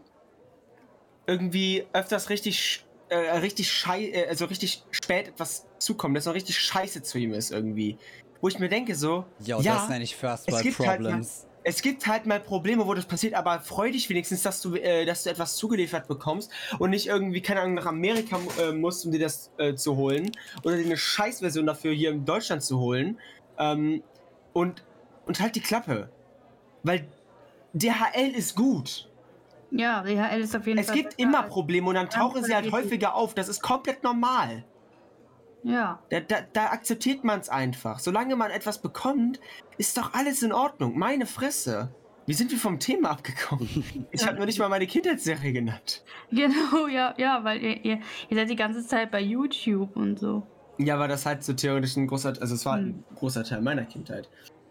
irgendwie 1.27 1.85
öfters 1.93 2.31
richtig, 2.31 2.83
äh, 3.09 3.15
richtig 3.15 3.71
schei 3.71 4.09
äh, 4.09 4.27
also 4.27 4.45
richtig 4.45 4.81
spät 4.89 5.27
etwas 5.27 5.67
zukommt, 5.77 6.17
dass 6.17 6.25
noch 6.25 6.33
richtig 6.33 6.57
scheiße 6.57 7.03
zu 7.03 7.19
ihm 7.19 7.31
ist 7.31 7.51
irgendwie. 7.51 7.99
Wo 8.41 8.47
ich 8.47 8.59
mir 8.59 8.69
denke 8.69 8.95
so, 8.95 9.25
Yo, 9.39 9.61
ja, 9.61 9.75
das 9.75 9.89
nenne 9.89 10.03
ich 10.03 10.15
First 10.15 10.51
World 10.51 10.75
Problems. 10.75 10.87
Halt 10.87 11.01
mal, 11.01 11.25
es 11.67 11.81
gibt 11.81 12.05
halt 12.05 12.27
mal 12.27 12.39
Probleme, 12.39 12.85
wo 12.85 12.93
das 12.93 13.05
passiert, 13.05 13.33
aber 13.33 13.59
freu 13.59 13.91
dich 13.91 14.07
wenigstens, 14.07 14.43
dass 14.43 14.61
du, 14.61 14.75
äh, 14.75 15.03
dass 15.05 15.23
du 15.23 15.31
etwas 15.31 15.55
zugeliefert 15.55 16.07
bekommst 16.07 16.51
und 16.77 16.91
nicht 16.91 17.07
irgendwie, 17.07 17.41
keine 17.41 17.61
Ahnung, 17.61 17.73
nach 17.73 17.87
Amerika 17.87 18.39
äh, 18.61 18.71
musst, 18.71 19.05
um 19.05 19.11
dir 19.11 19.19
das 19.19 19.49
äh, 19.57 19.73
zu 19.73 19.95
holen 19.95 20.31
oder 20.63 20.77
dir 20.77 20.85
eine 20.85 20.97
Scheißversion 20.97 21.65
dafür 21.65 21.91
hier 21.91 22.11
in 22.11 22.23
Deutschland 22.23 22.61
zu 22.61 22.79
holen. 22.79 23.19
Ähm, 23.57 24.03
und, 24.53 24.83
und 25.25 25.39
halt 25.39 25.55
die 25.55 25.61
Klappe. 25.61 26.09
Weil 26.83 27.07
DHL 27.73 28.31
ist 28.35 28.55
gut. 28.55 29.09
Ja, 29.71 30.03
DHL 30.03 30.41
ist 30.41 30.55
auf 30.55 30.67
jeden 30.67 30.79
es 30.79 30.87
Fall. 30.87 30.95
Es 30.95 31.01
gibt 31.01 31.19
immer 31.19 31.43
Probleme 31.43 31.89
und 31.89 31.95
dann 31.95 32.09
tauchen 32.09 32.43
sie 32.43 32.53
halt 32.53 32.71
häufiger 32.71 33.15
auf. 33.15 33.33
Das 33.33 33.49
ist 33.49 33.61
komplett 33.61 34.03
normal. 34.03 34.63
Ja. 35.65 35.99
Da, 36.09 36.19
da, 36.19 36.37
da 36.53 36.67
akzeptiert 36.67 37.23
man 37.23 37.39
es 37.39 37.49
einfach. 37.49 37.99
Solange 37.99 38.35
man 38.35 38.51
etwas 38.51 38.77
bekommt, 38.77 39.39
ist 39.77 39.97
doch 39.97 40.13
alles 40.13 40.43
in 40.43 40.53
Ordnung. 40.53 40.97
Meine 40.97 41.25
Fresse. 41.25 41.89
Wie 42.27 42.33
sind 42.33 42.51
wir 42.51 42.59
vom 42.59 42.79
Thema 42.79 43.11
abgekommen? 43.11 43.67
Ich 44.11 44.25
habe 44.25 44.37
nur 44.37 44.45
nicht 44.45 44.59
mal 44.59 44.69
meine 44.69 44.85
Kindheitsserie 44.87 45.51
genannt. 45.53 46.03
Genau, 46.31 46.87
ja, 46.87 47.13
ja, 47.17 47.43
weil 47.43 47.61
ihr, 47.61 47.83
ihr, 47.83 47.99
ihr, 48.29 48.37
seid 48.37 48.49
die 48.49 48.55
ganze 48.55 48.85
Zeit 48.85 49.11
bei 49.11 49.21
YouTube 49.21 49.95
und 49.95 50.19
so. 50.19 50.43
Ja, 50.77 50.99
weil 50.99 51.07
das 51.07 51.25
halt 51.25 51.43
so 51.43 51.53
theoretisch 51.53 51.95
ein 51.97 52.07
großer, 52.07 52.33
also 52.39 52.53
es 52.55 52.65
war 52.65 52.77
hm. 52.77 52.85
ein 52.85 53.03
großer 53.15 53.43
Teil 53.43 53.61
meiner 53.61 53.85
Kindheit. 53.85 54.29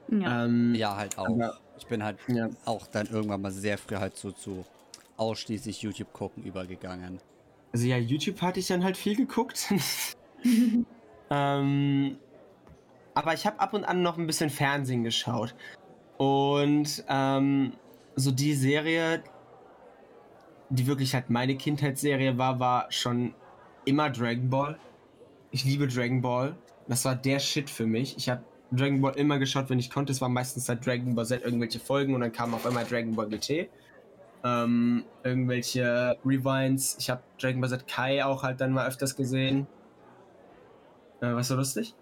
Ja, 0.08 0.44
ähm, 0.44 0.74
ja 0.74 0.96
halt 0.96 1.18
auch. 1.18 1.26
Aber, 1.26 1.58
ich 1.76 1.86
bin 1.86 2.04
halt 2.04 2.18
ja. 2.28 2.48
auch 2.64 2.86
dann 2.86 3.08
irgendwann 3.08 3.42
mal 3.42 3.50
sehr 3.50 3.78
früh 3.78 3.96
halt 3.96 4.16
so 4.16 4.30
zu 4.30 4.64
ausschließlich 5.16 5.82
YouTube 5.82 6.12
gucken 6.12 6.44
übergegangen. 6.44 7.20
Also 7.72 7.86
ja, 7.86 7.96
YouTube 7.96 8.40
hatte 8.42 8.60
ich 8.60 8.68
dann 8.68 8.84
halt 8.84 8.96
viel 8.96 9.16
geguckt. 9.16 9.72
ähm, 11.30 12.16
aber 13.14 13.34
ich 13.34 13.46
habe 13.46 13.60
ab 13.60 13.72
und 13.74 13.84
an 13.84 14.02
noch 14.02 14.18
ein 14.18 14.26
bisschen 14.26 14.50
Fernsehen 14.50 15.04
geschaut. 15.04 15.54
Und 16.16 17.04
ähm, 17.08 17.72
so 18.16 18.30
die 18.30 18.54
Serie, 18.54 19.22
die 20.70 20.86
wirklich 20.86 21.14
halt 21.14 21.30
meine 21.30 21.56
Kindheitsserie 21.56 22.38
war, 22.38 22.60
war 22.60 22.86
schon 22.90 23.34
immer 23.84 24.10
Dragon 24.10 24.48
Ball. 24.50 24.78
Ich 25.50 25.64
liebe 25.64 25.86
Dragon 25.86 26.20
Ball. 26.20 26.56
Das 26.88 27.04
war 27.04 27.14
der 27.14 27.38
Shit 27.38 27.70
für 27.70 27.86
mich. 27.86 28.16
Ich 28.16 28.28
habe 28.28 28.42
Dragon 28.72 29.00
Ball 29.00 29.14
immer 29.14 29.38
geschaut, 29.38 29.70
wenn 29.70 29.78
ich 29.78 29.90
konnte. 29.90 30.12
Es 30.12 30.20
war 30.20 30.28
meistens 30.28 30.66
seit 30.66 30.84
Dragon 30.84 31.14
Ball 31.14 31.26
Z 31.26 31.42
irgendwelche 31.44 31.78
Folgen 31.78 32.14
und 32.14 32.20
dann 32.20 32.32
kam 32.32 32.54
auf 32.54 32.66
einmal 32.66 32.84
Dragon 32.84 33.14
Ball 33.14 33.28
GT 33.28 33.68
ähm, 34.44 35.04
irgendwelche 35.24 36.16
Rewinds. 36.24 36.96
Ich 37.00 37.10
habe 37.10 37.22
Dragon 37.40 37.60
Ball 37.60 37.70
Z 37.70 37.88
Kai 37.88 38.24
auch 38.24 38.42
halt 38.42 38.60
dann 38.60 38.72
mal 38.72 38.86
öfters 38.86 39.16
gesehen. 39.16 39.66
Äh, 41.24 41.34
was 41.34 41.48
so 41.48 41.56
lustig? 41.56 41.94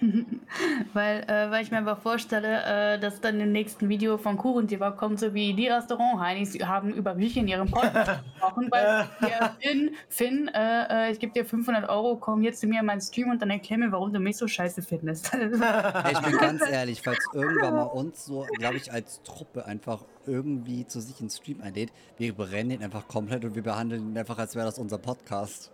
weil, 0.92 1.24
äh, 1.24 1.50
weil 1.50 1.64
ich 1.64 1.70
mir 1.70 1.78
einfach 1.78 2.00
vorstelle, 2.00 2.94
äh, 2.94 3.00
dass 3.00 3.20
dann 3.20 3.40
im 3.40 3.50
nächsten 3.50 3.88
Video 3.88 4.16
von 4.16 4.36
Kuchenthema 4.36 4.92
kommt, 4.92 5.18
so 5.18 5.34
wie 5.34 5.54
die 5.54 5.66
Restaurant-Heinis 5.66 6.54
haben 6.64 6.94
über 6.94 7.14
mich 7.14 7.36
in 7.36 7.48
ihrem 7.48 7.68
Podcast 7.68 8.22
gesprochen, 8.34 8.68
weil 8.70 9.08
ja, 9.28 9.56
Finn, 9.60 9.90
Finn 10.08 10.48
äh, 10.54 11.08
äh, 11.08 11.12
ich 11.12 11.18
gebe 11.18 11.32
dir 11.32 11.44
500 11.44 11.88
Euro, 11.88 12.16
komm 12.16 12.42
jetzt 12.42 12.60
zu 12.60 12.68
mir 12.68 12.80
in 12.80 12.86
meinen 12.86 13.00
Stream 13.00 13.30
und 13.30 13.42
dann 13.42 13.50
erklär 13.50 13.78
mir, 13.78 13.90
warum 13.90 14.12
du 14.12 14.20
mich 14.20 14.36
so 14.36 14.46
scheiße 14.46 14.82
findest. 14.82 15.34
Ey, 15.34 16.12
ich 16.12 16.20
bin 16.20 16.38
ganz 16.38 16.62
ehrlich, 16.68 17.02
falls 17.02 17.26
irgendwann 17.34 17.74
mal 17.74 17.82
uns 17.82 18.24
so, 18.24 18.46
glaube 18.56 18.76
ich, 18.76 18.92
als 18.92 19.22
Truppe 19.22 19.66
einfach 19.66 20.04
irgendwie 20.26 20.86
zu 20.86 21.00
sich 21.00 21.20
ins 21.20 21.38
Stream 21.38 21.60
einlädt, 21.60 21.92
wir 22.18 22.34
brennen 22.34 22.70
ihn 22.70 22.84
einfach 22.84 23.08
komplett 23.08 23.44
und 23.44 23.56
wir 23.56 23.62
behandeln 23.62 24.12
ihn 24.12 24.18
einfach, 24.18 24.38
als 24.38 24.54
wäre 24.54 24.66
das 24.66 24.78
unser 24.78 24.98
Podcast. 24.98 25.72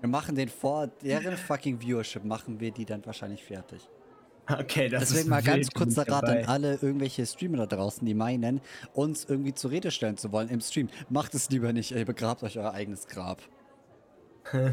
Wir 0.00 0.08
machen 0.08 0.34
den 0.34 0.48
vor 0.48 0.88
deren 1.02 1.36
fucking 1.36 1.80
Viewership, 1.80 2.24
machen 2.24 2.60
wir 2.60 2.70
die 2.70 2.84
dann 2.84 3.04
wahrscheinlich 3.06 3.42
fertig. 3.42 3.88
Okay, 4.48 4.88
das 4.88 5.00
Deswegen 5.00 5.22
ist 5.22 5.28
mal 5.28 5.42
ganz 5.42 5.66
wild, 5.66 5.74
kurz 5.74 5.94
bin 5.94 6.04
der 6.04 6.04
ich 6.04 6.10
Rat 6.12 6.24
an 6.28 6.44
alle 6.44 6.74
irgendwelche 6.74 7.26
Streamer 7.26 7.66
da 7.66 7.66
draußen, 7.66 8.06
die 8.06 8.14
meinen, 8.14 8.60
uns 8.94 9.24
irgendwie 9.24 9.54
zur 9.54 9.72
Rede 9.72 9.90
stellen 9.90 10.16
zu 10.16 10.30
wollen 10.30 10.48
im 10.48 10.60
Stream. 10.60 10.88
Macht 11.08 11.34
es 11.34 11.50
lieber 11.50 11.72
nicht, 11.72 11.90
ihr 11.90 12.04
begrabt 12.04 12.44
euch 12.44 12.56
euer 12.58 12.72
eigenes 12.72 13.08
Grab. 13.08 13.42
oh 14.52 14.68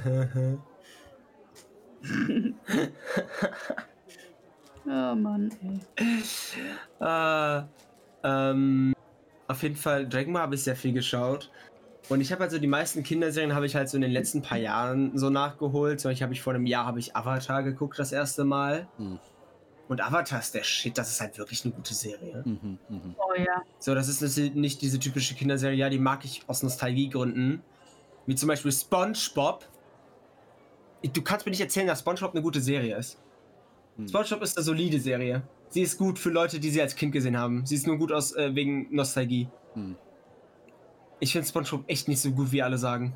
Mann, 4.86 5.52
ey. 5.64 5.80
Äh, 7.00 7.64
ähm, 8.24 8.94
auf 9.48 9.64
jeden 9.64 9.76
Fall, 9.76 10.08
Dragon 10.08 10.34
Ball 10.34 10.44
habe 10.44 10.56
ich 10.56 10.64
sehr 10.64 10.76
viel 10.76 10.94
geschaut. 10.94 11.50
Und 12.10 12.20
ich 12.22 12.32
habe 12.32 12.42
halt 12.42 12.52
so 12.52 12.60
die 12.60 12.68
meisten 12.68 13.02
Kinderserien 13.04 13.56
habe 13.56 13.66
ich 13.66 13.76
halt 13.76 13.90
so 13.90 13.96
in 13.98 14.02
den 14.02 14.12
letzten 14.12 14.42
paar 14.42 14.58
Jahren 14.58 15.18
so 15.18 15.30
nachgeholt. 15.30 16.00
Zum 16.02 16.12
Beispiel 16.12 16.24
habe 16.26 16.34
ich 16.34 16.42
vor 16.42 16.54
einem 16.54 16.66
Jahr 16.66 16.86
habe 16.86 17.00
ich 17.00 17.16
Avatar 17.16 17.64
geguckt 17.64 17.98
das 17.98 18.12
erste 18.12 18.44
Mal. 18.44 18.88
Hm. 18.98 19.20
Und 19.88 20.02
Avatar 20.02 20.40
ist 20.40 20.54
der 20.54 20.64
Shit, 20.64 20.98
das 20.98 21.10
ist 21.12 21.22
halt 21.22 21.38
wirklich 21.38 21.64
eine 21.66 21.74
gute 21.74 21.94
Serie. 21.94 22.42
Mhm, 22.46 22.78
mhm. 22.90 23.16
Oh 23.18 23.34
ja. 23.38 23.62
So, 23.80 23.94
das 23.96 24.08
ist 24.10 24.22
nicht- 24.38 24.56
nicht 24.56 24.82
diese 24.82 24.98
typische 25.00 25.36
Kinderserie, 25.36 25.78
ja, 25.78 25.90
die 25.90 26.00
mag 26.00 26.26
ich 26.26 26.42
aus 26.48 26.64
Nostalgiegründen. 26.64 27.62
Wie 28.26 28.36
zum 28.36 28.48
Beispiel 28.48 28.72
SpongeBob. 28.72 29.66
Du 31.12 31.22
kannst 31.22 31.46
mir 31.46 31.52
nicht 31.52 31.60
erzählen, 31.62 31.88
dass 31.88 32.00
SpongeBob 32.00 32.32
eine 32.34 32.42
gute 32.42 32.62
Serie 32.62 32.98
ist. 32.98 33.18
Hm. 33.98 34.08
SpongeBob 34.08 34.42
ist 34.42 34.58
eine 34.58 34.64
solide 34.64 35.00
Serie. 35.00 35.44
Sie 35.70 35.82
ist 35.82 35.98
gut 35.98 36.20
für 36.20 36.30
Leute, 36.30 36.60
die 36.60 36.70
sie 36.70 36.82
als 36.82 36.96
Kind 36.96 37.12
gesehen 37.14 37.38
haben. 37.38 37.66
Sie 37.66 37.76
ist 37.76 37.88
nur 37.88 37.98
gut 37.98 38.12
aus 38.12 38.36
äh, 38.36 38.54
wegen 38.56 38.94
Nostalgie. 38.94 39.48
Hm. 39.74 39.96
Ich 41.24 41.32
finde 41.32 41.48
SpongeBob 41.48 41.86
echt 41.88 42.10
nicht 42.10 42.20
so 42.20 42.32
gut, 42.32 42.52
wie 42.52 42.62
alle 42.62 42.78
sagen. 42.78 43.14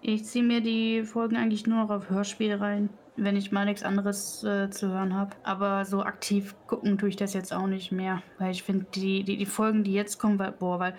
Ich 0.00 0.24
ziehe 0.24 0.42
mir 0.42 0.62
die 0.62 1.02
Folgen 1.02 1.36
eigentlich 1.36 1.66
nur 1.66 1.82
noch 1.82 1.90
auf 1.90 2.08
Hörspiel 2.08 2.54
rein, 2.54 2.88
wenn 3.16 3.36
ich 3.36 3.52
mal 3.52 3.66
nichts 3.66 3.82
anderes 3.82 4.42
äh, 4.44 4.70
zu 4.70 4.88
hören 4.88 5.14
habe. 5.14 5.36
Aber 5.42 5.84
so 5.84 6.02
aktiv 6.02 6.54
gucken 6.66 6.96
tue 6.96 7.10
ich 7.10 7.16
das 7.16 7.34
jetzt 7.34 7.52
auch 7.52 7.66
nicht 7.66 7.92
mehr, 7.92 8.22
weil 8.38 8.52
ich 8.52 8.62
finde, 8.62 8.86
die, 8.94 9.24
die, 9.24 9.36
die 9.36 9.44
Folgen, 9.44 9.84
die 9.84 9.92
jetzt 9.92 10.18
kommen, 10.18 10.38
weil, 10.38 10.52
boah, 10.52 10.78
weil 10.78 10.94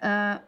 äh, 0.00 0.38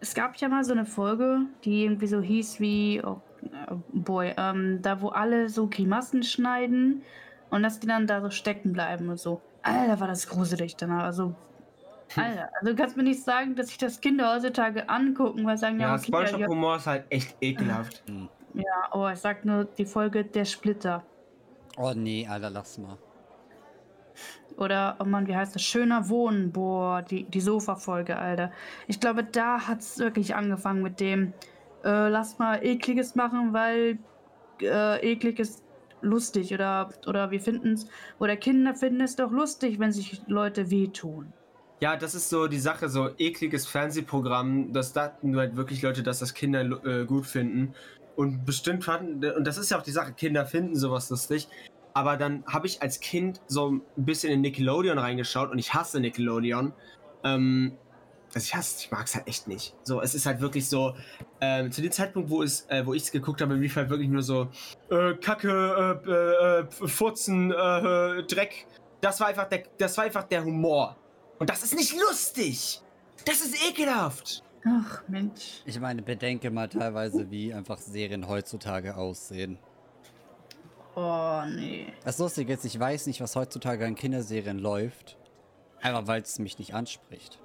es 0.00 0.14
gab 0.14 0.34
ja 0.36 0.48
mal 0.48 0.64
so 0.64 0.72
eine 0.72 0.86
Folge, 0.86 1.40
die 1.64 1.84
irgendwie 1.84 2.06
so 2.06 2.22
hieß 2.22 2.58
wie, 2.58 3.02
oh, 3.04 3.20
äh, 3.42 3.74
boy, 3.92 4.32
ähm, 4.38 4.80
da 4.80 5.02
wo 5.02 5.10
alle 5.10 5.50
so 5.50 5.68
Grimassen 5.68 6.22
schneiden 6.22 7.02
und 7.50 7.62
dass 7.62 7.80
die 7.80 7.86
dann 7.86 8.06
da 8.06 8.22
so 8.22 8.30
stecken 8.30 8.72
bleiben 8.72 9.10
und 9.10 9.20
so. 9.20 9.42
Alter, 9.60 10.00
war 10.00 10.08
das 10.08 10.26
gruselig 10.26 10.76
danach. 10.76 11.04
Also, 11.04 11.34
Alter, 12.16 12.50
also 12.54 12.72
du 12.72 12.74
kannst 12.76 12.96
mir 12.96 13.02
nicht 13.02 13.22
sagen, 13.22 13.54
dass 13.54 13.68
sich 13.68 13.78
das 13.78 14.00
Kinder 14.00 14.34
heutzutage 14.34 14.88
angucken, 14.88 15.44
weil 15.46 15.58
sagen, 15.58 15.78
ja, 15.80 15.88
Ja, 15.88 15.94
okay, 15.94 16.06
SpongeBob-Humor 16.06 16.76
ist 16.76 16.86
halt 16.86 17.04
echt 17.10 17.36
ekelhaft. 17.40 18.02
Hm. 18.08 18.28
ja, 18.54 18.88
oh, 18.92 19.08
ich 19.08 19.18
sag 19.18 19.44
nur 19.44 19.64
die 19.64 19.84
Folge 19.84 20.24
Der 20.24 20.44
Splitter. 20.44 21.04
Oh 21.76 21.92
nee, 21.94 22.26
Alter, 22.26 22.50
lass 22.50 22.78
mal. 22.78 22.96
Oder, 24.56 24.96
oh 24.98 25.04
Mann, 25.04 25.26
wie 25.28 25.36
heißt 25.36 25.54
das? 25.54 25.62
Schöner 25.62 26.08
Wohnen. 26.08 26.50
Boah, 26.50 27.02
die, 27.02 27.24
die 27.24 27.40
Sofa-Folge, 27.40 28.18
Alter. 28.18 28.50
Ich 28.88 28.98
glaube, 28.98 29.22
da 29.22 29.68
hat 29.68 29.80
es 29.80 29.98
wirklich 29.98 30.34
angefangen 30.34 30.82
mit 30.82 30.98
dem, 30.98 31.32
äh, 31.84 32.08
lass 32.08 32.38
mal 32.38 32.64
ekliges 32.64 33.14
machen, 33.14 33.52
weil 33.52 33.98
äh, 34.60 35.12
eklig 35.12 35.38
ist 35.38 35.62
lustig. 36.00 36.52
Oder, 36.52 36.90
oder 37.06 37.30
wir 37.30 37.40
finden 37.40 37.74
es, 37.74 37.88
oder 38.18 38.36
Kinder 38.36 38.74
finden 38.74 39.00
es 39.02 39.14
doch 39.14 39.30
lustig, 39.30 39.78
wenn 39.78 39.92
sich 39.92 40.22
Leute 40.26 40.70
wehtun. 40.70 41.32
Ja, 41.80 41.96
das 41.96 42.14
ist 42.14 42.28
so 42.28 42.48
die 42.48 42.58
Sache, 42.58 42.88
so 42.88 43.10
ekliges 43.18 43.66
Fernsehprogramm, 43.66 44.72
das 44.72 44.92
dachten 44.92 45.36
halt 45.36 45.56
wirklich 45.56 45.80
Leute, 45.82 46.02
dass 46.02 46.18
das 46.18 46.34
Kinder 46.34 46.62
äh, 46.84 47.04
gut 47.04 47.26
finden. 47.26 47.74
Und 48.16 48.44
bestimmt 48.44 48.84
fanden, 48.84 49.24
und 49.30 49.46
das 49.46 49.58
ist 49.58 49.70
ja 49.70 49.78
auch 49.78 49.82
die 49.82 49.92
Sache, 49.92 50.12
Kinder 50.12 50.44
finden 50.44 50.74
sowas 50.74 51.08
lustig. 51.08 51.46
Aber 51.94 52.16
dann 52.16 52.44
habe 52.46 52.66
ich 52.66 52.82
als 52.82 52.98
Kind 52.98 53.40
so 53.46 53.70
ein 53.70 53.82
bisschen 53.96 54.32
in 54.32 54.40
Nickelodeon 54.40 54.98
reingeschaut 54.98 55.50
und 55.52 55.58
ich 55.58 55.72
hasse 55.72 56.00
Nickelodeon. 56.00 56.72
Ähm, 57.22 57.76
also 58.34 58.44
ich 58.44 58.54
hasse, 58.56 58.84
ich 58.84 58.90
mag 58.90 59.06
es 59.06 59.14
halt 59.14 59.28
echt 59.28 59.46
nicht. 59.46 59.74
So, 59.84 60.02
es 60.02 60.14
ist 60.14 60.26
halt 60.26 60.40
wirklich 60.40 60.68
so, 60.68 60.96
ähm, 61.40 61.70
zu 61.70 61.80
dem 61.80 61.92
Zeitpunkt, 61.92 62.28
wo 62.28 62.42
es, 62.42 62.66
äh, 62.68 62.84
wo 62.84 62.92
ich 62.92 63.04
es 63.04 63.12
geguckt 63.12 63.40
habe, 63.40 63.54
lief 63.54 63.76
halt 63.76 63.88
wirklich 63.88 64.08
nur 64.08 64.22
so, 64.22 64.48
äh, 64.90 65.14
Kacke, 65.14 66.00
äh, 66.04 66.10
äh, 66.10 66.60
äh, 66.60 66.88
Furzen, 66.88 67.52
äh, 67.52 68.24
Dreck. 68.24 68.66
Das 69.00 69.20
war 69.20 69.28
einfach 69.28 69.48
der, 69.48 69.62
das 69.78 69.96
war 69.96 70.04
einfach 70.04 70.24
der 70.24 70.44
Humor. 70.44 70.96
Und 71.38 71.50
das 71.50 71.62
ist 71.62 71.74
nicht 71.74 71.94
lustig. 71.98 72.80
Das 73.24 73.40
ist 73.40 73.56
ekelhaft. 73.68 74.42
Ach, 74.64 75.02
Mensch. 75.08 75.62
Ich 75.64 75.78
meine, 75.78 76.02
bedenke 76.02 76.50
mal 76.50 76.68
teilweise, 76.68 77.30
wie 77.30 77.54
einfach 77.54 77.78
Serien 77.78 78.28
heutzutage 78.28 78.96
aussehen. 78.96 79.58
Oh, 80.94 81.42
nee. 81.46 81.92
Das 82.04 82.18
Lustige 82.18 82.52
ist, 82.52 82.64
ich 82.64 82.78
weiß 82.78 83.06
nicht, 83.06 83.20
was 83.20 83.36
heutzutage 83.36 83.86
an 83.86 83.94
Kinderserien 83.94 84.58
läuft. 84.58 85.16
Einfach 85.80 86.06
weil 86.08 86.22
es 86.22 86.38
mich 86.40 86.58
nicht 86.58 86.74
anspricht. 86.74 87.38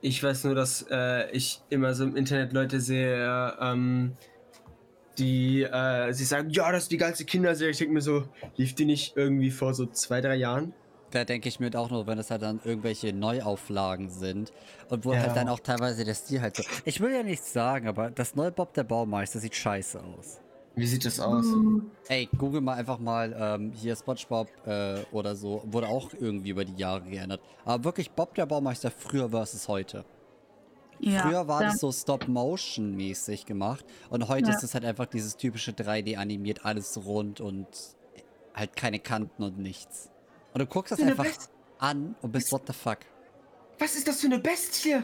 Ich 0.00 0.22
weiß 0.22 0.44
nur, 0.44 0.54
dass 0.54 0.86
äh, 0.90 1.30
ich 1.32 1.62
immer 1.70 1.94
so 1.94 2.04
im 2.04 2.14
Internet 2.14 2.52
Leute 2.52 2.80
sehe, 2.80 3.56
ähm, 3.60 4.16
die 5.18 5.62
äh, 5.62 6.12
sie 6.12 6.24
sagen, 6.24 6.50
ja, 6.50 6.70
das 6.70 6.84
ist 6.84 6.92
die 6.92 6.98
geilste 6.98 7.24
Kinderserie. 7.24 7.72
Ich 7.72 7.78
denke 7.78 7.94
mir 7.94 8.02
so, 8.02 8.28
lief 8.56 8.74
die 8.74 8.84
nicht 8.84 9.16
irgendwie 9.16 9.50
vor 9.50 9.74
so 9.74 9.86
zwei, 9.86 10.20
drei 10.20 10.36
Jahren? 10.36 10.72
Da 11.16 11.24
denke 11.24 11.48
ich 11.48 11.58
mir 11.60 11.70
auch 11.78 11.88
nur, 11.88 12.06
wenn 12.06 12.18
es 12.18 12.30
halt 12.30 12.42
dann 12.42 12.60
irgendwelche 12.62 13.10
Neuauflagen 13.14 14.10
sind 14.10 14.52
und 14.90 15.06
wo 15.06 15.14
Ja. 15.14 15.20
halt 15.20 15.34
dann 15.34 15.48
auch 15.48 15.60
teilweise 15.60 16.04
der 16.04 16.14
Stil 16.14 16.42
halt 16.42 16.56
so. 16.56 16.62
Ich 16.84 17.00
will 17.00 17.10
ja 17.10 17.22
nichts 17.22 17.54
sagen, 17.54 17.88
aber 17.88 18.10
das 18.10 18.34
neue 18.34 18.52
Bob 18.52 18.74
der 18.74 18.84
Baumeister 18.84 19.38
sieht 19.40 19.54
scheiße 19.54 19.98
aus. 20.02 20.40
Wie 20.74 20.86
sieht 20.86 21.06
das 21.06 21.18
aus? 21.18 21.46
Ey, 22.08 22.28
google 22.36 22.60
mal 22.60 22.74
einfach 22.74 22.98
mal 22.98 23.34
ähm, 23.38 23.72
hier 23.72 23.96
SpongeBob 23.96 24.48
äh, 24.66 25.04
oder 25.10 25.34
so. 25.34 25.62
Wurde 25.64 25.88
auch 25.88 26.10
irgendwie 26.12 26.50
über 26.50 26.66
die 26.66 26.74
Jahre 26.76 27.00
geändert. 27.08 27.40
Aber 27.64 27.82
wirklich 27.84 28.10
Bob 28.10 28.34
der 28.34 28.44
Baumeister 28.44 28.90
früher 28.90 29.30
versus 29.30 29.68
heute. 29.68 30.04
Ja, 31.00 31.20
Früher 31.20 31.48
war 31.48 31.60
da- 31.60 31.66
das 31.68 31.78
so 31.80 31.90
Stop-Motion-mäßig 31.92 33.46
gemacht 33.46 33.86
und 34.10 34.28
heute 34.28 34.50
Ja. 34.50 34.54
ist 34.56 34.64
es 34.64 34.74
halt 34.74 34.84
einfach 34.84 35.06
dieses 35.06 35.36
typische 35.38 35.72
3D 35.72 36.16
animiert, 36.18 36.66
alles 36.66 36.98
rund 37.06 37.40
und 37.40 37.66
halt 38.54 38.76
keine 38.76 38.98
Kanten 38.98 39.42
und 39.42 39.58
nichts. 39.58 40.10
Und 40.56 40.60
du 40.60 40.66
guckst 40.68 40.90
das 40.92 41.00
einfach 41.02 41.22
Best- 41.24 41.50
an 41.80 42.16
und 42.22 42.32
bist 42.32 42.50
what 42.50 42.62
the 42.66 42.72
fuck. 42.72 43.00
Was 43.78 43.94
ist 43.94 44.08
das 44.08 44.22
für 44.22 44.26
eine 44.28 44.38
Bestie? 44.38 45.02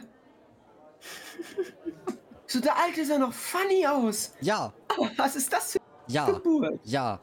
so, 2.47 2.59
der 2.59 2.75
Alte 2.75 3.05
sah 3.05 3.19
noch 3.19 3.35
funny 3.35 3.87
aus. 3.87 4.33
Ja, 4.41 4.73
Aber 4.89 5.11
was 5.19 5.37
ist 5.37 5.53
das 5.53 5.73
für 5.73 5.79
ja, 6.07 6.25
eine 6.25 6.33
Geburt? 6.37 6.81
ja, 6.85 7.21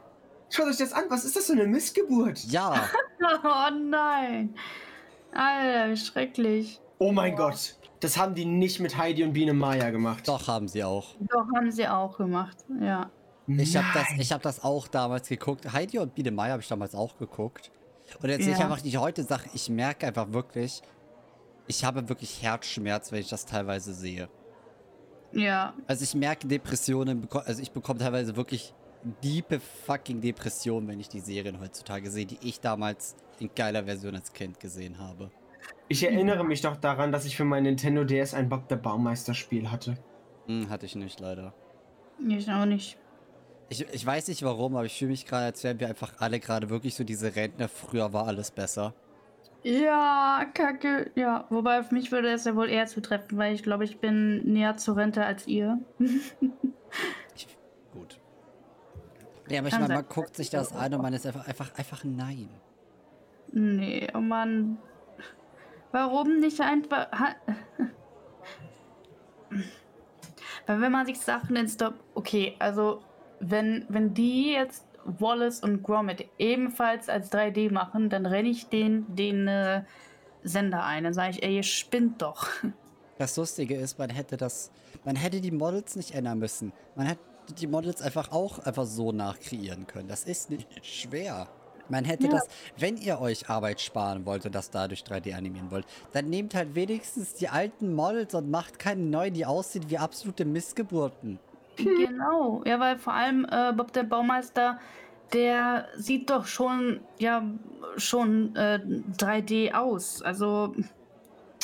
Schaut 0.51 0.67
euch 0.67 0.77
das 0.77 0.93
an. 0.93 1.05
Was 1.09 1.25
ist 1.25 1.35
das 1.37 1.47
für 1.47 1.53
eine 1.53 1.65
Missgeburt? 1.65 2.43
ja. 2.43 2.87
Oh 3.43 3.73
nein. 3.75 4.53
Alter, 5.33 5.89
wie 5.89 5.97
schrecklich. 5.97 6.79
Oh 6.99 7.11
mein 7.11 7.35
Gott. 7.35 7.77
Das 7.99 8.15
haben 8.15 8.35
die 8.35 8.45
nicht 8.45 8.79
mit 8.79 8.95
Heidi 8.95 9.23
und 9.23 9.33
Biene 9.33 9.55
Maya 9.55 9.89
gemacht. 9.89 10.27
Doch, 10.27 10.47
haben 10.47 10.67
sie 10.67 10.83
auch. 10.83 11.15
Doch, 11.19 11.47
haben 11.55 11.71
sie 11.71 11.87
auch 11.87 12.15
gemacht. 12.15 12.57
Ja. 12.79 13.09
Ich 13.47 13.75
habe 13.75 13.87
das, 13.95 14.07
ich 14.19 14.31
hab 14.31 14.43
das 14.43 14.63
auch 14.63 14.87
damals 14.87 15.27
geguckt. 15.29 15.71
Heidi 15.73 15.97
und 15.97 16.13
Biene 16.13 16.29
Meier 16.29 16.51
habe 16.51 16.61
ich 16.61 16.67
damals 16.67 16.93
auch 16.93 17.17
geguckt. 17.17 17.71
Und 18.21 18.29
jetzt 18.29 18.43
sehe 18.43 18.53
ich 18.53 18.59
Ja. 18.59 18.65
einfach 18.65 18.81
die 18.81 18.97
heute 18.97 19.23
Sache, 19.23 19.49
ich 19.53 19.69
merke 19.69 20.07
einfach 20.07 20.31
wirklich, 20.31 20.81
ich 21.67 21.83
habe 21.85 22.07
wirklich 22.09 22.41
Herzschmerz, 22.41 23.11
wenn 23.11 23.19
ich 23.21 23.29
das 23.29 23.45
teilweise 23.45 23.93
sehe. 23.93 24.29
Ja. 25.31 25.73
Also 25.87 26.03
ich 26.03 26.15
merke 26.15 26.47
Depressionen, 26.47 27.27
also 27.31 27.61
ich 27.61 27.71
bekomme 27.71 27.99
teilweise 27.99 28.35
wirklich 28.35 28.73
diepe 29.23 29.59
fucking 29.59 30.19
Depressionen, 30.21 30.87
wenn 30.87 30.99
ich 30.99 31.07
die 31.07 31.19
Serien 31.19 31.59
heutzutage 31.59 32.09
sehe, 32.09 32.25
die 32.25 32.39
ich 32.41 32.59
damals 32.59 33.15
in 33.39 33.49
geiler 33.55 33.83
Version 33.85 34.15
als 34.15 34.33
Kind 34.33 34.59
gesehen 34.59 34.97
habe. 34.99 35.31
Ich 35.87 36.03
erinnere 36.03 36.43
mich 36.43 36.61
doch 36.61 36.75
daran, 36.75 37.11
dass 37.11 37.25
ich 37.25 37.37
für 37.37 37.45
mein 37.45 37.63
Nintendo 37.63 38.03
DS 38.03 38.33
ein 38.33 38.49
Bob 38.49 38.67
der 38.67 38.75
Baumeister 38.75 39.33
Spiel 39.33 39.71
hatte. 39.71 39.97
Hm, 40.47 40.69
hatte 40.69 40.85
ich 40.85 40.95
nicht 40.95 41.19
leider. 41.19 41.53
Ich 42.27 42.49
auch 42.51 42.65
nicht. 42.65 42.97
Ich, 43.69 43.87
ich 43.93 44.05
weiß 44.05 44.27
nicht 44.29 44.43
warum, 44.43 44.75
aber 44.75 44.85
ich 44.85 44.97
fühle 44.97 45.11
mich 45.11 45.25
gerade, 45.25 45.45
als 45.45 45.63
wären 45.63 45.79
wir 45.79 45.87
einfach 45.87 46.13
alle 46.17 46.39
gerade 46.39 46.69
wirklich 46.69 46.95
so 46.95 47.03
diese 47.03 47.35
Rentner. 47.35 47.69
Früher 47.69 48.11
war 48.13 48.25
alles 48.27 48.49
besser. 48.49 48.93
Ja, 49.63 50.45
kacke. 50.53 51.11
Ja, 51.15 51.45
wobei 51.49 51.79
auf 51.79 51.91
mich 51.91 52.11
würde 52.11 52.31
es 52.31 52.45
ja 52.45 52.55
wohl 52.55 52.69
eher 52.69 52.87
zutreffen, 52.87 53.37
weil 53.37 53.53
ich 53.53 53.61
glaube, 53.61 53.83
ich 53.83 53.99
bin 53.99 54.43
näher 54.53 54.77
zur 54.77 54.97
Rente 54.97 55.25
als 55.25 55.47
ihr. 55.47 55.79
Ich, 57.35 57.47
gut. 57.93 58.19
Ja, 59.47 59.59
aber 59.59 59.67
ich 59.67 59.79
meine, 59.79 59.93
man 59.93 60.07
guckt 60.09 60.35
sich 60.35 60.49
das 60.49 60.73
an 60.73 60.91
und 60.95 61.03
man 61.03 61.13
ist 61.13 61.27
einfach, 61.27 61.47
einfach, 61.47 61.71
einfach 61.77 62.03
nein. 62.03 62.49
Nee, 63.51 64.07
oh 64.15 64.21
Mann. 64.21 64.79
Warum 65.91 66.39
nicht 66.39 66.59
einfach. 66.61 67.07
Weil 70.65 70.81
wenn 70.81 70.91
man 70.91 71.05
sich 71.05 71.19
Sachen 71.19 71.55
in 71.55 71.67
Stop. 71.67 71.93
Okay, 72.15 72.55
also 72.57 73.03
wenn, 73.39 73.85
wenn 73.89 74.13
die 74.13 74.51
jetzt 74.53 74.85
Wallace 75.05 75.61
und 75.61 75.83
Gromit 75.83 76.25
ebenfalls 76.37 77.09
als 77.09 77.31
3D 77.31 77.71
machen, 77.71 78.09
dann 78.09 78.25
renne 78.25 78.49
ich 78.49 78.67
den, 78.67 79.05
den 79.15 79.47
äh, 79.47 79.83
Sender 80.43 80.83
ein. 80.83 81.03
Dann 81.03 81.13
sage 81.13 81.31
ich, 81.31 81.43
ey, 81.43 81.57
ihr 81.57 81.63
spinnt 81.63 82.21
doch. 82.21 82.47
Das 83.17 83.35
Lustige 83.37 83.75
ist, 83.75 83.97
man 83.99 84.09
hätte 84.09 84.37
das, 84.37 84.71
man 85.03 85.15
hätte 85.15 85.41
die 85.41 85.51
Models 85.51 85.95
nicht 85.95 86.11
ändern 86.15 86.39
müssen. 86.39 86.71
Man 86.95 87.07
hätte 87.07 87.21
die 87.59 87.67
Models 87.67 88.01
einfach 88.01 88.31
auch 88.31 88.59
einfach 88.59 88.85
so 88.85 89.11
nachkreieren 89.11 89.87
können. 89.87 90.07
Das 90.07 90.23
ist 90.23 90.49
nicht 90.49 90.67
schwer. 90.85 91.47
Man 91.89 92.05
hätte 92.05 92.25
Ja. 92.25 92.33
das, 92.33 92.47
wenn 92.77 92.97
ihr 92.97 93.19
euch 93.19 93.49
Arbeit 93.49 93.81
sparen 93.81 94.25
wollt 94.25 94.45
und 94.45 94.53
das 94.53 94.69
dadurch 94.69 95.01
3D 95.01 95.35
animieren 95.35 95.71
wollt, 95.71 95.87
dann 96.13 96.29
nehmt 96.29 96.53
halt 96.53 96.75
wenigstens 96.75 97.33
die 97.33 97.49
alten 97.49 97.93
Models 97.95 98.35
und 98.35 98.51
macht 98.51 98.77
keine 98.77 99.01
neuen, 99.01 99.33
die 99.33 99.45
aussehen 99.45 99.89
wie 99.89 99.97
absolute 99.97 100.45
Missgeburten. 100.45 101.39
Genau. 101.83 102.63
Ja, 102.65 102.79
weil 102.79 102.97
vor 102.97 103.13
allem 103.13 103.45
äh, 103.49 103.73
Bob 103.73 103.93
der 103.93 104.03
Baumeister, 104.03 104.79
der 105.33 105.87
sieht 105.95 106.29
doch 106.29 106.45
schon, 106.45 107.01
ja, 107.17 107.43
schon 107.97 108.55
äh, 108.55 108.79
3D 109.17 109.73
aus. 109.73 110.21
Also, 110.21 110.75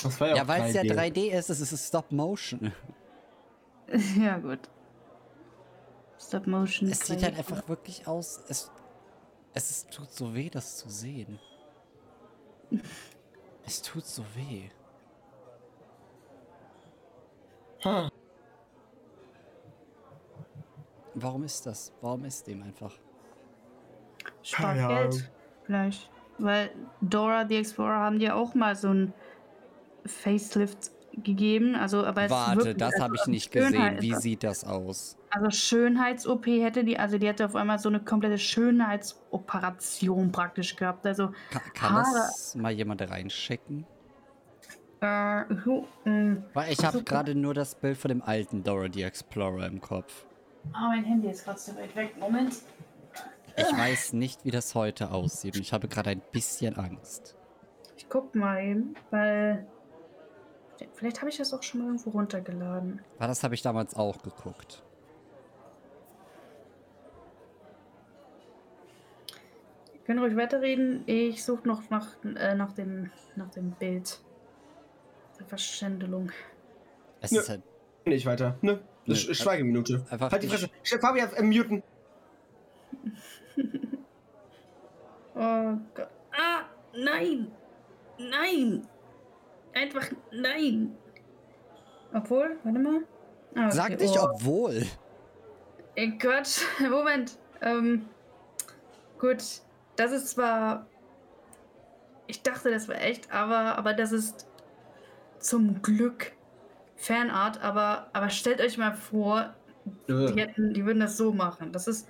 Das 0.02 0.20
war 0.20 0.30
ja, 0.30 0.36
Ja, 0.38 0.48
weil 0.48 0.64
es 0.64 0.74
ja 0.74 0.82
3D. 0.82 1.14
3D 1.14 1.38
ist, 1.38 1.50
es 1.50 1.72
ist 1.72 1.88
Stop 1.88 2.12
Motion. 2.12 2.72
ja, 4.20 4.38
gut. 4.38 4.60
Stop 6.20 6.48
Motion. 6.48 6.90
Es 6.90 7.00
sieht 7.00 7.20
3D. 7.20 7.24
halt 7.24 7.38
einfach 7.38 7.68
wirklich 7.70 8.08
aus. 8.08 8.42
Es, 8.48 8.72
es 9.54 9.72
ist, 9.72 9.92
tut 9.92 10.12
so 10.12 10.34
weh, 10.34 10.50
das 10.50 10.78
zu 10.78 10.90
sehen. 10.90 11.40
Es 13.68 13.82
tut 13.82 14.06
so 14.06 14.24
weh. 14.36 14.70
Ha. 17.84 18.10
Warum 21.16 21.44
ist 21.44 21.66
das? 21.66 21.92
Warum 22.02 22.26
ist 22.26 22.46
dem 22.48 22.62
einfach? 22.64 22.92
Spart 24.44 24.78
Ja. 24.78 24.88
Geld. 24.88 25.32
Vielleicht. 25.66 26.10
Weil 26.38 26.70
Dora 27.02 27.48
the 27.48 27.56
Explorer 27.56 28.00
haben 28.00 28.20
dir 28.20 28.36
auch 28.36 28.54
mal 28.56 28.76
so 28.76 28.90
ein 28.90 29.14
Facelift 30.06 30.92
gegeben. 31.24 31.76
Also, 31.76 32.06
aber 32.06 32.30
Warte, 32.30 32.76
das 32.76 32.94
also 32.94 33.04
habe 33.06 33.16
ich 33.16 33.26
nicht 33.28 33.52
gesehen. 33.52 33.74
Schönheit- 33.74 34.02
Wie 34.02 34.14
sieht 34.16 34.44
das 34.44 34.66
aus? 34.66 35.18
Also 35.30 35.50
Schönheits-OP 35.50 36.46
hätte 36.62 36.84
die, 36.84 37.00
also 37.00 37.18
die 37.18 37.28
hätte 37.28 37.46
auf 37.46 37.56
einmal 37.56 37.80
so 37.80 37.88
eine 37.90 38.02
komplette 38.02 38.38
Schönheitsoperation 38.38 40.32
praktisch 40.32 40.76
gehabt. 40.76 41.06
Also, 41.06 41.30
Ka 41.52 41.60
kann 41.74 41.94
Haare. 41.94 42.06
das 42.14 42.56
mal 42.56 42.72
jemand 42.72 43.02
reinschicken? 43.02 43.86
äh, 45.02 45.44
hu- 45.66 45.86
mh. 46.06 46.38
Weil 46.54 46.72
ich 46.74 46.84
habe 46.84 47.04
gerade 47.04 47.36
nur 47.36 47.54
das 47.54 47.76
Bild 47.76 47.98
von 47.98 48.10
dem 48.10 48.22
alten 48.22 48.64
Dora 48.64 48.88
the 48.92 49.04
Explorer 49.04 49.68
im 49.68 49.80
Kopf. 49.82 50.26
Oh, 50.74 50.88
mein 50.90 51.04
Handy 51.04 51.30
ist 51.30 51.44
gerade 51.46 51.60
so 51.60 51.76
weit 51.76 51.96
weg. 51.96 52.18
Moment. 52.18 52.56
Ich 53.58 53.66
weiß 53.78 54.14
nicht, 54.14 54.44
wie 54.44 54.52
das 54.52 54.76
heute 54.76 55.12
aussieht. 55.12 55.56
und 55.56 55.62
Ich 55.62 55.72
habe 55.72 55.88
gerade 55.88 56.10
ein 56.10 56.22
bisschen 56.32 56.76
Angst. 56.78 57.36
Ich 57.98 58.10
guck 58.10 58.36
mal 58.36 58.62
eben, 58.64 58.96
weil. 59.12 59.66
Vielleicht 60.96 61.22
habe 61.22 61.30
ich 61.30 61.38
das 61.38 61.54
auch 61.54 61.64
schon 61.64 61.80
mal 61.82 61.88
irgendwo 61.88 62.10
runtergeladen. 62.10 63.02
Weil 63.18 63.28
das 63.30 63.44
habe 63.44 63.56
ich 63.56 63.62
damals 63.62 63.96
auch 63.96 64.22
geguckt. 64.22 64.84
Wir 69.94 70.02
können 70.06 70.20
ruhig 70.20 70.36
weiterreden. 70.36 71.04
Ich 71.06 71.44
suche 71.46 71.66
noch 71.68 71.90
nach, 71.90 72.10
äh, 72.24 72.56
nach, 72.56 72.74
dem, 72.74 73.10
nach 73.38 73.50
dem 73.52 73.72
Bild. 73.72 74.20
Der 75.40 75.46
Verschändelung. 75.48 76.32
Es 77.22 77.32
Ja. 77.32 77.42
ist 77.42 77.50
halt. 77.50 77.62
Nicht 78.06 78.26
weiter. 78.26 78.58
Ne? 78.62 78.80
Das 79.08 79.26
Nö, 79.26 79.32
ist 79.32 79.42
Schweigeminute. 79.42 80.06
einfach 80.10 80.32
halt 80.32 80.44
die. 80.44 80.48
Fresse. 80.48 80.70
Stell 80.84 81.00
Fabian, 81.00 81.32
äh, 81.34 81.44
muten. 81.44 81.84
Oh 85.38 85.74
Gott. 85.94 86.08
Ah, 86.32 86.62
nein! 86.94 87.52
Nein! 88.18 88.88
Einfach 89.74 90.10
nein! 90.32 90.96
Obwohl, 92.14 92.58
warte 92.64 92.80
mal. 92.80 93.02
Ah, 93.56 93.66
okay. 93.68 93.76
Sag 93.76 94.00
nicht, 94.00 94.18
oh. 94.18 94.30
obwohl. 94.34 94.86
Äh, 95.96 96.12
Quatsch, 96.12 96.62
Moment. 96.90 97.38
Ähm, 97.62 98.06
gut, 99.20 99.44
das 99.98 100.12
ist 100.14 100.30
zwar. 100.30 100.88
Ich 102.28 102.42
dachte, 102.42 102.72
das 102.72 102.88
war 102.88 103.02
echt, 103.02 103.32
aber, 103.32 103.78
aber 103.78 103.94
das 103.94 104.14
ist 104.14 104.48
zum 105.40 105.82
Glück 105.82 106.32
Fanart, 106.96 107.62
aber, 107.62 108.10
aber 108.14 108.30
stellt 108.30 108.62
euch 108.62 108.78
mal 108.78 108.94
vor, 108.94 109.54
die, 110.08 110.42
hätten, 110.42 110.74
die 110.74 110.86
würden 110.86 111.00
das 111.00 111.18
so 111.18 111.32
machen. 111.32 111.72
Das 111.72 111.88
ist, 111.88 112.08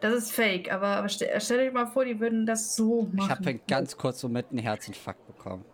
das 0.00 0.14
ist 0.14 0.32
fake, 0.32 0.72
aber, 0.72 0.88
aber 0.88 1.08
stell, 1.08 1.40
stellt 1.40 1.66
euch 1.66 1.72
mal 1.72 1.86
vor, 1.86 2.04
die 2.04 2.20
würden 2.20 2.46
das 2.46 2.76
so 2.76 3.08
Ich 3.10 3.16
machen. 3.16 3.30
habe 3.30 3.46
einen 3.48 3.60
ganz 3.66 3.96
kurz 3.96 4.20
so 4.20 4.28
mit 4.28 4.46
einen 4.50 4.58
Herzinfarkt 4.58 5.26
bekommen. 5.26 5.64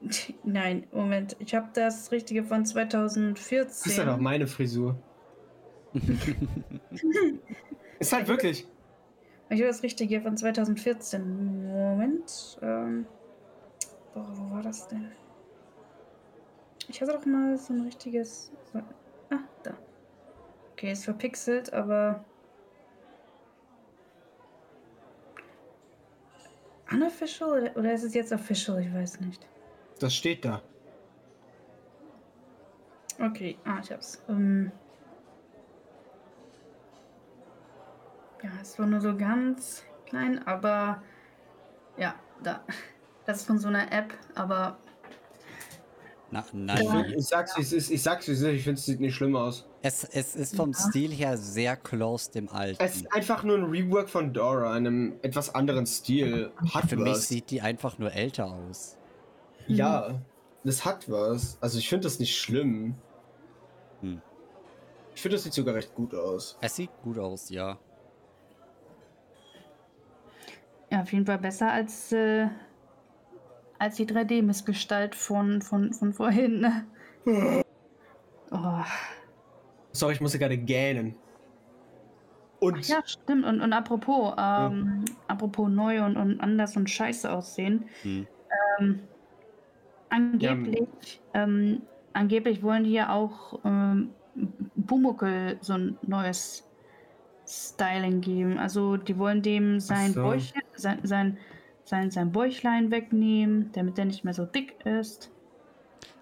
Nein, 0.44 0.86
Moment. 0.92 1.36
Ich 1.38 1.54
habe 1.54 1.68
das 1.74 2.10
Richtige 2.12 2.44
von 2.44 2.64
2014. 2.64 3.66
Das 3.66 3.86
ist 3.86 3.98
ja 3.98 4.04
doch 4.04 4.18
meine 4.18 4.46
Frisur. 4.46 4.96
ist 7.98 8.12
halt 8.12 8.28
wirklich. 8.28 8.66
Ich 9.50 9.60
habe 9.60 9.68
das 9.68 9.82
Richtige 9.82 10.20
von 10.20 10.36
2014. 10.36 11.66
Moment. 11.66 12.58
Ähm, 12.62 13.06
boah, 14.14 14.26
wo 14.34 14.54
war 14.54 14.62
das 14.62 14.88
denn? 14.88 15.12
Ich 16.88 17.00
hatte 17.00 17.12
doch 17.12 17.24
mal 17.24 17.56
so 17.56 17.72
ein 17.72 17.82
richtiges. 17.82 18.52
So, 18.72 18.78
ah, 19.30 19.38
da. 19.62 19.74
Okay, 20.72 20.92
ist 20.92 21.04
verpixelt, 21.04 21.72
aber. 21.72 22.24
Unofficial 26.90 27.50
oder, 27.50 27.76
oder 27.76 27.92
ist 27.94 28.04
es 28.04 28.14
jetzt 28.14 28.32
official? 28.32 28.80
Ich 28.80 28.92
weiß 28.92 29.20
nicht. 29.20 29.46
Das 29.98 30.14
steht 30.14 30.44
da. 30.44 30.62
Okay, 33.20 33.56
ah, 33.64 33.78
ich 33.82 33.90
hab's. 33.90 34.22
Ähm, 34.28 34.70
ja, 38.42 38.50
es 38.60 38.78
war 38.78 38.86
nur 38.86 39.00
so 39.00 39.16
ganz 39.16 39.84
klein, 40.06 40.46
aber 40.46 41.02
ja, 41.96 42.14
da. 42.42 42.64
Das 43.26 43.38
ist 43.38 43.46
von 43.46 43.58
so 43.58 43.68
einer 43.68 43.90
App, 43.90 44.12
aber 44.34 44.76
Na, 46.34 46.44
Ich, 46.46 46.52
nein. 46.52 47.04
find, 47.06 47.16
ich 47.16 47.26
sag's 47.26 47.56
wie 47.56 47.62
es 47.62 47.72
ist. 47.72 47.90
Ich 47.90 48.02
sag's 48.02 48.26
wie 48.26 48.32
es 48.32 48.40
ist. 48.40 48.46
Ich 48.48 48.64
finde 48.64 48.78
es 48.80 48.86
sieht 48.86 48.98
nicht 48.98 49.14
schlimm 49.14 49.36
aus. 49.36 49.66
Es, 49.82 50.02
es 50.02 50.34
ist 50.34 50.56
vom 50.56 50.72
Ja. 50.72 50.78
Stil 50.90 51.12
her 51.12 51.36
sehr 51.38 51.76
close 51.76 52.30
dem 52.32 52.48
alten. 52.48 52.82
Es 52.82 52.96
ist 52.96 53.12
einfach 53.14 53.44
nur 53.44 53.56
ein 53.56 53.64
Rework 53.64 54.08
von 54.08 54.32
Dora, 54.32 54.72
einem 54.72 55.14
etwas 55.22 55.54
anderen 55.54 55.86
Stil. 55.86 56.50
Hat 56.74 56.88
Für 56.90 56.96
mich 56.96 57.12
was. 57.12 57.28
sieht 57.28 57.50
die 57.50 57.60
einfach 57.60 57.98
nur 57.98 58.12
älter 58.12 58.46
aus. 58.46 58.96
Ja, 59.68 60.20
das 60.64 60.84
hat 60.84 61.08
was. 61.10 61.56
Also 61.60 61.78
ich 61.78 61.88
finde 61.88 62.04
das 62.04 62.18
nicht 62.18 62.36
schlimm. 62.36 62.96
Hm. 64.00 64.20
Ich 65.14 65.22
finde, 65.22 65.36
das 65.36 65.44
sieht 65.44 65.52
sogar 65.52 65.76
recht 65.76 65.94
gut 65.94 66.14
aus. 66.16 66.58
Es 66.60 66.74
sieht 66.74 66.90
gut 67.04 67.18
aus, 67.18 67.48
ja. 67.48 67.78
ja, 70.90 71.02
auf 71.02 71.12
jeden 71.12 71.26
Fall 71.26 71.38
besser 71.38 71.70
als, 71.72 72.10
äh, 72.12 72.48
als 73.78 73.96
die 73.96 74.06
3D-Missgestalt 74.06 75.14
von, 75.14 75.62
von, 75.62 75.92
von 75.92 76.12
vorhin. 76.12 76.60
ne? 76.60 76.86
Oh. 78.50 78.84
Sorry, 79.92 80.14
ich 80.14 80.20
musste 80.20 80.38
gerade 80.38 80.58
gähnen. 80.58 81.16
Und 82.60 82.86
Ja, 82.88 83.02
stimmt. 83.04 83.44
Und, 83.44 83.60
und 83.60 83.72
apropos, 83.72 84.34
ähm, 84.38 85.04
apropos 85.28 85.68
neu 85.68 86.04
und, 86.04 86.16
und 86.16 86.40
anders 86.40 86.76
und 86.76 86.88
scheiße 86.88 87.30
aussehen. 87.30 87.84
Hm. 88.02 88.26
Ähm, 88.78 89.00
angeblich, 90.08 91.20
ähm, 91.34 91.82
angeblich 92.12 92.62
wollen 92.62 92.84
die 92.84 92.92
ja 92.92 93.12
auch 93.12 93.60
ähm, 93.64 94.10
Bumuckel 94.76 95.58
so 95.60 95.74
ein 95.74 95.98
neues 96.02 96.68
Styling 97.46 98.20
geben. 98.20 98.58
Also 98.58 98.96
die 98.96 99.18
wollen 99.18 99.42
dem 99.42 99.80
sein, 99.80 100.12
so. 100.12 100.22
Bäuchlein, 100.22 100.62
sein, 100.74 101.00
sein, 101.02 101.38
sein, 101.84 102.10
sein 102.10 102.32
Bäuchlein 102.32 102.90
wegnehmen, 102.90 103.70
damit 103.72 103.98
er 103.98 104.06
nicht 104.06 104.24
mehr 104.24 104.34
so 104.34 104.44
dick 104.44 104.74
ist. 104.84 105.30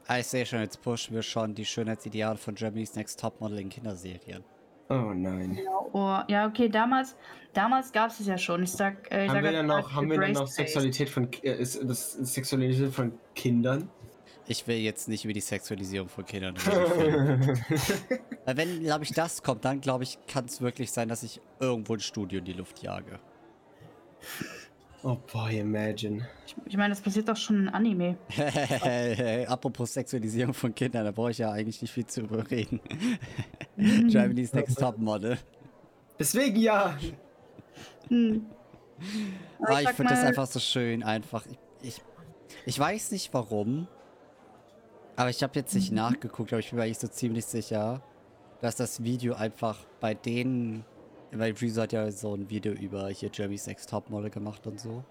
Ah, 0.07 0.19
ich 0.19 0.27
sehe 0.27 0.45
schon, 0.45 0.61
jetzt 0.61 0.83
pushen 0.83 1.15
wir 1.15 1.23
schon 1.23 1.55
die 1.55 1.65
Schönheitsideale 1.65 2.37
von 2.37 2.55
Germany's 2.55 2.95
Next 2.97 3.21
Topmodel 3.21 3.61
in 3.61 3.69
Kinderserien. 3.69 4.43
oh 4.89 5.13
nein. 5.15 5.59
Oh, 5.93 6.19
ja, 6.29 6.47
okay, 6.47 6.69
damals, 6.69 7.17
damals 7.53 7.93
gab 7.93 8.11
es 8.11 8.21
es 8.21 8.27
ja 8.27 8.37
schon. 8.37 8.65
Ich 8.65 8.73
sag, 8.73 9.11
äh, 9.13 9.25
ich 9.25 9.31
Haben 9.31 9.37
sag 9.37 9.43
wir 9.43 9.49
als 9.49 9.57
dann 9.59 9.67
noch, 9.67 9.93
haben 9.93 10.11
wir 10.11 10.21
dann 10.21 10.33
noch. 10.33 10.47
Sexualität 10.49 11.09
von 11.09 11.29
äh, 11.43 11.55
ist 11.55 11.81
das 11.85 12.13
Sexualität 12.13 12.93
von 12.93 13.13
Kindern? 13.35 13.89
Ich 14.49 14.67
will 14.67 14.77
jetzt 14.77 15.09
nicht 15.09 15.25
über 15.25 15.33
die 15.33 15.41
Sexualisierung 15.41 16.09
von 16.09 16.27
Kindern 16.27 16.57
reden. 16.57 17.41
Weil 18.45 18.57
wenn, 18.57 18.81
glaube 18.83 19.05
ich, 19.05 19.13
das 19.13 19.43
kommt, 19.43 19.65
dann 19.65 19.81
glaube 19.81 20.03
ich, 20.03 20.19
kann 20.27 20.47
es 20.47 20.61
wirklich 20.61 20.91
sein, 20.91 21.09
dass 21.09 21.23
ich 21.23 21.41
irgendwo 21.61 21.95
ein 21.95 22.01
Studio 22.01 22.41
in 22.41 22.45
die 22.45 22.53
Luft 22.53 22.83
jage. 22.83 23.21
Oh 25.05 25.17
boy, 25.33 25.59
imagine. 25.59 26.27
Ich, 26.47 26.55
ich 26.67 26.77
meine, 26.77 26.91
das 26.91 27.01
passiert 27.01 27.29
doch 27.29 27.37
schon 27.37 27.61
in 27.61 27.69
Anime. 27.69 28.17
Apropos 29.49 29.93
Sexualisierung 29.95 30.55
von 30.55 30.75
Kindern, 30.75 31.05
da 31.05 31.11
brauche 31.11 31.31
ich 31.31 31.39
ja 31.39 31.51
eigentlich 31.51 31.81
nicht 31.83 31.93
viel 31.93 32.07
zu 32.07 32.23
überreden. 32.23 32.81
Mhm. 33.77 34.09
Germany's 34.09 34.53
Next 34.53 34.79
Top 34.79 34.99
Model. 34.99 35.39
Deswegen 36.19 36.57
ja. 36.57 36.97
Hm. 38.09 38.47
Aber 39.59 39.77
Ah, 39.77 39.81
ich 39.81 39.87
sag 39.87 39.95
finde 39.97 40.15
das 40.15 40.25
einfach 40.25 40.47
so 40.47 40.61
schön, 40.61 41.03
einfach. 41.03 41.45
Ich, 41.47 41.89
ich, 41.89 42.03
ich 42.67 42.79
weiß 42.79 43.11
nicht 43.13 43.33
warum, 43.35 43.89
aber 45.17 45.31
ich 45.31 45.43
habe 45.43 45.53
jetzt 45.59 45.75
nicht 45.75 45.91
Mhm. 45.91 45.97
nachgeguckt, 45.97 46.53
aber 46.53 46.61
ich 46.61 46.71
bin 46.71 46.79
mir 46.79 46.85
eigentlich 46.85 46.99
so 46.99 47.09
ziemlich 47.09 47.45
sicher, 47.47 48.03
dass 48.61 48.77
das 48.77 49.03
Video 49.03 49.35
einfach 49.35 49.79
bei 50.01 50.15
denen, 50.15 50.85
weil 51.33 51.53
Rezo 51.53 51.83
hat 51.83 51.93
ja 51.93 52.11
so 52.11 52.35
ein 52.35 52.51
Video 52.51 52.73
über 52.73 53.09
hier 53.09 53.31
Jeremy's 53.33 53.67
Next 53.67 53.89
Topmodel 53.89 54.31
gemacht 54.31 54.67
und 54.67 54.79
so. 54.79 55.03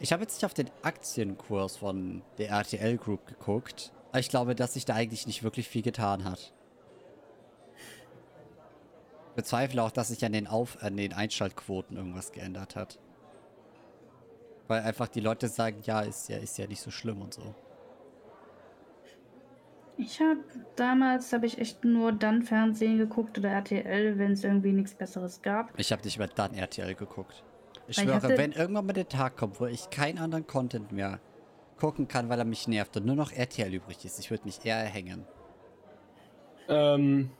Ich 0.00 0.12
habe 0.12 0.22
jetzt 0.22 0.36
nicht 0.36 0.44
auf 0.44 0.54
den 0.54 0.70
Aktienkurs 0.82 1.76
von 1.76 2.22
der 2.38 2.48
RTL 2.48 2.96
Group 2.96 3.26
geguckt, 3.26 3.92
aber 4.10 4.20
ich 4.20 4.28
glaube, 4.28 4.54
dass 4.54 4.74
sich 4.74 4.84
da 4.84 4.94
eigentlich 4.94 5.26
nicht 5.26 5.42
wirklich 5.42 5.68
viel 5.68 5.82
getan 5.82 6.24
hat. 6.24 6.52
Ich 9.28 9.36
bezweifle 9.36 9.82
auch, 9.82 9.90
dass 9.90 10.08
sich 10.08 10.24
an 10.24 10.32
den, 10.32 10.46
auf 10.46 10.82
an 10.82 10.96
den 10.96 11.12
Einschaltquoten 11.12 11.96
irgendwas 11.96 12.32
geändert 12.32 12.74
hat. 12.76 12.98
Weil 14.66 14.82
einfach 14.82 15.08
die 15.08 15.20
Leute 15.20 15.48
sagen, 15.48 15.80
ja, 15.84 16.00
ist 16.00 16.28
ja, 16.28 16.38
ist 16.38 16.58
ja 16.58 16.66
nicht 16.66 16.80
so 16.80 16.90
schlimm 16.90 17.22
und 17.22 17.34
so. 17.34 17.54
Ich 20.00 20.18
habe 20.20 20.40
damals 20.76 21.32
habe 21.32 21.44
ich 21.46 21.58
echt 21.58 21.84
nur 21.84 22.12
dann 22.12 22.42
Fernsehen 22.42 22.96
geguckt 22.96 23.36
oder 23.38 23.50
RTL, 23.50 24.16
wenn 24.18 24.32
es 24.32 24.44
irgendwie 24.44 24.72
nichts 24.72 24.94
Besseres 24.94 25.42
gab. 25.42 25.78
Ich 25.78 25.92
habe 25.92 26.02
nicht 26.02 26.18
mehr 26.18 26.28
dann 26.28 26.54
RTL 26.54 26.94
geguckt. 26.94 27.44
Ich 27.86 27.98
Weil 27.98 28.04
ich 28.04 28.10
schwöre, 28.10 28.22
hatte- 28.22 28.38
wenn 28.38 28.52
irgendwann 28.52 28.86
mal 28.86 28.92
der 28.94 29.08
Tag 29.08 29.36
kommt, 29.36 29.60
wo 29.60 29.66
ich 29.66 29.90
keinen 29.90 30.18
anderen 30.18 30.46
Content 30.46 30.90
mehr 30.92 31.20
gucken 31.78 32.08
kann, 32.08 32.28
weil 32.28 32.38
er 32.38 32.44
mich 32.44 32.66
nervt 32.68 32.96
und 32.96 33.04
nur 33.06 33.16
noch 33.16 33.32
RTL 33.32 33.72
übrig 33.74 34.04
ist, 34.04 34.18
ich 34.18 34.30
würde 34.30 34.44
mich 34.44 34.64
eher 34.64 34.76
hängen. 34.84 35.26
Ähm, 36.68 37.30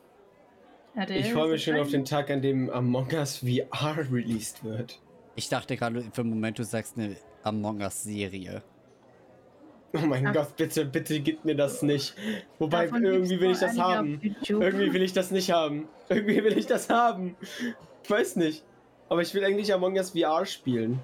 RTL 0.94 1.20
ich 1.20 1.33
freue 1.33 1.51
mich 1.53 1.64
schon 1.64 1.79
auf 1.79 1.88
den 1.90 2.05
Tag, 2.05 2.31
an 2.31 2.42
dem 2.42 2.68
Among 2.70 3.09
Us 3.12 3.38
VR 3.38 3.96
released 4.11 4.64
wird. 4.64 5.01
Ich 5.37 5.49
dachte 5.49 5.77
gerade 5.77 6.03
für 6.12 6.20
einen 6.23 6.31
Moment, 6.31 6.59
du 6.59 6.64
sagst 6.64 6.99
eine 6.99 7.16
Among 7.42 7.81
Us 7.81 8.03
Serie. 8.03 8.62
Oh 9.92 10.07
mein 10.07 10.26
Ach. 10.26 10.33
Gott, 10.33 10.57
bitte, 10.57 10.85
bitte 10.85 11.20
gib 11.20 11.44
mir 11.44 11.55
das 11.57 11.83
nicht. 11.83 12.14
Wobei, 12.59 12.87
Davon 12.87 13.05
irgendwie 13.05 13.40
will 13.40 13.50
ich 13.50 13.59
das 13.59 13.79
haben. 13.79 14.20
Irgendwie 14.46 14.92
will 14.92 15.03
ich 15.03 15.12
das 15.12 15.31
nicht 15.31 15.50
haben. 15.50 15.88
Irgendwie 16.09 16.42
will 16.44 16.57
ich 16.57 16.66
das 16.66 16.88
haben. 16.88 17.37
Ich 18.05 18.11
weiß 18.11 18.37
nicht. 18.37 18.64
Aber 19.09 19.22
ich 19.22 19.35
will 19.35 19.44
eigentlich 19.44 19.74
Among 19.74 19.96
Us 19.96 20.11
VR 20.11 20.46
spielen. 20.46 21.00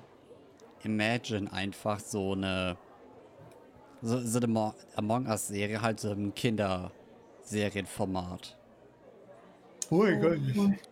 Imagine 0.84 1.52
einfach 1.52 1.98
so 1.98 2.32
eine 2.32 2.76
so, 4.02 4.20
so 4.20 4.38
eine 4.38 4.46
Mo 4.46 4.72
Among 4.94 5.26
Us 5.26 5.48
Serie 5.48 5.82
halt 5.82 5.98
so 5.98 6.12
im 6.12 6.32
Kinderserienformat. 6.34 8.56
Oh 9.90 9.96
mein 9.96 10.20
Gott. 10.20 10.38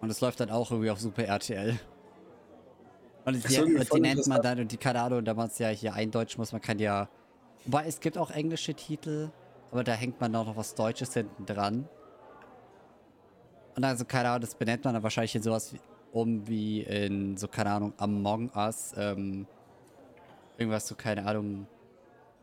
Und 0.01 0.11
es 0.11 0.21
läuft 0.21 0.41
dann 0.41 0.51
auch 0.51 0.73
irgendwie 0.73 0.91
auf 0.91 0.99
Super 1.01 1.25
RTL. 1.25 1.79
Und 3.25 3.49
die, 3.49 3.59
und 3.59 3.95
die 3.95 4.01
nennt 4.01 4.27
man 4.27 4.43
dann, 4.43 4.61
und 4.61 4.71
die, 4.71 4.77
keine 4.77 5.01
Ahnung, 5.01 5.25
da 5.25 5.33
man 5.35 5.49
es 5.49 5.59
ja 5.59 5.69
hier 5.69 5.95
eindeutschen 5.95 6.41
muss, 6.41 6.53
man 6.53 6.61
kann 6.61 6.79
ja. 6.79 7.09
Wobei 7.65 7.87
es 7.87 8.01
gibt 8.01 8.19
auch 8.19 8.31
englische 8.31 8.75
Titel, 8.75 9.31
aber 9.71 9.85
da 9.85 9.93
hängt 9.93 10.21
man 10.21 10.35
auch 10.37 10.47
noch 10.47 10.57
was 10.57 10.75
Deutsches 10.75 11.15
hinten 11.15 11.47
dran. 11.47 11.89
Und 13.77 13.85
also, 13.85 14.05
keine 14.05 14.29
Ahnung, 14.29 14.43
das 14.43 14.55
benennt 14.55 14.85
man 14.85 14.95
dann 14.95 15.03
wahrscheinlich 15.03 15.35
in 15.35 15.43
sowas 15.43 15.73
wie, 15.73 15.81
um 16.13 16.47
wie 16.47 16.83
in, 16.83 17.37
so, 17.37 17.49
keine 17.49 17.71
Ahnung, 17.71 17.93
Among 17.97 18.51
Us, 18.55 18.95
ähm, 18.97 19.47
irgendwas 20.59 20.87
so, 20.87 20.95
keine 20.95 21.27
Ahnung, 21.27 21.67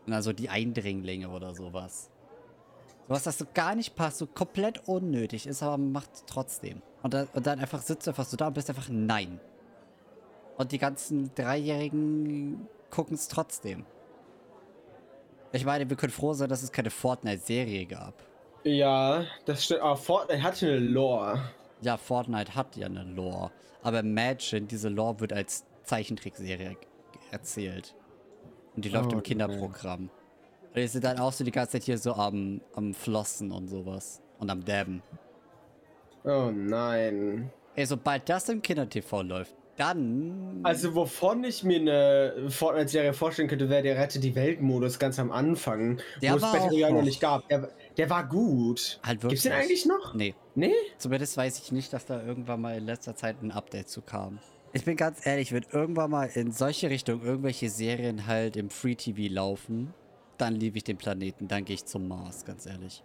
also 0.09 0.33
die 0.33 0.49
Eindringlinge 0.49 1.29
oder 1.29 1.55
sowas. 1.55 2.09
Sowas, 3.07 3.23
das 3.23 3.37
so 3.37 3.45
gar 3.53 3.75
nicht 3.75 3.95
passt, 3.95 4.17
so 4.17 4.27
komplett 4.27 4.87
unnötig 4.87 5.47
ist, 5.47 5.63
aber 5.63 5.77
man 5.77 5.91
macht 5.91 6.27
trotzdem. 6.27 6.81
Und 7.03 7.13
dann, 7.13 7.27
und 7.33 7.47
dann 7.47 7.59
einfach 7.59 7.81
sitzt 7.81 8.07
du 8.07 8.11
einfach 8.11 8.25
so 8.25 8.35
da 8.35 8.47
und 8.47 8.53
bist 8.53 8.69
einfach 8.69 8.89
nein. 8.89 9.39
Und 10.57 10.71
die 10.71 10.77
ganzen 10.77 11.33
Dreijährigen 11.35 12.67
gucken 12.89 13.15
es 13.15 13.27
trotzdem. 13.27 13.85
Ich 15.53 15.65
meine, 15.65 15.89
wir 15.89 15.97
können 15.97 16.11
froh 16.13 16.33
sein, 16.33 16.49
dass 16.49 16.63
es 16.63 16.71
keine 16.71 16.89
Fortnite-Serie 16.89 17.85
gab. 17.85 18.13
Ja, 18.63 19.25
das 19.45 19.65
stimmt. 19.65 19.81
Aber 19.81 19.97
Fortnite 19.97 20.43
hatte 20.43 20.67
eine 20.67 20.79
Lore. 20.79 21.41
Ja, 21.81 21.97
Fortnite 21.97 22.55
hat 22.55 22.75
ja 22.75 22.85
eine 22.85 23.03
Lore. 23.03 23.51
Aber 23.81 23.99
Imagine, 23.99 24.67
diese 24.67 24.89
Lore 24.89 25.19
wird 25.19 25.33
als 25.33 25.65
Zeichentrickserie 25.83 26.77
erzählt. 27.31 27.95
Und 28.75 28.85
die 28.85 28.89
läuft 28.89 29.11
Oh, 29.11 29.17
im. 29.17 29.23
Kinderprogramm. 29.23 30.09
Und 30.69 30.75
die 30.77 30.87
sind 30.87 31.03
dann 31.03 31.19
auch 31.19 31.33
so 31.33 31.43
die 31.43 31.51
ganze 31.51 31.73
Zeit 31.73 31.83
hier 31.83 31.97
so 31.97 32.13
am, 32.13 32.61
am 32.75 32.93
Flossen 32.93 33.51
und 33.51 33.67
sowas. 33.67 34.21
Und 34.39 34.49
am 34.49 34.63
Dabben. 34.63 35.01
Oh 36.23 36.51
nein. 36.53 37.51
Ey, 37.75 37.85
sobald 37.85 38.27
das 38.29 38.47
im 38.49 38.61
Kinder-TV 38.61 39.21
läuft, 39.23 39.55
dann. 39.77 40.59
Also, 40.63 40.95
wovon 40.95 41.43
ich 41.43 41.63
mir 41.63 41.79
eine 41.79 42.49
Fortnite-Serie 42.49 43.13
vorstellen 43.13 43.47
könnte, 43.47 43.69
wäre 43.69 43.83
der 43.83 43.97
Rette 43.97 44.19
die 44.19 44.35
Welt-Modus 44.35 44.99
ganz 44.99 45.19
am 45.19 45.31
Anfang, 45.31 45.99
Der 46.21 46.33
wo 46.33 46.37
es 46.37 46.41
war 46.41 46.53
Battle 46.53 46.69
Royale 46.69 46.93
noch 46.93 47.03
nicht 47.03 47.21
gab. 47.21 47.47
Der, 47.49 47.69
der 47.97 48.09
war 48.09 48.27
gut. 48.27 48.99
halt 49.03 49.21
Gibt's 49.21 49.23
wirklich. 49.23 49.41
den 49.41 49.51
eigentlich 49.51 49.85
noch? 49.85 50.13
Nee. 50.13 50.35
Nee? 50.55 50.73
Zumindest 50.97 51.37
weiß 51.37 51.59
ich 51.59 51.71
nicht, 51.71 51.93
dass 51.93 52.05
da 52.05 52.23
irgendwann 52.23 52.61
mal 52.61 52.77
in 52.77 52.85
letzter 52.85 53.15
Zeit 53.15 53.41
ein 53.41 53.51
Update 53.51 53.89
zu 53.89 54.01
kam. 54.01 54.39
Ich 54.73 54.85
bin 54.85 54.95
ganz 54.95 55.25
ehrlich, 55.25 55.51
wenn 55.51 55.65
irgendwann 55.71 56.11
mal 56.11 56.29
in 56.33 56.51
solche 56.51 56.89
Richtungen 56.89 57.23
irgendwelche 57.23 57.69
Serien 57.69 58.27
halt 58.27 58.55
im 58.55 58.69
Free 58.69 58.95
TV 58.95 59.33
laufen, 59.33 59.93
dann 60.37 60.55
liebe 60.55 60.77
ich 60.77 60.83
den 60.83 60.97
Planeten, 60.97 61.47
dann 61.47 61.65
gehe 61.65 61.75
ich 61.75 61.85
zum 61.85 62.07
Mars, 62.07 62.45
ganz 62.45 62.65
ehrlich. 62.65 63.03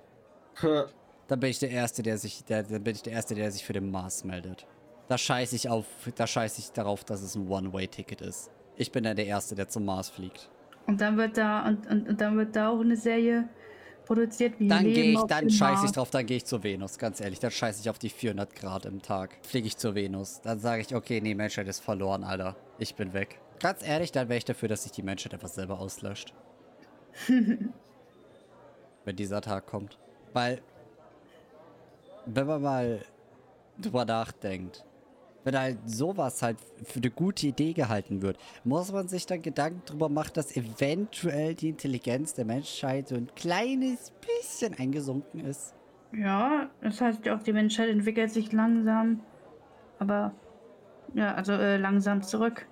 Ha. 0.62 0.86
Dann 1.28 1.40
bin 1.40 1.50
ich 1.50 1.58
der 1.58 1.70
Erste, 1.70 2.02
der 2.02 2.18
sich, 2.18 2.44
der, 2.44 2.62
dann 2.62 2.84
bin 2.84 2.94
ich 2.94 3.02
der 3.02 3.12
Erste, 3.12 3.34
der 3.34 3.50
sich 3.50 3.64
für 3.64 3.72
den 3.72 3.90
Mars 3.90 4.24
meldet. 4.24 4.66
Da 5.08 5.16
scheiße 5.16 5.54
ich 5.54 5.68
auf, 5.68 5.86
da 6.14 6.26
scheiße 6.26 6.60
ich 6.60 6.72
darauf, 6.72 7.04
dass 7.04 7.22
es 7.22 7.36
ein 7.36 7.48
One-Way-Ticket 7.48 8.20
ist. 8.20 8.50
Ich 8.76 8.90
bin 8.92 9.04
dann 9.04 9.16
der 9.16 9.26
Erste, 9.26 9.54
der 9.54 9.68
zum 9.68 9.84
Mars 9.84 10.10
fliegt. 10.10 10.50
Und 10.86 11.00
dann 11.00 11.16
wird 11.16 11.36
da 11.36 11.66
und, 11.66 11.86
und, 11.86 12.08
und 12.08 12.20
dann 12.20 12.36
wird 12.36 12.54
da 12.54 12.70
auch 12.70 12.80
eine 12.80 12.96
Serie 12.96 13.48
produziert 14.04 14.58
wie 14.58 14.68
Dann 14.68 14.84
gehe 14.84 15.12
ich, 15.12 15.22
dann 15.22 15.50
scheiße 15.50 15.86
ich 15.86 15.92
drauf, 15.92 16.10
dann 16.10 16.24
gehe 16.26 16.36
ich 16.38 16.44
zur 16.44 16.62
Venus, 16.62 16.96
ganz 16.98 17.20
ehrlich. 17.20 17.40
Dann 17.40 17.50
scheiße 17.50 17.80
ich 17.80 17.90
auf 17.90 17.98
die 17.98 18.08
400 18.08 18.54
Grad 18.54 18.86
im 18.86 19.02
Tag. 19.02 19.36
Fliege 19.42 19.66
ich 19.66 19.76
zur 19.76 19.94
Venus. 19.94 20.40
Dann 20.42 20.58
sage 20.58 20.82
ich, 20.82 20.94
okay, 20.94 21.20
nee, 21.20 21.34
Menschheit 21.34 21.66
ist 21.68 21.80
verloren, 21.80 22.24
Alter. 22.24 22.56
Ich 22.78 22.94
bin 22.94 23.12
weg. 23.12 23.40
Ganz 23.60 23.86
ehrlich, 23.86 24.12
dann 24.12 24.28
wäre 24.28 24.38
ich 24.38 24.44
dafür, 24.44 24.68
dass 24.68 24.84
sich 24.84 24.92
die 24.92 25.02
Menschheit 25.02 25.34
einfach 25.34 25.48
selber 25.48 25.80
auslöscht. 25.80 26.34
Wenn 29.04 29.16
dieser 29.16 29.40
Tag 29.40 29.66
kommt. 29.66 29.98
Weil, 30.32 30.60
wenn 32.26 32.46
man 32.46 32.60
mal 32.60 33.00
drüber 33.78 34.04
nachdenkt, 34.04 34.84
wenn 35.46 35.56
halt 35.56 35.78
sowas 35.88 36.42
halt 36.42 36.58
für 36.82 36.98
eine 36.98 37.10
gute 37.10 37.46
Idee 37.46 37.72
gehalten 37.72 38.20
wird, 38.20 38.36
muss 38.64 38.90
man 38.90 39.06
sich 39.06 39.26
dann 39.26 39.42
Gedanken 39.42 39.80
drüber 39.86 40.08
machen, 40.08 40.32
dass 40.34 40.56
eventuell 40.56 41.54
die 41.54 41.68
Intelligenz 41.68 42.34
der 42.34 42.44
Menschheit 42.44 43.06
so 43.06 43.14
ein 43.14 43.30
kleines 43.36 44.12
bisschen 44.20 44.74
eingesunken 44.74 45.44
ist. 45.44 45.76
Ja, 46.12 46.68
das 46.80 47.00
heißt 47.00 47.24
ja 47.24 47.36
auch, 47.36 47.42
die 47.44 47.52
Menschheit 47.52 47.88
entwickelt 47.88 48.32
sich 48.32 48.50
langsam. 48.50 49.20
Aber 50.00 50.32
ja, 51.14 51.32
also 51.34 51.52
äh, 51.52 51.76
langsam 51.76 52.22
zurück. 52.22 52.66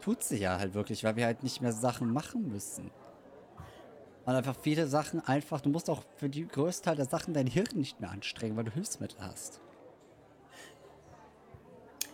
Tut 0.00 0.22
sie 0.22 0.38
ja 0.38 0.58
halt 0.58 0.72
wirklich, 0.72 1.04
weil 1.04 1.16
wir 1.16 1.26
halt 1.26 1.42
nicht 1.42 1.60
mehr 1.60 1.72
Sachen 1.72 2.10
machen 2.10 2.48
müssen. 2.48 2.90
Und 4.24 4.34
einfach 4.34 4.56
viele 4.58 4.86
Sachen 4.86 5.20
einfach, 5.20 5.60
du 5.60 5.68
musst 5.68 5.90
auch 5.90 6.04
für 6.16 6.30
die 6.30 6.48
größte 6.48 6.86
Teil 6.86 6.96
der 6.96 7.04
Sachen 7.04 7.34
dein 7.34 7.46
Hirn 7.46 7.66
nicht 7.74 8.00
mehr 8.00 8.10
anstrengen, 8.10 8.56
weil 8.56 8.64
du 8.64 8.72
Hilfsmittel 8.72 9.18
hast. 9.20 9.60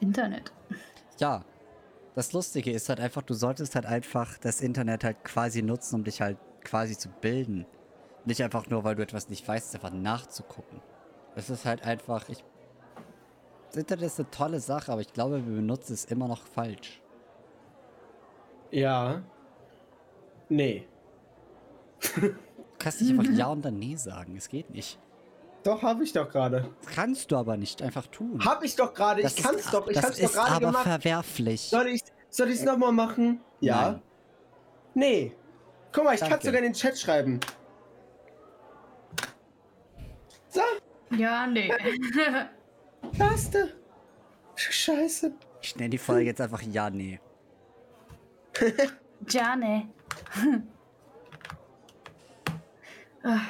Internet. 0.01 0.53
Ja. 1.19 1.45
Das 2.17 2.33
Lustige 2.33 2.73
ist 2.73 2.89
halt 2.89 2.99
einfach, 2.99 3.23
du 3.23 3.35
solltest 3.35 3.77
halt 3.77 3.87
einfach 3.87 4.37
das 4.39 4.61
Internet 4.61 5.05
halt 5.05 5.23
quasi 5.23 5.63
nutzen, 5.63 5.95
um 5.95 6.05
dich 6.05 6.21
halt 6.21 6.39
quasi 6.65 6.99
zu 6.99 7.09
bilden. 7.09 7.67
Nicht 8.25 8.43
einfach 8.43 8.69
nur, 8.69 8.85
weil 8.85 8.97
du 8.97 9.03
etwas 9.03 9.29
nicht 9.29 9.47
weißt, 9.47 9.75
einfach 9.75 9.93
nachzugucken. 9.93 10.83
Es 11.37 11.49
ist 11.51 11.65
halt 11.65 11.85
einfach, 11.85 12.29
ich. 12.29 12.45
Das 13.69 13.77
Internet 13.77 14.07
ist 14.07 14.19
eine 14.19 14.31
tolle 14.31 14.61
Sache, 14.61 14.91
aber 14.91 15.01
ich 15.01 15.13
glaube, 15.13 15.47
wir 15.47 15.55
benutzen 15.55 15.93
es 15.93 16.05
immer 16.07 16.27
noch 16.27 16.45
falsch. 16.45 17.01
Ja. 18.73 19.23
Nee. 20.49 20.87
Du 22.17 22.35
kannst 22.79 23.01
nicht 23.01 23.11
einfach 23.11 23.33
Ja 23.33 23.47
und 23.47 23.65
dann 23.65 23.79
Nee 23.79 23.97
sagen. 23.97 24.37
Es 24.37 24.49
geht 24.49 24.71
nicht. 24.71 24.99
Doch, 25.63 25.83
habe 25.83 26.05
ich 26.05 26.13
doch 26.13 26.29
gerade. 26.29 26.71
Kannst 26.95 27.31
du 27.31 27.37
aber 27.37 27.57
nicht 27.57 27.83
einfach 27.83 28.07
tun. 28.07 28.43
Habe 28.45 28.65
ich 28.65 28.77
doch 28.77 28.95
gerade. 28.95 29.23
Ich 29.23 29.37
kann 29.37 29.57
es 29.57 29.71
doch. 29.71 29.87
Ich 29.89 29.97
habe 29.99 30.09
es 30.13 30.19
doch 30.19 30.33
gerade 30.33 30.61
gemacht. 30.61 30.87
Aber 30.87 31.01
verwerflich. 31.01 31.63
Soll 31.63 31.89
ich 31.89 32.03
es 32.03 32.37
soll 32.37 32.49
ich's 32.51 32.63
nochmal 32.63 32.93
machen? 32.93 33.41
Ja. 33.61 33.91
Nein. 33.93 34.03
Nee. 34.95 35.37
Guck 35.93 36.05
mal, 36.05 36.15
ich 36.15 36.21
kann 36.21 36.41
sogar 36.41 36.59
in 36.59 36.65
den 36.65 36.73
Chat 36.73 36.99
schreiben. 36.99 37.41
So. 40.49 40.61
Ja, 41.11 41.47
nee. 41.47 41.73
Taste. 43.19 43.75
Scheiße. 44.55 45.33
Ich 45.63 45.77
nenne 45.77 45.91
die 45.91 45.99
Folge 45.99 46.27
jetzt 46.27 46.41
einfach 46.41 46.63
Ja, 46.63 46.91
nee. 46.91 47.21
ja, 49.29 49.57
nee. 49.57 49.89
Ah. 53.23 53.41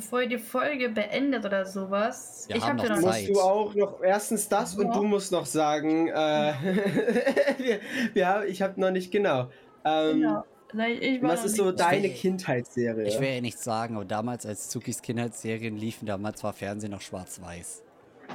Bevor 0.00 0.22
ihr 0.22 0.28
die 0.28 0.38
Folge 0.38 0.88
beendet 0.88 1.44
oder 1.44 1.66
sowas. 1.66 2.44
Wir 2.48 2.56
ich 2.56 2.62
haben 2.66 2.78
hab 2.78 2.86
dir 2.86 2.92
noch 2.94 3.00
Zeit. 3.02 3.28
Musst 3.28 3.36
du 3.36 3.40
auch 3.40 3.74
noch 3.74 4.02
erstens 4.02 4.48
das 4.48 4.74
und 4.76 4.86
Ja. 4.86 4.92
du 4.94 5.02
musst 5.02 5.30
noch 5.30 5.44
sagen, 5.46 6.08
äh, 6.08 6.12
wir, 7.58 7.80
wir 8.14 8.26
haben, 8.28 8.46
ich 8.48 8.62
habe 8.62 8.80
noch 8.80 8.90
nicht 8.90 9.10
genau. 9.12 9.48
Ähm, 9.84 10.20
Genau. 10.20 10.44
Nein, 10.72 10.98
ich 11.00 11.20
war 11.20 11.30
Was 11.30 11.44
ist 11.44 11.56
so 11.56 11.66
nicht- 11.66 11.80
deine 11.80 12.04
will- 12.04 12.10
Kindheitsserie? 12.14 13.04
Ich 13.08 13.18
will 13.20 13.28
ja 13.28 13.40
nichts 13.40 13.62
sagen, 13.64 13.96
aber 13.96 14.04
damals, 14.04 14.46
als 14.46 14.68
Zukis 14.68 15.02
Kindheitsserien 15.02 15.76
liefen, 15.76 16.06
damals 16.06 16.42
war 16.44 16.52
Fernsehen 16.52 16.92
noch 16.92 17.00
schwarz-weiß. 17.00 17.82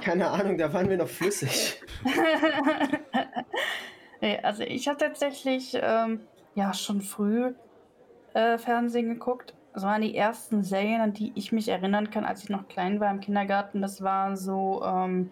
Keine 0.03 0.29
Ahnung, 0.29 0.57
da 0.57 0.71
waren 0.73 0.89
wir 0.89 0.97
noch 0.97 1.07
flüssig. 1.07 1.81
Nee, 4.21 4.39
also 4.41 4.63
ich 4.63 4.87
habe 4.87 4.97
tatsächlich 4.97 5.77
ähm, 5.79 6.21
ja 6.55 6.73
schon 6.73 7.01
früh 7.01 7.53
äh, 8.33 8.57
Fernsehen 8.57 9.09
geguckt. 9.09 9.53
Das 9.75 9.83
waren 9.83 10.01
die 10.01 10.15
ersten 10.15 10.63
Serien, 10.63 11.01
an 11.01 11.11
die 11.11 11.33
ich 11.35 11.51
mich 11.51 11.67
erinnern 11.67 12.09
kann, 12.09 12.23
als 12.23 12.41
ich 12.43 12.49
noch 12.49 12.65
klein 12.69 13.01
war 13.01 13.11
im 13.11 13.19
Kindergarten. 13.19 13.81
Das 13.81 14.01
war 14.01 14.37
so, 14.37 14.81
ähm, 14.85 15.29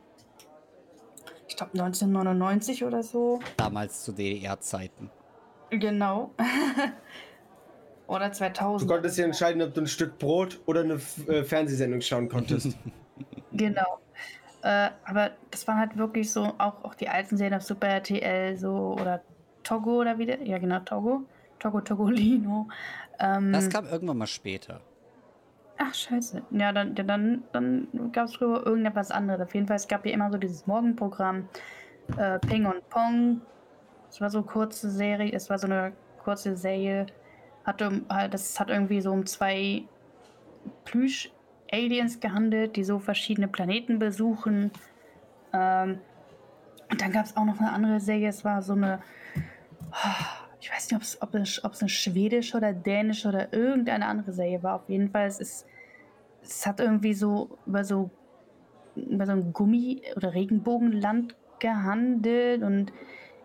ich 1.48 1.56
glaube 1.56 1.72
1999 1.78 2.84
oder 2.84 3.04
so. 3.04 3.40
Damals 3.56 4.04
zu 4.04 4.12
DDR-Zeiten. 4.12 5.10
Genau. 5.70 6.32
oder 8.08 8.28
Du 8.28 8.36
2000. 8.36 8.92
konntest 8.92 9.18
dir 9.18 9.24
entscheiden, 9.24 9.62
ob 9.62 9.74
du 9.74 9.80
ein 9.80 9.88
Stück 9.88 10.20
Brot 10.20 10.60
oder 10.66 10.82
eine 10.82 10.96
F- 10.96 11.26
äh, 11.30 11.46
Fernsehsendung 11.46 12.02
schauen 12.02 12.28
konntest. 12.28 12.78
Genau. 13.56 14.00
Äh, 14.64 14.90
aber 15.06 15.30
das 15.52 15.68
waren 15.68 15.78
halt 15.78 15.96
wirklich 15.96 16.32
so, 16.32 16.44
auch, 16.58 16.84
auch 16.84 16.96
die 16.96 17.08
alten 17.08 17.38
Serien 17.38 17.54
auf 17.54 17.62
Super 17.62 17.88
RTL, 17.88 18.58
so, 18.58 18.98
oder 19.00 19.22
Togo 19.64 20.02
oder 20.02 20.18
wie 20.18 20.26
der, 20.26 20.42
ja 20.42 20.58
genau, 20.58 20.80
Togo. 20.80 21.22
Togo 21.60 21.80
Togolino. 21.82 22.68
Ähm, 23.20 23.52
Das 23.54 23.70
kam 23.70 23.86
irgendwann 23.86 24.18
mal 24.18 24.28
später. 24.28 24.82
Ach, 25.78 25.94
scheiße. 25.94 26.44
Ja, 26.52 26.72
dann, 26.72 26.96
dann, 26.96 27.44
dann 27.52 28.12
gab 28.12 28.26
es 28.28 28.36
früher 28.36 28.66
irgendetwas 28.66 29.12
anderes. 29.12 29.42
Auf 29.42 29.54
jeden 29.54 29.68
Fall, 29.68 29.76
es 29.76 29.88
gab 29.88 30.06
ja 30.06 30.14
immer 30.14 30.32
so 30.32 30.38
dieses 30.38 30.68
Morgenprogramm, 30.68 31.50
äh, 32.18 32.40
Ping 32.40 32.66
und 32.66 32.88
Pong. 32.90 33.42
Es 34.10 34.22
war 34.22 34.30
so 34.30 34.40
eine 34.40 34.48
kurze 34.48 34.90
Serie, 34.90 35.32
es 35.34 35.50
war 35.50 35.58
so 35.58 35.68
eine 35.68 35.94
kurze 36.24 36.56
Serie. 36.56 37.08
Hatte, 37.66 38.02
halt, 38.10 38.34
das 38.34 38.60
hat 38.60 38.70
irgendwie 38.70 39.02
so 39.02 39.12
um 39.12 39.26
zwei 39.26 39.84
Plüsch-Aliens 40.86 42.20
gehandelt, 42.20 42.76
die 42.76 42.84
so 42.84 43.00
verschiedene 43.00 43.48
Planeten 43.48 44.00
besuchen. 44.00 44.72
Ähm, 45.54 46.00
und 46.92 47.02
dann 47.02 47.12
gab 47.12 47.26
es 47.26 47.36
auch 47.36 47.46
noch 47.46 47.60
eine 47.60 47.72
andere 47.72 48.00
Serie, 48.00 48.30
es 48.30 48.46
war 48.46 48.62
so 48.62 48.74
eine, 48.74 49.00
ich 50.64 50.72
weiß 50.72 50.92
nicht, 50.92 50.96
ob's, 50.96 51.18
ob 51.22 51.36
es, 51.36 51.62
ob 51.66 51.74
es 51.74 51.82
eine 51.82 51.90
schwedische 51.90 52.56
oder 52.56 52.72
dänische 52.72 53.28
oder 53.28 53.52
irgendeine 53.52 54.06
andere 54.06 54.32
Serie 54.32 54.64
war. 54.64 54.76
Auf 54.76 54.88
jeden 54.88 55.10
Fall, 55.10 55.28
es 55.28 55.42
ist, 55.42 55.66
es 56.42 56.66
hat 56.66 56.80
irgendwie 56.80 57.14
so 57.14 57.58
über 57.66 57.84
so, 57.84 58.10
über 58.96 59.26
so 59.26 59.34
ein 59.34 59.52
Gummi- 59.52 60.02
oder 60.16 60.34
Regenbogenland 60.34 61.36
gehandelt 61.60 62.64
und 62.64 62.94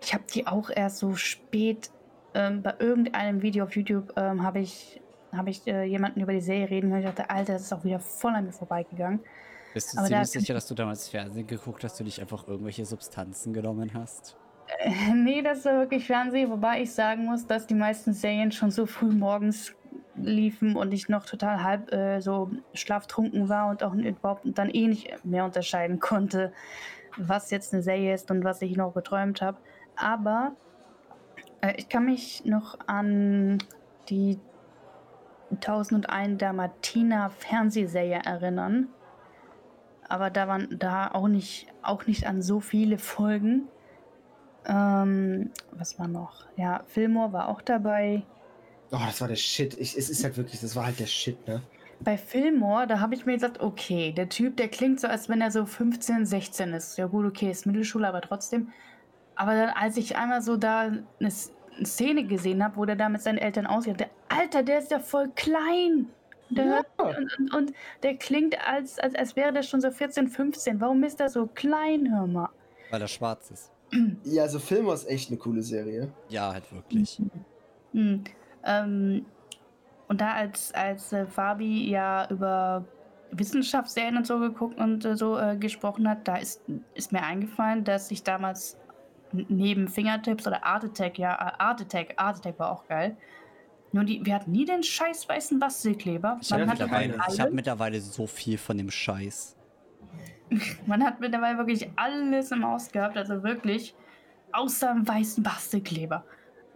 ich 0.00 0.14
habe 0.14 0.22
die 0.32 0.46
auch 0.46 0.70
erst 0.70 0.98
so 0.98 1.16
spät 1.16 1.90
ähm, 2.34 2.62
bei 2.62 2.74
irgendeinem 2.78 3.42
Video 3.42 3.64
auf 3.64 3.74
YouTube 3.74 4.12
ähm, 4.16 4.44
habe 4.44 4.60
ich, 4.60 5.00
habe 5.32 5.50
ich 5.50 5.66
äh, 5.66 5.82
jemanden 5.82 6.20
über 6.20 6.32
die 6.32 6.40
Serie 6.40 6.70
reden 6.70 6.90
hören. 6.90 7.00
Ich 7.00 7.06
dachte, 7.06 7.30
Alter, 7.30 7.54
das 7.54 7.62
ist 7.62 7.72
auch 7.72 7.82
wieder 7.82 7.98
voll 7.98 8.32
an 8.32 8.44
mir 8.46 8.52
vorbeigegangen. 8.52 9.18
Bist 9.74 9.92
du 9.92 9.98
Aber 9.98 10.08
da 10.08 10.22
ziemlich 10.22 10.32
kann- 10.34 10.40
sicher, 10.42 10.54
dass 10.54 10.68
du 10.68 10.74
damals 10.76 11.08
Fernsehen 11.08 11.48
geguckt 11.48 11.82
hast, 11.82 11.98
du 11.98 12.04
nicht 12.04 12.20
einfach 12.20 12.46
irgendwelche 12.46 12.84
Substanzen 12.84 13.52
genommen 13.52 13.92
hast? 13.92 14.36
Nee, 15.14 15.42
das 15.42 15.64
war 15.64 15.78
wirklich 15.80 16.06
Fernsehen, 16.06 16.50
wobei 16.50 16.82
ich 16.82 16.92
sagen 16.92 17.24
muss, 17.24 17.46
dass 17.46 17.66
die 17.66 17.74
meisten 17.74 18.12
Serien 18.12 18.52
schon 18.52 18.70
so 18.70 18.86
früh 18.86 19.10
morgens 19.10 19.74
liefen 20.16 20.76
und 20.76 20.92
ich 20.92 21.08
noch 21.08 21.24
total 21.24 21.62
halb 21.62 21.92
äh, 21.92 22.20
so 22.20 22.50
schlaftrunken 22.74 23.48
war 23.48 23.68
und 23.70 23.82
auch 23.82 23.94
überhaupt 23.94 24.42
dann 24.44 24.70
eh 24.70 24.88
nicht 24.88 25.24
mehr 25.24 25.44
unterscheiden 25.44 26.00
konnte, 26.00 26.52
was 27.16 27.50
jetzt 27.50 27.72
eine 27.72 27.82
Serie 27.82 28.14
ist 28.14 28.30
und 28.30 28.44
was 28.44 28.62
ich 28.62 28.76
noch 28.76 28.94
geträumt 28.94 29.42
habe. 29.42 29.58
Aber 29.96 30.52
äh, 31.60 31.74
ich 31.76 31.88
kann 31.88 32.04
mich 32.04 32.44
noch 32.44 32.78
an 32.86 33.58
die 34.08 34.38
1001 35.50 36.38
Dalmatiner 36.38 37.30
Fernsehserie 37.30 38.20
erinnern. 38.24 38.88
Aber 40.08 40.30
da 40.30 40.48
waren 40.48 40.78
da 40.78 41.10
auch 41.10 41.28
nicht, 41.28 41.66
auch 41.82 42.06
nicht 42.06 42.26
an 42.26 42.42
so 42.42 42.60
viele 42.60 42.98
Folgen. 42.98 43.68
Ähm, 44.68 45.50
was 45.72 45.98
war 45.98 46.08
noch? 46.08 46.44
Ja, 46.56 46.82
Fillmore 46.86 47.32
war 47.32 47.48
auch 47.48 47.62
dabei. 47.62 48.22
Oh, 48.90 48.98
das 49.04 49.20
war 49.20 49.28
der 49.28 49.36
Shit. 49.36 49.78
Ich, 49.78 49.96
es 49.96 50.10
ist 50.10 50.24
halt 50.24 50.36
wirklich, 50.36 50.60
das 50.60 50.76
war 50.76 50.86
halt 50.86 51.00
der 51.00 51.06
Shit, 51.06 51.46
ne? 51.46 51.62
Bei 52.00 52.16
Fillmore, 52.16 52.86
da 52.86 53.00
habe 53.00 53.14
ich 53.14 53.26
mir 53.26 53.34
gesagt, 53.34 53.60
okay, 53.60 54.12
der 54.12 54.28
Typ, 54.28 54.56
der 54.56 54.68
klingt 54.68 55.00
so, 55.00 55.08
als 55.08 55.28
wenn 55.28 55.40
er 55.40 55.50
so 55.50 55.66
15, 55.66 56.26
16 56.26 56.72
ist. 56.72 56.96
Ja 56.96 57.06
gut, 57.06 57.26
okay, 57.26 57.50
ist 57.50 57.66
Mittelschule, 57.66 58.06
aber 58.06 58.20
trotzdem. 58.20 58.72
Aber 59.34 59.54
dann, 59.54 59.70
als 59.70 59.96
ich 59.96 60.16
einmal 60.16 60.42
so 60.42 60.56
da 60.56 60.80
eine, 61.20 61.30
Szene 61.84 62.24
gesehen 62.24 62.62
habe, 62.62 62.76
wo 62.76 62.84
der 62.84 62.96
da 62.96 63.08
mit 63.08 63.22
seinen 63.22 63.38
Eltern 63.38 63.66
aussieht, 63.66 64.00
der 64.00 64.10
Alter, 64.28 64.62
der 64.62 64.78
ist 64.80 64.90
ja 64.90 64.98
voll 64.98 65.30
klein. 65.34 66.08
Der 66.50 66.64
Ja. 66.64 66.70
hört, 66.98 67.18
und, 67.18 67.38
und, 67.38 67.54
und 67.54 67.72
der 68.02 68.16
klingt, 68.16 68.56
als, 68.66 68.98
als, 68.98 69.14
als 69.14 69.36
wäre 69.36 69.52
der 69.52 69.62
schon 69.62 69.80
so 69.80 69.90
14, 69.90 70.28
15. 70.28 70.80
Warum 70.80 71.02
ist 71.04 71.20
er 71.20 71.28
so 71.28 71.46
klein, 71.46 72.10
hör 72.10 72.26
mal? 72.26 72.48
Weil 72.90 73.02
er 73.02 73.08
schwarz 73.08 73.50
ist. 73.50 73.70
Ja, 74.24 74.42
also 74.42 74.58
Film 74.58 74.88
ist 74.88 75.08
echt 75.08 75.30
eine 75.30 75.38
coole 75.38 75.62
Serie. 75.62 76.12
Ja, 76.28 76.52
halt 76.52 76.70
wirklich. 76.72 77.22
Hm. 77.92 78.24
Ähm, 78.64 79.26
und 80.08 80.20
da 80.20 80.34
als, 80.34 80.72
als 80.74 81.12
äh, 81.12 81.26
Fabi 81.26 81.88
ja 81.88 82.28
über 82.30 82.84
Wissenschaftsserien 83.30 84.16
und 84.16 84.26
so 84.26 84.38
geguckt 84.38 84.78
und 84.78 85.04
äh, 85.04 85.16
so 85.16 85.38
äh, 85.38 85.56
gesprochen 85.56 86.08
hat, 86.08 86.26
da 86.26 86.36
ist, 86.36 86.62
ist 86.94 87.12
mir 87.12 87.22
eingefallen, 87.22 87.84
dass 87.84 88.10
ich 88.10 88.22
damals 88.22 88.76
neben 89.32 89.88
Fingertips 89.88 90.46
oder 90.46 90.64
Art 90.64 90.84
Attack, 90.84 91.18
ja, 91.18 91.34
äh, 91.34 91.62
Art 91.62 91.80
Attack, 91.80 92.14
Art 92.16 92.38
Attack 92.38 92.58
war 92.58 92.72
auch 92.72 92.86
geil. 92.88 93.16
Nur 93.92 94.04
die, 94.04 94.24
wir 94.24 94.34
hatten 94.34 94.52
nie 94.52 94.64
den 94.64 94.82
scheiß 94.82 95.28
weißen 95.28 95.58
Bastelkleber. 95.58 96.38
Ich 96.42 96.52
habe 96.52 96.66
mittlerweile, 96.66 97.18
ich 97.28 97.40
hab 97.40 97.52
mittlerweile 97.52 98.00
so 98.00 98.26
viel 98.26 98.58
von 98.58 98.76
dem 98.76 98.90
Scheiß. 98.90 99.56
Man 100.86 101.02
hat 101.04 101.20
mittlerweile 101.20 101.58
wirklich 101.58 101.90
alles 101.96 102.50
im 102.50 102.64
Haus 102.66 102.90
gehabt, 102.90 103.16
also 103.16 103.42
wirklich, 103.42 103.94
außer 104.52 104.92
dem 104.94 105.06
weißen 105.06 105.42
Bastelkleber. 105.42 106.24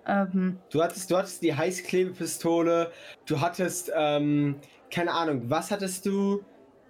Ähm, 0.07 0.59
Du 0.71 0.83
hattest, 0.83 1.11
du 1.11 1.17
hattest 1.17 1.43
die 1.43 1.55
Heißklebepistole, 1.55 2.91
du 3.27 3.41
hattest, 3.41 3.91
ähm, 3.95 4.57
keine 4.91 5.13
Ahnung, 5.13 5.43
was 5.49 5.71
hattest 5.71 6.05
du? 6.07 6.43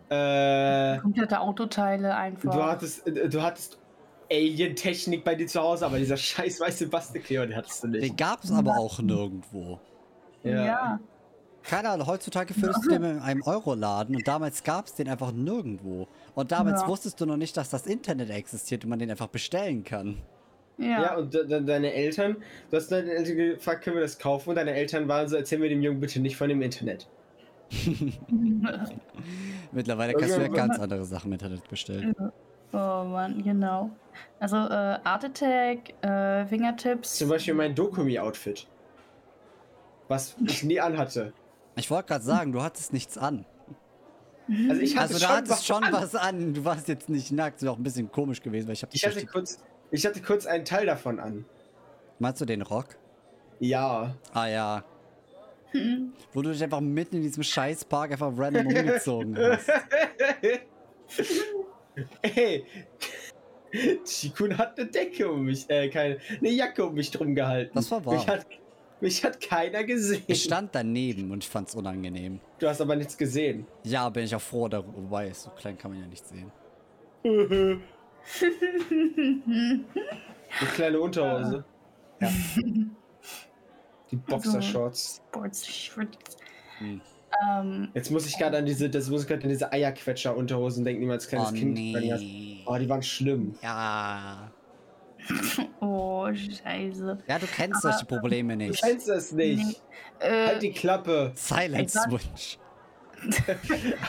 Äh, 0.08 0.98
komplette 0.98 1.40
Autoteile 1.40 2.14
einfach. 2.14 2.52
du 2.52 2.62
hattest, 2.62 3.06
äh, 3.06 3.28
du 3.28 3.42
hattest 3.42 3.78
Alien-Technik 4.30 5.24
bei 5.24 5.34
dir 5.34 5.46
zu 5.46 5.60
Hause, 5.60 5.84
aber 5.86 5.98
dieser 5.98 6.16
scheiß 6.16 6.60
weiße 6.60 6.88
Bastelkleber, 6.88 7.46
den 7.46 7.56
hattest 7.56 7.82
du 7.84 7.88
Den 7.88 8.00
nicht. 8.00 8.16
gab 8.16 8.42
es 8.44 8.50
aber 8.52 8.76
auch 8.78 8.98
nirgendwo. 9.00 9.78
ja. 10.42 10.98
Keine 11.64 11.90
Ahnung, 11.90 12.08
heutzutage 12.08 12.54
findest 12.54 12.84
du 12.84 12.88
den 12.90 13.04
in 13.04 13.18
einem 13.20 13.42
Euroladen 13.42 14.16
und 14.16 14.26
damals 14.26 14.64
gab 14.64 14.86
es 14.86 14.94
den 14.94 15.08
einfach 15.08 15.30
nirgendwo. 15.30 16.08
Und 16.34 16.50
damals 16.52 16.82
Ja. 16.82 16.88
wusstest 16.88 17.20
du 17.20 17.26
noch 17.26 17.36
nicht, 17.36 17.56
dass 17.56 17.70
das 17.70 17.86
Internet 17.86 18.30
existiert 18.30 18.84
und 18.84 18.90
man 18.90 18.98
den 18.98 19.10
einfach 19.10 19.28
bestellen 19.28 19.84
kann. 19.84 20.22
Ja. 20.78 21.02
Ja, 21.02 21.16
und 21.16 21.34
de 21.34 21.46
de 21.46 21.62
deine 21.64 21.92
Eltern, 21.92 22.36
du 22.70 22.76
hast 22.76 22.90
deine 22.90 23.10
Eltern 23.12 23.36
gefragt, 23.36 23.84
können 23.84 23.96
wir 23.96 24.00
das 24.02 24.18
kaufen? 24.18 24.48
Und 24.50 24.56
deine 24.56 24.72
Eltern 24.72 25.06
waren 25.08 25.28
so, 25.28 25.36
erzähl 25.36 25.58
mir 25.58 25.68
dem 25.68 25.82
Jungen 25.82 26.00
bitte 26.00 26.18
nicht 26.20 26.36
von 26.36 26.48
dem 26.48 26.62
Internet. 26.62 27.06
Mittlerweile 29.72 30.14
kannst 30.14 30.36
du 30.36 30.40
ja 30.42 30.48
ganz 30.48 30.78
andere 30.78 31.04
Sachen 31.04 31.28
im 31.28 31.32
Internet 31.34 31.68
bestellen. 31.68 32.14
oh 32.72 32.76
Mann, 33.04 33.42
genau. 33.42 33.90
Also 34.40 34.56
äh, 34.56 34.98
Art 35.04 35.24
Attack, 35.24 35.94
äh, 36.02 36.46
Fingertips. 36.46 37.18
Zum 37.18 37.28
Beispiel 37.28 37.54
mein 37.54 37.74
Dokumi-Outfit. 37.74 38.66
Was 40.08 40.36
ich 40.46 40.62
nie 40.64 40.80
anhatte. 40.80 41.32
Ich 41.76 41.90
wollte 41.90 42.08
gerade 42.08 42.24
sagen, 42.24 42.52
du 42.52 42.62
hattest 42.62 42.92
nichts 42.92 43.16
an. 43.16 43.46
Also 44.68 44.82
ich 44.82 44.96
hatte 44.96 45.14
Also 45.14 45.16
du 45.18 45.20
schon 45.20 45.28
hattest 45.36 45.50
was 45.50 45.66
schon 45.66 45.84
an. 45.84 45.92
was 45.92 46.14
an. 46.14 46.54
Du 46.54 46.64
warst 46.64 46.88
jetzt 46.88 47.08
nicht 47.08 47.32
nackt. 47.32 47.56
Das 47.56 47.62
wäre 47.62 47.72
auch 47.72 47.78
ein 47.78 47.82
bisschen 47.82 48.10
komisch 48.10 48.42
gewesen, 48.42 48.66
weil 48.66 48.74
ich 48.74 48.82
habe 48.82 48.92
Ich 48.94 49.06
hatte 49.06 49.24
kurz, 49.26 49.58
ich 49.90 50.04
hatte 50.06 50.20
kurz 50.20 50.46
einen 50.46 50.64
Teil 50.64 50.86
davon 50.86 51.20
an. 51.20 51.44
Meinst 52.18 52.40
du 52.40 52.44
den 52.44 52.62
Rock? 52.62 52.96
Ja. 53.60 54.14
Ah 54.32 54.46
ja. 54.46 54.84
Mhm. 55.72 56.12
Wo 56.32 56.42
du 56.42 56.50
dich 56.52 56.62
einfach 56.62 56.80
mitten 56.80 57.16
in 57.16 57.22
diesem 57.22 57.42
Scheißpark 57.42 58.12
einfach 58.12 58.32
random 58.36 58.66
umgezogen 58.66 59.36
hast. 59.38 59.70
Ey. 62.22 62.64
Chikun 64.04 64.52
hat 64.58 64.78
eine 64.78 64.88
Decke 64.88 65.30
um 65.30 65.44
mich, 65.44 65.68
äh, 65.70 65.88
keine, 65.88 66.18
eine 66.38 66.50
Jacke 66.50 66.84
um 66.84 66.94
mich 66.94 67.10
drum 67.10 67.34
gehalten. 67.34 67.72
Das 67.74 67.90
war 67.90 68.04
wahr. 68.04 68.16
Ich 68.16 68.28
hatte, 68.28 68.46
Mich 69.02 69.24
hat 69.24 69.40
keiner 69.40 69.82
gesehen. 69.82 70.22
Ich 70.28 70.44
stand 70.44 70.72
daneben 70.76 71.32
und 71.32 71.42
ich 71.42 71.50
fand's 71.50 71.74
unangenehm. 71.74 72.38
Du 72.60 72.68
hast 72.68 72.80
aber 72.80 72.94
nichts 72.94 73.18
gesehen. 73.18 73.66
Ja, 73.82 74.08
bin 74.08 74.22
ich 74.24 74.32
auch 74.32 74.40
froh 74.40 74.68
darüber, 74.68 74.94
wobei 74.96 75.32
so 75.32 75.50
klein 75.50 75.76
kann 75.76 75.90
man 75.90 76.00
ja 76.02 76.06
nicht 76.06 76.24
sehen. 76.24 76.52
Eine 77.24 77.80
kleine 80.74 81.00
Unterhose. 81.00 81.64
Ja. 82.20 82.28
Die 84.12 84.16
Boxershorts. 84.16 85.20
Sportsshirts. 85.28 86.36
Hm. 86.78 87.00
Ähm, 87.50 87.88
Jetzt 87.94 88.10
muss 88.10 88.26
ich 88.26 88.38
gerade 88.38 88.58
an 88.58 88.66
diese, 88.66 88.88
das 88.88 89.08
muss 89.08 89.22
ich 89.22 89.28
gerade 89.28 89.42
an 89.42 89.48
diese 89.48 89.72
Eierquetscher-Unterhosen 89.72 90.84
denken, 90.84 91.00
die 91.00 91.06
man 91.06 91.14
als 91.14 91.26
kleines 91.26 91.48
Oh 91.50 91.54
Kind 91.54 91.76
tragen 91.92 92.12
hat. 92.12 92.20
nee. 92.20 92.62
Oh, 92.66 92.76
die 92.76 92.88
waren 92.88 93.02
schlimm. 93.02 93.54
Ja. 93.62 94.52
oh, 95.80 96.26
scheiße. 96.32 97.18
Ja, 97.26 97.38
du 97.38 97.46
kennst 97.46 97.82
solche 97.82 98.04
Probleme 98.06 98.52
Du 98.56 98.64
nicht. 98.64 98.82
kennst 98.82 99.08
es 99.08 99.32
nicht. 99.32 99.82
Äh, 100.18 100.46
Halt 100.48 100.62
die 100.62 100.72
Klappe. 100.72 101.32
Silence 101.34 101.82
Ich 101.84 101.92
sag- 101.92 102.10
Switch. 102.10 102.58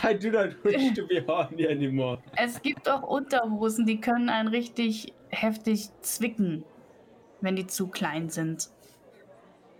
I 0.03 0.17
do 0.17 0.31
not 0.31 0.63
wish 0.63 0.93
to 0.95 1.05
be 1.05 1.23
horny 1.27 1.67
anymore. 1.67 2.17
es 2.35 2.59
gibt 2.61 2.89
auch 2.89 3.03
Unterhosen, 3.03 3.85
die 3.85 4.01
können 4.01 4.27
einen 4.29 4.47
richtig 4.47 5.13
heftig 5.29 5.89
zwicken, 6.01 6.63
wenn 7.41 7.55
die 7.55 7.67
zu 7.67 7.87
klein 7.89 8.29
sind. 8.29 8.69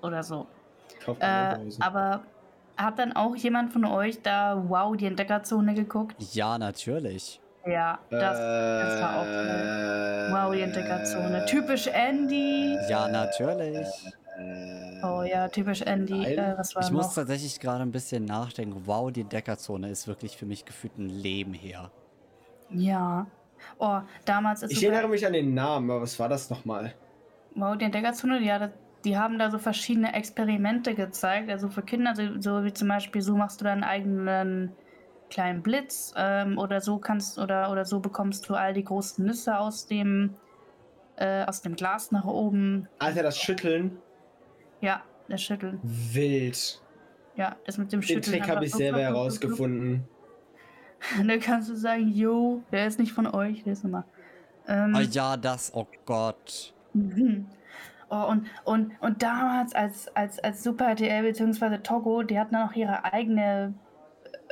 Oder 0.03 0.21
so. 0.21 0.47
Äh, 1.19 1.55
aber 1.79 2.23
hat 2.77 2.99
dann 2.99 3.13
auch 3.13 3.35
jemand 3.35 3.73
von 3.73 3.85
euch 3.85 4.21
da 4.21 4.63
Wow, 4.67 4.95
die 4.97 5.05
Entdeckerzone 5.07 5.73
geguckt? 5.73 6.15
Ja, 6.33 6.57
natürlich. 6.59 7.39
Ja, 7.65 7.99
das, 8.09 8.37
das 8.37 9.01
war 9.01 9.19
auch 9.19 9.25
toll. 9.25 10.29
Wow, 10.31 10.53
die 10.53 10.61
Entdeckerzone. 10.61 11.45
Typisch 11.45 11.87
Andy. 11.87 12.77
Ja, 12.89 13.07
natürlich. 13.07 13.87
Oh 15.03 15.21
ja, 15.23 15.47
typisch 15.47 15.81
Andy. 15.81 16.25
Äh, 16.25 16.55
was 16.57 16.75
war 16.75 16.83
Ich 16.83 16.91
muss 16.91 17.07
noch? 17.07 17.13
tatsächlich 17.15 17.59
gerade 17.59 17.83
ein 17.83 17.91
bisschen 17.91 18.25
nachdenken. 18.25 18.81
Wow, 18.85 19.11
die 19.11 19.23
Deckerzone 19.23 19.89
ist 19.89 20.07
wirklich 20.07 20.35
für 20.37 20.45
mich 20.45 20.65
gefühlt 20.65 20.97
ein 20.97 21.09
Leben 21.09 21.53
her. 21.53 21.91
Ja. 22.69 23.27
Oh, 23.77 23.99
damals 24.25 24.63
ist 24.63 24.71
Ich 24.71 24.79
sogar- 24.79 24.93
erinnere 24.95 25.11
mich 25.11 25.25
an 25.25 25.33
den 25.33 25.53
Namen, 25.53 25.89
aber 25.89 26.01
was 26.01 26.19
war 26.19 26.27
das 26.29 26.49
nochmal? 26.49 26.93
Wow, 27.55 27.77
die 27.77 27.85
Entdeckerzone, 27.85 28.41
ja, 28.41 28.59
das, 28.59 28.71
die 29.05 29.17
haben 29.17 29.37
da 29.39 29.51
so 29.51 29.57
verschiedene 29.59 30.13
Experimente 30.13 30.95
gezeigt. 30.95 31.49
Also 31.49 31.69
für 31.69 31.81
Kinder, 31.83 32.13
so, 32.15 32.23
so 32.41 32.63
wie 32.65 32.73
zum 32.73 32.87
Beispiel, 32.89 33.21
so 33.21 33.35
machst 33.37 33.61
du 33.61 33.65
deinen 33.65 33.83
eigenen 33.83 34.71
kleinen 35.33 35.63
Blitz 35.63 36.13
ähm, 36.15 36.57
oder 36.57 36.79
so 36.79 36.99
kannst 36.99 37.39
oder 37.39 37.71
oder 37.71 37.85
so 37.85 37.99
bekommst 37.99 38.47
du 38.47 38.53
all 38.53 38.73
die 38.73 38.83
großen 38.83 39.25
Nüsse 39.25 39.57
aus 39.57 39.87
dem 39.87 40.35
äh, 41.17 41.43
aus 41.45 41.61
dem 41.61 41.75
Glas 41.75 42.11
nach 42.11 42.25
oben. 42.25 42.87
Alter, 42.99 43.23
das 43.23 43.37
Schütteln. 43.37 43.97
Ja, 44.79 45.03
das 45.27 45.41
Schütteln. 45.41 45.79
Wild. 45.83 46.81
Ja, 47.35 47.55
das 47.65 47.77
mit 47.77 47.91
dem 47.91 48.01
Den 48.01 48.07
Schütteln. 48.07 48.41
Trick 48.41 48.47
habe 48.47 48.65
ich 48.65 48.71
selber 48.71 48.99
kluck, 48.99 49.07
kluck, 49.07 49.17
herausgefunden. 49.17 50.07
dann 51.27 51.39
kannst 51.39 51.69
du 51.69 51.75
sagen, 51.75 52.07
yo, 52.09 52.61
der 52.71 52.87
ist 52.87 52.99
nicht 52.99 53.11
von 53.11 53.27
euch, 53.27 53.63
der 53.63 53.73
ist 53.73 53.83
nochmal. 53.83 54.05
Ähm, 54.67 54.95
Oh 54.95 55.01
ja, 55.01 55.35
das, 55.35 55.73
oh 55.73 55.87
Gott. 56.05 56.73
Mhm. 56.93 57.47
Oh, 58.09 58.27
und, 58.29 58.47
und, 58.65 58.91
und 59.01 59.23
damals 59.23 59.73
als, 59.73 60.15
als, 60.15 60.37
als 60.39 60.61
Super 60.63 60.89
RTL 60.89 61.23
bzw. 61.23 61.79
Togo, 61.79 62.21
die 62.21 62.39
hatten 62.39 62.53
dann 62.53 62.69
auch 62.69 62.73
ihre 62.73 63.03
eigene 63.05 63.73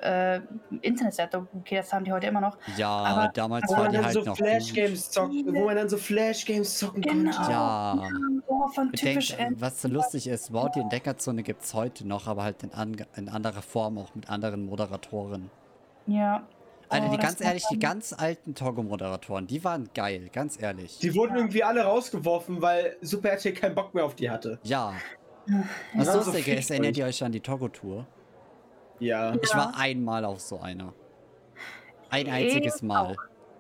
äh, 0.01 0.39
Internetseite. 0.81 1.47
Okay, 1.59 1.75
das 1.77 1.91
haben 1.93 2.05
die 2.05 2.11
heute 2.11 2.27
immer 2.27 2.41
noch. 2.41 2.57
Ja, 2.77 2.89
Aber- 2.89 3.31
damals 3.33 3.71
war 3.71 3.89
die 3.89 3.97
halt 3.99 4.13
so 4.13 4.21
noch 4.23 4.37
Flash 4.37 4.67
gut. 4.67 4.75
Games 4.75 5.09
zocken, 5.11 5.53
wo 5.55 5.65
man 5.65 5.75
dann 5.75 5.89
so 5.89 5.97
Flash 5.97 6.45
Games 6.45 6.77
zocken 6.77 7.01
Genau. 7.01 7.31
konnte. 7.35 7.51
Ja. 7.51 8.09
Oh, 8.47 8.67
von 8.67 8.91
Bedenkt, 8.91 8.99
typisch 9.27 9.31
N. 9.39 9.55
was 9.59 9.81
so 9.81 9.87
lustig 9.87 10.27
ist, 10.27 10.51
wow, 10.53 10.69
die 10.73 10.79
Entdeckerzone 10.79 11.43
gibt 11.43 11.63
es 11.63 11.73
heute 11.73 12.07
noch, 12.07 12.27
aber 12.27 12.43
halt 12.43 12.63
in, 12.63 12.73
an, 12.73 12.95
in 13.15 13.29
anderer 13.29 13.61
Form, 13.61 13.97
auch 13.97 14.13
mit 14.15 14.29
anderen 14.29 14.65
Moderatoren. 14.65 15.49
Ja. 16.07 16.43
Alter, 16.89 17.07
Oh, 17.07 17.11
die 17.11 17.17
ganz 17.19 17.39
ehrlich, 17.39 17.63
die 17.71 17.79
ganz 17.79 18.11
alten 18.11 18.53
Togo-Moderatoren, 18.53 19.47
die 19.47 19.63
waren 19.63 19.89
geil, 19.93 20.29
ganz 20.33 20.61
ehrlich. 20.61 20.99
Die 20.99 21.15
wurden 21.15 21.37
irgendwie 21.37 21.63
alle 21.63 21.83
rausgeworfen, 21.83 22.61
weil 22.61 22.97
Super 23.01 23.29
RTL 23.29 23.53
keinen 23.53 23.75
Bock 23.75 23.93
mehr 23.93 24.03
auf 24.03 24.15
die 24.15 24.29
hatte. 24.29 24.59
ja. 24.63 24.93
Was 25.95 26.05
Ja, 26.07 26.11
so 26.13 26.17
lustig 26.19 26.43
viel 26.45 26.59
ist, 26.59 26.69
erinnert 26.69 26.95
ihr 26.97 27.05
euch 27.05 27.23
an 27.23 27.31
die 27.31 27.39
Togo-Tour? 27.39 28.05
Ja. 29.02 29.34
Ich 29.41 29.54
war 29.56 29.78
einmal 29.78 30.24
auf 30.26 30.39
so 30.39 30.60
einer. 30.60 30.93
Ein 32.10 32.28
einziges 32.30 32.78
Ich 32.78 32.82
Mal. 32.84 33.12
auch. 33.14 33.16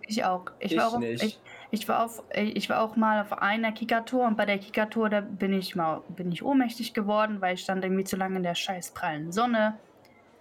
Ich 0.07 0.23
auch. 0.23 0.45
Ich, 0.59 0.71
Ich 0.73 0.77
war 0.77 0.87
auch 0.93 0.99
nicht. 0.99 1.23
Ich, 1.23 1.39
ich, 1.71 1.87
war 1.87 2.03
auf, 2.05 2.23
ich 2.35 2.69
war 2.69 2.81
auch 2.81 2.95
mal 2.95 3.21
auf 3.21 3.33
einer 3.41 3.71
Kika-Tour 3.71 4.25
und 4.27 4.35
bei 4.37 4.45
der 4.45 4.57
Kika-Tour, 4.59 5.09
da 5.09 5.21
bin 5.21 5.53
ich 5.53 5.75
mal 5.75 6.01
bin 6.09 6.31
ich 6.31 6.43
ohnmächtig 6.43 6.93
geworden, 6.93 7.39
weil 7.41 7.55
ich 7.55 7.61
stand 7.61 7.83
irgendwie 7.83 8.03
zu 8.03 8.17
lange 8.17 8.37
in 8.37 8.43
der 8.43 8.55
scheiß 8.55 8.91
prallen 8.91 9.31
Sonne. 9.31 9.77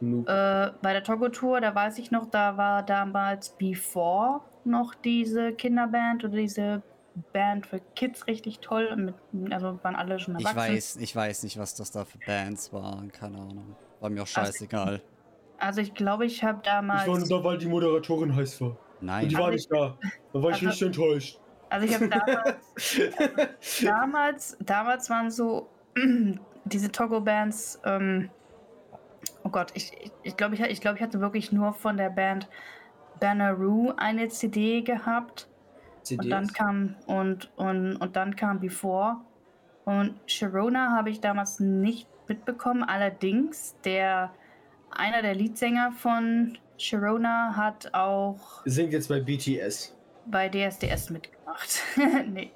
Noob. 0.01 0.29
Äh, 0.29 0.71
bei 0.83 0.93
der 0.93 1.05
Togo-Tour, 1.05 1.61
da 1.61 1.75
weiß 1.75 1.99
ich 1.99 2.11
noch, 2.11 2.27
da 2.31 2.57
war 2.57 2.83
damals 2.83 3.51
Before 3.51 4.41
noch 4.65 4.95
diese 4.95 5.53
Kinderband 5.53 6.25
oder 6.25 6.37
diese 6.37 6.83
Band 7.33 7.67
für 7.67 7.81
Kids 7.95 8.27
richtig 8.27 8.61
toll. 8.61 8.89
und 8.93 9.15
Mit, 9.33 9.53
also 9.53 9.79
waren 9.83 9.95
alle 9.97 10.19
schon 10.19 10.37
Ich 10.39 10.47
erwachsen. 10.47 10.75
weiß, 10.75 10.97
ich 10.97 11.15
weiß 11.15 11.43
nicht, 11.45 11.59
was 11.59 11.75
das 11.75 11.91
da 11.93 12.05
für 12.05 12.19
Bands 12.27 12.73
waren, 12.73 13.13
keine 13.13 13.37
Ahnung. 13.39 13.77
War 14.01 14.11
mir 14.11 14.23
auch 14.23 14.27
scheißegal. 14.27 15.03
Also 15.59 15.81
ich 15.83 15.93
glaube, 15.95 16.25
ich 16.27 16.43
habe 16.43 16.61
damals. 16.65 17.03
Ich 17.03 17.09
war 17.09 17.19
nur 17.19 17.29
da, 17.29 17.45
weil 17.45 17.59
die 17.59 17.67
Moderatorin 17.67 18.35
heiß 18.35 18.61
war. 18.63 18.69
Und 18.71 18.77
Nein. 19.01 19.29
die 19.29 19.37
Also 19.37 19.45
war 19.45 19.51
ich- 19.53 19.57
nicht 19.57 19.73
da. 19.73 19.99
Da 20.33 20.43
war 20.43 20.51
ich 20.51 20.57
also- 20.57 20.67
richtig 20.67 20.87
enttäuscht. 20.87 21.41
Also 21.73 21.87
ich 21.87 21.95
habe 21.95 22.09
damals, 22.09 22.65
damals, 23.85 24.57
damals 24.61 25.09
waren 25.11 25.31
so 25.31 25.69
diese 26.65 26.91
Togo-Bands. 26.91 27.81
Ähm, 27.85 28.29
oh 29.45 29.51
Gott, 29.51 29.71
ich 29.75 29.91
glaube, 29.93 30.11
ich, 30.25 30.37
glaub, 30.37 30.53
ich, 30.53 30.61
ich, 30.63 30.81
glaub, 30.81 30.97
ich 30.97 31.03
hatte 31.03 31.21
wirklich 31.21 31.53
nur 31.53 31.73
von 31.73 31.97
der 31.97 32.11
Band 32.11 32.49
Banneroo 33.21 33.93
eine 33.97 34.29
CD 34.29 34.83
gehabt. 34.83 35.49
CDs. 36.03 36.25
Und 36.25 36.31
dann 36.31 36.47
kam 36.49 36.97
und, 37.07 37.51
und, 37.57 37.97
und 37.97 38.17
dann 38.17 38.35
kam 38.35 38.59
Before. 38.59 39.19
Und 39.85 40.15
Sharona 40.27 40.91
habe 40.97 41.11
ich 41.11 41.21
damals 41.21 41.61
nicht 41.61 42.09
mitbekommen. 42.31 42.83
Allerdings, 42.83 43.77
der 43.85 44.33
einer 44.91 45.21
der 45.21 45.35
Leadsänger 45.35 45.93
von 45.93 46.57
Sharona 46.79 47.55
hat 47.57 47.93
auch 47.93 48.63
Singt 48.65 48.95
jetzt 48.95 49.09
bei 49.09 49.21
BTS. 49.21 49.95
bei 50.27 50.49
DSDS 50.49 51.11
mitgemacht. 51.11 51.83
nee. 52.27 52.51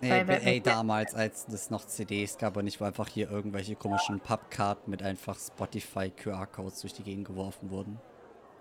Nee, 0.00 0.10
ey, 0.10 0.60
damals, 0.60 1.12
als 1.12 1.48
es 1.48 1.70
noch 1.70 1.84
CDs 1.84 2.38
gab 2.38 2.56
und 2.56 2.64
nicht, 2.66 2.80
wo 2.80 2.84
einfach 2.84 3.08
hier 3.08 3.28
irgendwelche 3.28 3.74
komischen 3.74 4.20
Pappkarten 4.20 4.88
mit 4.88 5.02
einfach 5.02 5.36
Spotify-QR-Codes 5.36 6.82
durch 6.82 6.92
die 6.92 7.02
Gegend 7.02 7.26
geworfen 7.26 7.70
wurden. 7.70 7.98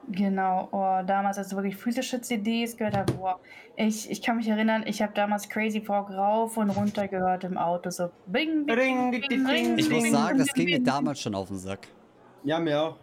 Genau, 0.10 0.70
oh, 0.72 1.06
damals, 1.06 1.38
als 1.38 1.52
ich 1.52 1.56
wirklich 1.56 1.76
physische 1.76 2.22
CDs 2.22 2.78
gehört 2.78 2.96
habe, 2.96 3.12
boah, 3.14 3.40
ich, 3.76 4.10
ich 4.10 4.22
kann 4.22 4.38
mich 4.38 4.48
erinnern, 4.48 4.84
ich 4.86 5.02
habe 5.02 5.12
damals 5.14 5.50
Crazy 5.50 5.82
Frog 5.82 6.10
rauf 6.10 6.56
und 6.56 6.70
runter 6.70 7.10
gehört 7.10 7.44
im 7.44 7.58
Auto, 7.58 7.90
so 7.90 8.10
bing, 8.26 8.66
bing, 8.66 8.78
bing, 8.78 9.12
ding, 9.12 9.28
bing, 9.28 9.48
ding, 9.48 9.78
Ich 9.78 9.90
muss 9.90 10.04
bing, 10.04 10.14
sagen, 10.14 10.38
das 10.38 10.48
bing, 10.48 10.66
ging 10.66 10.76
mir 10.76 10.78
bing. 10.78 10.86
damals 10.86 11.20
schon 11.20 11.36
auf 11.36 11.50
den 11.50 11.58
Sack. 11.58 11.88
Ja, 12.44 12.58
mir 12.58 12.82
auch. 12.82 12.96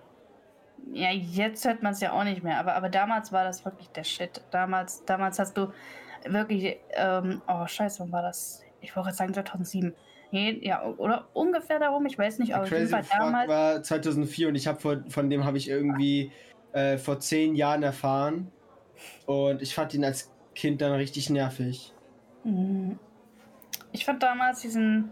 Ja, 0.92 1.10
jetzt 1.10 1.66
hört 1.66 1.82
man 1.82 1.92
es 1.92 2.00
ja 2.00 2.12
auch 2.12 2.24
nicht 2.24 2.42
mehr, 2.42 2.58
aber, 2.58 2.74
aber 2.74 2.88
damals 2.88 3.32
war 3.32 3.44
das 3.44 3.64
wirklich 3.64 3.88
der 3.90 4.04
Shit. 4.04 4.42
Damals, 4.50 5.04
damals 5.04 5.38
hast 5.38 5.56
du 5.58 5.72
wirklich, 6.26 6.78
ähm, 6.92 7.42
oh 7.48 7.66
scheiße, 7.66 8.00
wann 8.00 8.12
war 8.12 8.22
das? 8.22 8.62
Ich 8.80 8.96
wollte 8.96 9.10
jetzt 9.10 9.18
sagen 9.18 9.34
2007. 9.34 9.94
Nee, 10.30 10.58
ja, 10.62 10.84
oder 10.96 11.28
ungefähr 11.34 11.78
darum, 11.78 12.06
ich 12.06 12.18
weiß 12.18 12.38
nicht, 12.38 12.54
aber 12.54 12.64
auf 12.64 12.70
jeden 12.70 12.88
Crazy 12.88 12.92
Fall 12.92 13.04
Frog 13.04 13.18
damals. 13.18 13.48
war 13.48 13.82
2004 13.82 14.48
und 14.48 14.54
ich 14.54 14.66
habe 14.66 14.80
von, 14.80 15.10
von 15.10 15.30
dem 15.30 15.44
habe 15.44 15.58
ich 15.58 15.68
irgendwie 15.68 16.32
äh, 16.74 16.98
vor 16.98 17.20
zehn 17.20 17.54
Jahren 17.54 17.82
erfahren. 17.82 18.50
Und 19.26 19.62
ich 19.62 19.74
fand 19.74 19.94
ihn 19.94 20.04
als 20.04 20.30
Kind 20.54 20.80
dann 20.80 20.92
richtig 20.92 21.30
nervig. 21.30 21.92
Mhm. 22.44 22.98
Ich 23.92 24.04
fand 24.04 24.22
damals 24.22 24.60
diesen 24.60 25.10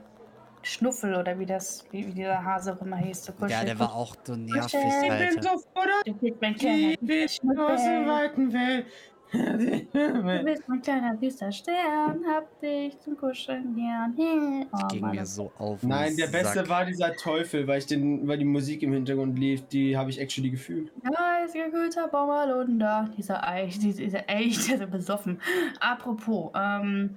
Schnuffel 0.62 1.14
oder 1.14 1.38
wie 1.38 1.46
das, 1.46 1.84
wie, 1.90 2.06
wie 2.06 2.12
dieser 2.12 2.44
Hase 2.44 2.74
auch 2.74 2.82
immer 2.82 2.96
hieß, 2.96 3.24
so 3.24 3.32
Ja, 3.46 3.64
der 3.64 3.78
war 3.78 3.94
auch 3.94 4.14
so 4.24 4.36
nervig, 4.36 4.72
Kuscheln. 4.72 5.10
Alter. 5.10 5.42
so 5.42 5.48
froh, 5.58 6.52
kleiner 6.58 6.96
die 7.00 7.28
Schnuffel. 7.28 7.64
aus 7.64 7.82
der 7.82 8.06
weiten 8.06 8.52
Welt. 8.52 8.86
Du 9.32 9.38
bist 10.44 10.68
mein 10.68 10.82
kleiner 10.82 11.16
süßer 11.16 11.50
Stern, 11.50 12.22
hab 12.28 12.60
dich 12.60 12.98
zum 13.00 13.16
Kuscheln 13.16 13.74
gern. 13.74 14.14
Hey. 14.16 14.66
Oh, 14.72 14.86
Ging 14.88 15.00
Mann, 15.00 15.16
mir 15.16 15.24
so 15.24 15.50
auf 15.58 15.80
den 15.80 15.88
Nein, 15.88 16.16
der 16.16 16.26
beste 16.26 16.58
Sack. 16.60 16.68
war 16.68 16.84
dieser 16.84 17.14
Teufel, 17.14 17.66
weil 17.66 17.78
ich 17.78 17.86
den, 17.86 18.28
weil 18.28 18.36
die 18.36 18.44
Musik 18.44 18.82
im 18.82 18.92
Hintergrund 18.92 19.38
lief, 19.38 19.66
die 19.68 19.96
habe 19.96 20.10
ich 20.10 20.20
actually 20.20 20.50
gefühlt. 20.50 20.92
Ja, 21.02 21.44
ist 21.44 21.54
guter 21.54 22.08
Baumalonder. 22.08 23.08
Dieser 23.16 23.46
Eich, 23.46 23.78
dieser, 23.78 24.02
dieser 24.02 24.28
Eich, 24.28 24.66
der 24.66 24.74
ist 24.74 24.80
so 24.80 24.86
besoffen. 24.86 25.40
Apropos, 25.80 26.50
ähm, 26.54 27.16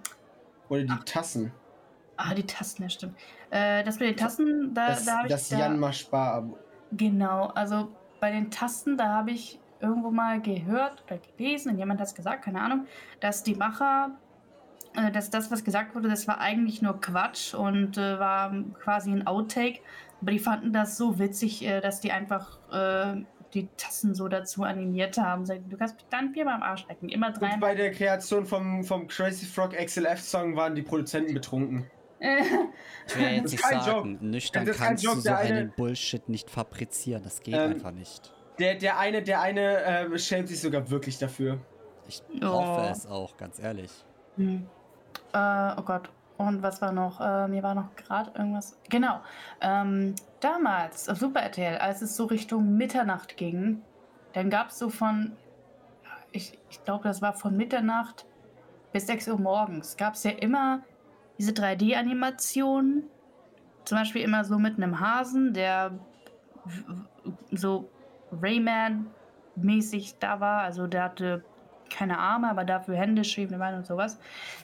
Oder 0.69 0.83
die 0.83 0.99
Tassen. 1.05 1.51
ah, 2.15 2.33
die 2.33 2.45
Tasten, 2.45 2.83
ja 2.83 2.89
stimmt. 2.89 3.15
Äh, 3.49 3.83
das 3.83 3.99
mit 3.99 4.09
den 4.09 4.17
Tasten, 4.17 4.73
da, 4.73 4.87
Das, 4.87 5.05
da 5.05 5.17
habe 5.17 5.27
ich. 5.27 5.33
das 5.33 5.49
da, 5.49 5.59
Jan 5.59 5.93
Spar-Abo. 5.93 6.57
Genau, 6.93 7.47
also 7.47 7.89
bei 8.21 8.31
den 8.31 8.49
Tasten, 8.49 8.97
da 8.97 9.07
habe 9.09 9.31
ich 9.31 9.59
irgendwo 9.79 10.11
mal 10.11 10.41
gehört 10.41 11.03
oder 11.05 11.19
gelesen, 11.37 11.71
und 11.73 11.77
jemand 11.77 11.99
hat 11.99 12.07
es 12.07 12.15
gesagt, 12.15 12.43
keine 12.45 12.61
Ahnung, 12.61 12.85
dass 13.19 13.43
die 13.43 13.55
Macher 13.55 14.11
äh, 14.95 15.11
dass 15.11 15.29
das, 15.29 15.51
was 15.51 15.63
gesagt 15.65 15.93
wurde, 15.93 16.07
das 16.07 16.25
war 16.27 16.39
eigentlich 16.39 16.81
nur 16.81 17.01
Quatsch 17.01 17.53
und 17.53 17.97
äh, 17.97 18.17
war 18.17 18.53
quasi 18.81 19.11
ein 19.11 19.27
Outtake. 19.27 19.81
Aber 20.21 20.31
die 20.31 20.39
fanden 20.39 20.71
das 20.71 20.95
so 20.97 21.19
witzig, 21.19 21.65
äh, 21.65 21.81
dass 21.81 21.99
die 21.99 22.13
einfach 22.13 22.59
äh, 22.71 23.21
die 23.53 23.67
Tassen 23.75 24.15
so 24.15 24.29
dazu 24.29 24.63
animiert 24.63 25.17
haben. 25.17 25.45
Sagen, 25.45 25.65
du 25.69 25.75
kannst 25.75 25.97
dann 26.09 26.31
Bier 26.31 26.45
beim 26.45 26.63
Arsch 26.63 26.87
lecken. 26.87 27.09
Immer 27.09 27.27
Und 27.27 27.41
drei. 27.41 27.57
bei 27.57 27.75
der 27.75 27.91
Kreation 27.91 28.45
vom, 28.45 28.85
vom 28.85 29.07
Crazy 29.09 29.45
Frog 29.45 29.73
XLF-Song 29.73 30.55
waren 30.55 30.75
die 30.75 30.81
Produzenten 30.81 31.33
betrunken. 31.33 31.87
Ich 33.07 33.15
will 33.17 33.23
ja 33.23 33.29
jetzt 33.29 33.43
Das 33.45 33.53
ist 33.53 33.59
nicht 33.59 33.63
kein 33.63 33.81
sagen, 33.81 34.11
Joke. 34.13 34.25
nüchtern 34.25 34.65
Das 34.65 34.75
ist 34.75 34.79
kein 34.81 34.87
kannst 34.89 35.03
Joke, 35.03 35.15
du 35.17 35.21
so 35.21 35.29
eine- 35.33 35.55
einen 35.59 35.73
Bullshit 35.75 36.27
nicht 36.29 36.49
fabrizieren. 36.49 37.21
Das 37.23 37.41
geht 37.41 37.53
Ähm, 37.53 37.71
einfach 37.73 37.91
nicht. 37.91 38.33
Der, 38.59 38.75
der 38.75 38.97
eine, 38.97 39.21
der 39.21 39.41
eine 39.41 39.83
äh, 39.83 40.19
schämt 40.19 40.47
sich 40.47 40.59
sogar 40.61 40.89
wirklich 40.89 41.17
dafür. 41.17 41.57
Ich 42.07 42.21
Oh. 42.41 42.47
hoffe 42.47 42.89
es 42.91 43.05
auch, 43.07 43.35
ganz 43.37 43.59
ehrlich. 43.59 43.91
Hm. 44.37 44.67
Äh, 45.33 45.71
oh 45.77 45.81
Gott. 45.81 46.09
Und 46.37 46.61
was 46.61 46.81
war 46.81 46.91
noch? 46.91 47.19
Äh, 47.21 47.47
mir 47.47 47.63
war 47.63 47.75
noch 47.75 47.95
gerade 47.95 48.31
irgendwas. 48.37 48.77
Genau. 48.89 49.19
Ähm, 49.61 50.15
damals 50.41 51.07
auf 51.09 51.17
Super 51.17 51.41
RTL, 51.41 51.77
als 51.77 52.01
es 52.01 52.15
so 52.15 52.25
Richtung 52.25 52.75
Mitternacht 52.77 53.37
ging, 53.37 53.81
dann 54.33 54.49
gab 54.49 54.69
es 54.69 54.77
so 54.79 54.89
von, 54.89 55.31
ich, 56.31 56.57
ich 56.69 56.83
glaube, 56.83 57.05
das 57.05 57.21
war 57.21 57.33
von 57.33 57.55
Mitternacht 57.55 58.25
bis 58.91 59.07
6 59.07 59.29
Uhr 59.29 59.39
morgens, 59.39 59.95
gab 59.97 60.15
es 60.15 60.23
ja 60.23 60.31
immer 60.31 60.81
diese 61.37 61.51
3D-Animationen. 61.53 63.03
Zum 63.85 63.97
Beispiel 63.97 64.21
immer 64.21 64.43
so 64.43 64.57
mit 64.59 64.77
einem 64.77 64.99
Hasen, 64.99 65.53
der 65.53 65.91
so 67.51 67.87
Rayman-mäßig 68.41 70.15
da 70.19 70.39
war. 70.39 70.61
Also 70.61 70.87
der 70.87 71.03
hatte 71.03 71.43
keine 71.93 72.17
Arme, 72.17 72.49
aber 72.49 72.63
dafür 72.65 72.95
Hände, 72.95 73.23
schwebende 73.23 73.59
Beine 73.59 73.77
und 73.77 73.85
sowas. 73.85 74.19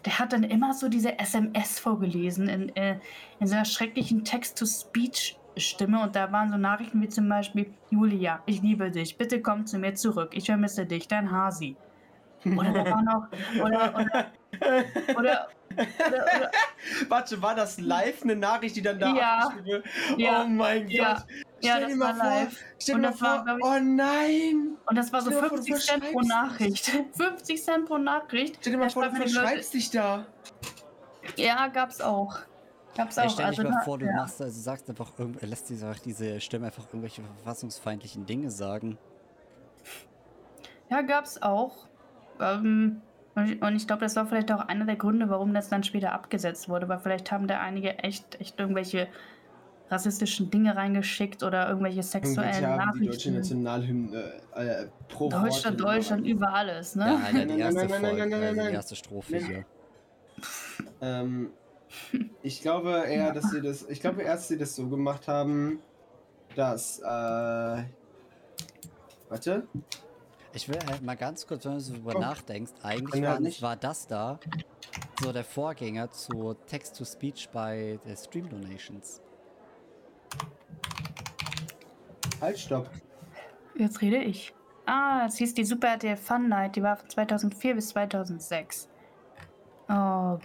Der 0.05 0.17
hat 0.19 0.33
dann 0.33 0.43
immer 0.43 0.73
so 0.73 0.89
diese 0.89 1.19
SMS 1.19 1.79
vorgelesen 1.79 2.49
in, 2.49 2.75
äh, 2.75 2.99
in 3.39 3.47
so 3.47 3.55
einer 3.55 3.65
schrecklichen 3.65 4.23
Text-to-Speech-Stimme 4.25 6.01
und 6.01 6.15
da 6.15 6.31
waren 6.31 6.51
so 6.51 6.57
Nachrichten 6.57 7.01
wie 7.01 7.09
zum 7.09 7.29
Beispiel 7.29 7.73
Julia, 7.89 8.41
ich 8.47 8.61
liebe 8.61 8.89
dich, 8.89 9.17
bitte 9.17 9.41
komm 9.41 9.65
zu 9.67 9.77
mir 9.77 9.93
zurück, 9.93 10.31
ich 10.33 10.45
vermisse 10.45 10.85
dich, 10.85 11.07
dein 11.07 11.31
Hasi. 11.31 11.77
Oder 12.43 12.71
da 12.73 12.85
war 12.85 13.03
noch, 13.03 13.27
oder, 13.63 13.95
oder, 13.95 14.31
oder, 15.15 15.17
oder, 15.19 15.47
Warte, 17.07 17.41
war 17.41 17.55
das 17.55 17.79
live 17.79 18.23
eine 18.23 18.35
Nachricht, 18.35 18.75
die 18.75 18.81
dann 18.81 18.99
da 18.99 19.15
Ja. 19.15 19.53
wird? 19.63 19.85
Ja. 20.17 20.43
Oh 20.43 20.47
mein 20.47 20.87
Ja. 20.89 21.13
Gott. 21.13 21.25
Ja, 21.61 21.73
Stell 21.75 21.81
das 21.81 21.89
dir 21.91 21.95
mal 21.97 22.05
war 22.05 22.15
vor, 22.15 22.29
live. 22.41 22.63
stell 22.79 22.95
dir 22.95 23.01
mal 23.01 23.11
das 23.11 23.21
war, 23.21 23.35
vor, 23.35 23.45
glaub 23.45 23.57
ich- 23.57 23.65
oh 23.65 23.79
nein. 23.83 24.77
und 24.85 24.95
das 24.97 25.13
war 25.13 25.21
so 25.21 25.29
Stell 25.31 25.41
dir 25.41 25.41
mal 25.41 25.49
vor, 25.49 25.57
du 25.57 25.63
50 25.63 25.85
Cent 25.87 26.11
pro 26.11 26.21
Nachricht. 26.21 26.85
50 27.17 27.63
Cent 27.63 27.85
pro 27.85 27.97
Nachricht. 27.97 28.57
Stell 28.59 28.73
dir 28.73 28.79
mal 28.79 28.85
Da 28.85 28.89
vor, 28.91 29.03
du 29.03 29.09
die 29.11 29.29
verschreibst 29.29 29.73
dich 29.73 29.89
da. 29.91 30.25
Ja, 31.37 31.67
gab's 31.67 32.01
auch. 32.01 32.39
Gab's 32.97 33.17
auch. 33.17 33.25
Ich 33.25 33.31
stell 33.31 33.49
dich 33.51 33.59
also, 33.59 33.69
mal 33.71 33.83
vor, 33.83 33.97
du 33.99 34.05
ja. 34.05 34.13
machst, 34.13 34.41
also 34.41 34.59
sagst 34.59 34.89
einfach, 34.89 35.11
irgend- 35.17 35.41
lässt 35.43 35.69
diese, 35.69 35.91
diese 36.03 36.41
Stimme 36.41 36.65
einfach 36.67 36.85
irgendwelche 36.87 37.21
verfassungsfeindlichen 37.23 38.25
Dinge 38.25 38.49
sagen. 38.51 38.97
Ja, 40.89 41.01
gab's 41.01 41.41
auch. 41.41 41.87
Ähm, 42.39 43.01
und 43.35 43.45
ich, 43.49 43.61
und 43.61 43.75
ich 43.75 43.87
glaube, 43.87 44.01
das 44.01 44.15
war 44.17 44.25
vielleicht 44.25 44.51
auch 44.51 44.59
einer 44.59 44.85
der 44.85 44.97
Gründe, 44.97 45.29
warum 45.29 45.53
das 45.53 45.69
dann 45.69 45.83
später 45.83 46.11
abgesetzt 46.11 46.67
wurde, 46.67 46.89
weil 46.89 46.99
vielleicht 46.99 47.31
haben 47.31 47.47
da 47.47 47.59
einige 47.61 47.99
echt, 47.99 48.39
echt 48.41 48.59
irgendwelche 48.59 49.07
rassistischen 49.91 50.49
Dinge 50.49 50.75
reingeschickt 50.75 51.43
oder 51.43 51.67
irgendwelche 51.67 52.01
sexuellen 52.03 52.65
haben 52.65 52.99
die 52.99 53.07
deutsche 53.07 53.31
Nachrichten. 53.31 53.33
Nationalhymne 53.35 54.33
äh, 54.55 54.85
pro 55.09 55.29
Deutschland, 55.29 55.79
Worte 55.79 55.95
Deutschland, 55.95 56.27
über 56.27 56.53
alles, 56.53 56.95
ne? 56.95 57.05
Ja, 57.05 57.15
Alter, 57.25 57.39
die 57.39 57.45
Nein, 57.45 57.59
erste 57.59 57.75
nein, 57.85 57.89
nein, 57.89 58.01
nein, 58.01 58.17
nein, 58.17 58.29
nein, 58.29 58.43
also 58.43 58.53
die 58.53 58.59
nein. 58.65 58.73
erste 58.73 58.95
Strophe 58.95 59.31
Nein. 59.33 59.45
hier. 59.45 59.65
Ähm, 61.01 61.51
ich 62.41 62.61
glaube 62.61 63.03
eher, 63.07 63.33
dass 63.33 63.51
sie 63.51 63.61
das. 63.61 63.87
Ich 63.89 63.99
glaube 63.99 64.21
erst, 64.21 64.47
sie 64.47 64.57
das 64.57 64.75
so 64.75 64.87
gemacht 64.87 65.27
haben, 65.27 65.79
dass. 66.55 66.99
Äh, 66.99 67.83
warte. 69.29 69.67
Ich 70.53 70.67
will 70.67 70.77
halt 70.89 71.01
mal 71.01 71.15
ganz 71.15 71.47
kurz, 71.47 71.63
wenn 71.65 71.73
du 71.75 71.79
so 71.79 71.93
drüber 71.93 72.13
Oh. 72.15 72.19
nachdenkst, 72.19 72.73
eigentlich 72.83 73.21
ja 73.23 73.31
war, 73.31 73.39
nicht. 73.39 73.61
war 73.61 73.75
das 73.77 74.07
da 74.07 74.37
so 75.21 75.31
der 75.31 75.45
Vorgänger 75.45 76.11
zu 76.11 76.55
Text-to-Speech 76.67 77.49
bei 77.53 77.99
der 78.05 78.17
Stream 78.17 78.49
Donations. 78.49 79.21
Halt, 82.41 82.57
stopp. 82.59 82.89
Jetzt 83.75 84.01
rede 84.01 84.17
ich. 84.17 84.53
Ah, 84.85 85.25
es 85.27 85.37
hieß 85.37 85.53
die 85.53 85.63
Super 85.63 85.89
RTL 85.89 86.17
Fun 86.17 86.49
Night, 86.49 86.75
die 86.75 86.83
war 86.83 86.97
von 86.97 87.09
2004 87.09 87.75
bis 87.75 87.89
2006. 87.89 88.89
Oh 89.89 90.39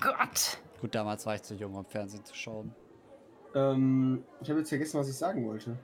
Gott. 0.00 0.58
Gut, 0.80 0.94
damals 0.94 1.24
war 1.24 1.34
ich 1.36 1.42
zu 1.42 1.54
jung, 1.54 1.74
um 1.74 1.84
Fernsehen 1.84 2.24
zu 2.24 2.34
schauen. 2.34 2.74
Ähm, 3.54 4.24
ich 4.40 4.50
habe 4.50 4.60
jetzt 4.60 4.68
vergessen, 4.68 4.98
was 4.98 5.08
ich 5.08 5.16
sagen 5.16 5.46
wollte. 5.46 5.76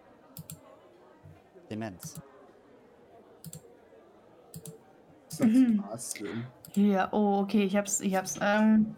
Demenz. 1.71 2.21
Das 5.31 5.41
ist 5.41 6.19
doch 6.19 6.27
Mhm. 6.27 6.45
Ja, 6.75 7.09
oh, 7.13 7.41
okay, 7.41 7.65
ich 7.65 7.77
hab's, 7.77 8.01
ich 8.01 8.15
hab's, 8.15 8.39
ähm. 8.41 8.95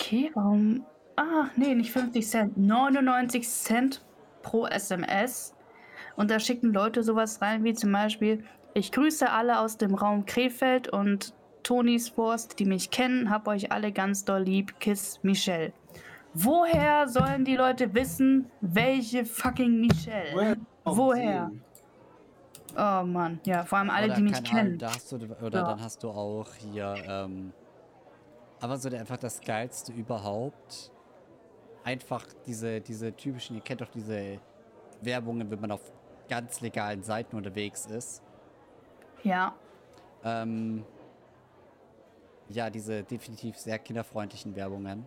Okay, 0.00 0.30
warum? 0.34 0.84
Ah, 1.18 1.48
nee, 1.56 1.74
nicht 1.74 1.90
50 1.90 2.24
Cent. 2.28 2.56
99 2.56 3.48
Cent 3.48 4.04
pro 4.42 4.66
SMS. 4.66 5.52
Und 6.14 6.30
da 6.30 6.38
schicken 6.38 6.72
Leute 6.72 7.02
sowas 7.02 7.42
rein, 7.42 7.64
wie 7.64 7.74
zum 7.74 7.90
Beispiel, 7.90 8.44
ich 8.74 8.92
grüße 8.92 9.28
alle 9.28 9.58
aus 9.58 9.78
dem 9.78 9.94
Raum 9.96 10.26
Krefeld 10.26 10.88
und 10.88 11.34
Tonis 11.64 12.08
Forst, 12.08 12.60
die 12.60 12.64
mich 12.66 12.90
kennen, 12.92 13.30
hab 13.30 13.48
euch 13.48 13.72
alle 13.72 13.90
ganz 13.90 14.24
doll 14.24 14.42
lieb. 14.42 14.78
Kiss 14.78 15.18
Michelle. 15.22 15.72
Woher 16.34 17.08
sollen 17.08 17.44
die 17.44 17.56
Leute 17.56 17.92
wissen, 17.94 18.48
welche 18.60 19.24
fucking 19.24 19.80
Michelle? 19.80 20.34
Woher? 20.34 20.56
Woher? 20.84 21.50
Oh 22.76 23.04
Mann, 23.04 23.40
ja, 23.44 23.64
vor 23.64 23.78
allem 23.78 23.90
alle, 23.90 24.06
Oder 24.06 24.14
die 24.16 24.22
mich 24.22 24.36
Ahnung, 24.36 24.50
kennen. 24.50 24.78
Da 24.78 24.90
hast 24.94 25.10
du, 25.10 25.16
oder 25.16 25.58
Ja. 25.58 25.64
dann 25.64 25.80
hast 25.80 26.04
du 26.04 26.10
auch 26.10 26.54
hier, 26.54 26.94
ähm, 27.08 27.52
aber 28.60 28.76
so 28.76 28.88
der, 28.88 29.00
einfach 29.00 29.16
das 29.16 29.40
Geilste 29.40 29.92
überhaupt. 29.92 30.92
Einfach 31.88 32.26
diese, 32.44 32.82
diese 32.82 33.16
typischen, 33.16 33.56
ihr 33.56 33.62
kennt 33.62 33.80
doch 33.80 33.88
diese 33.88 34.38
Werbungen, 35.00 35.50
wenn 35.50 35.58
man 35.58 35.70
auf 35.70 35.80
ganz 36.28 36.60
legalen 36.60 37.02
Seiten 37.02 37.34
unterwegs 37.34 37.86
ist. 37.86 38.22
Ja, 39.22 39.54
Ähm, 40.22 40.84
ja, 42.50 42.68
diese 42.68 43.04
definitiv 43.04 43.56
sehr 43.56 43.78
kinderfreundlichen 43.78 44.54
Werbungen. 44.54 45.06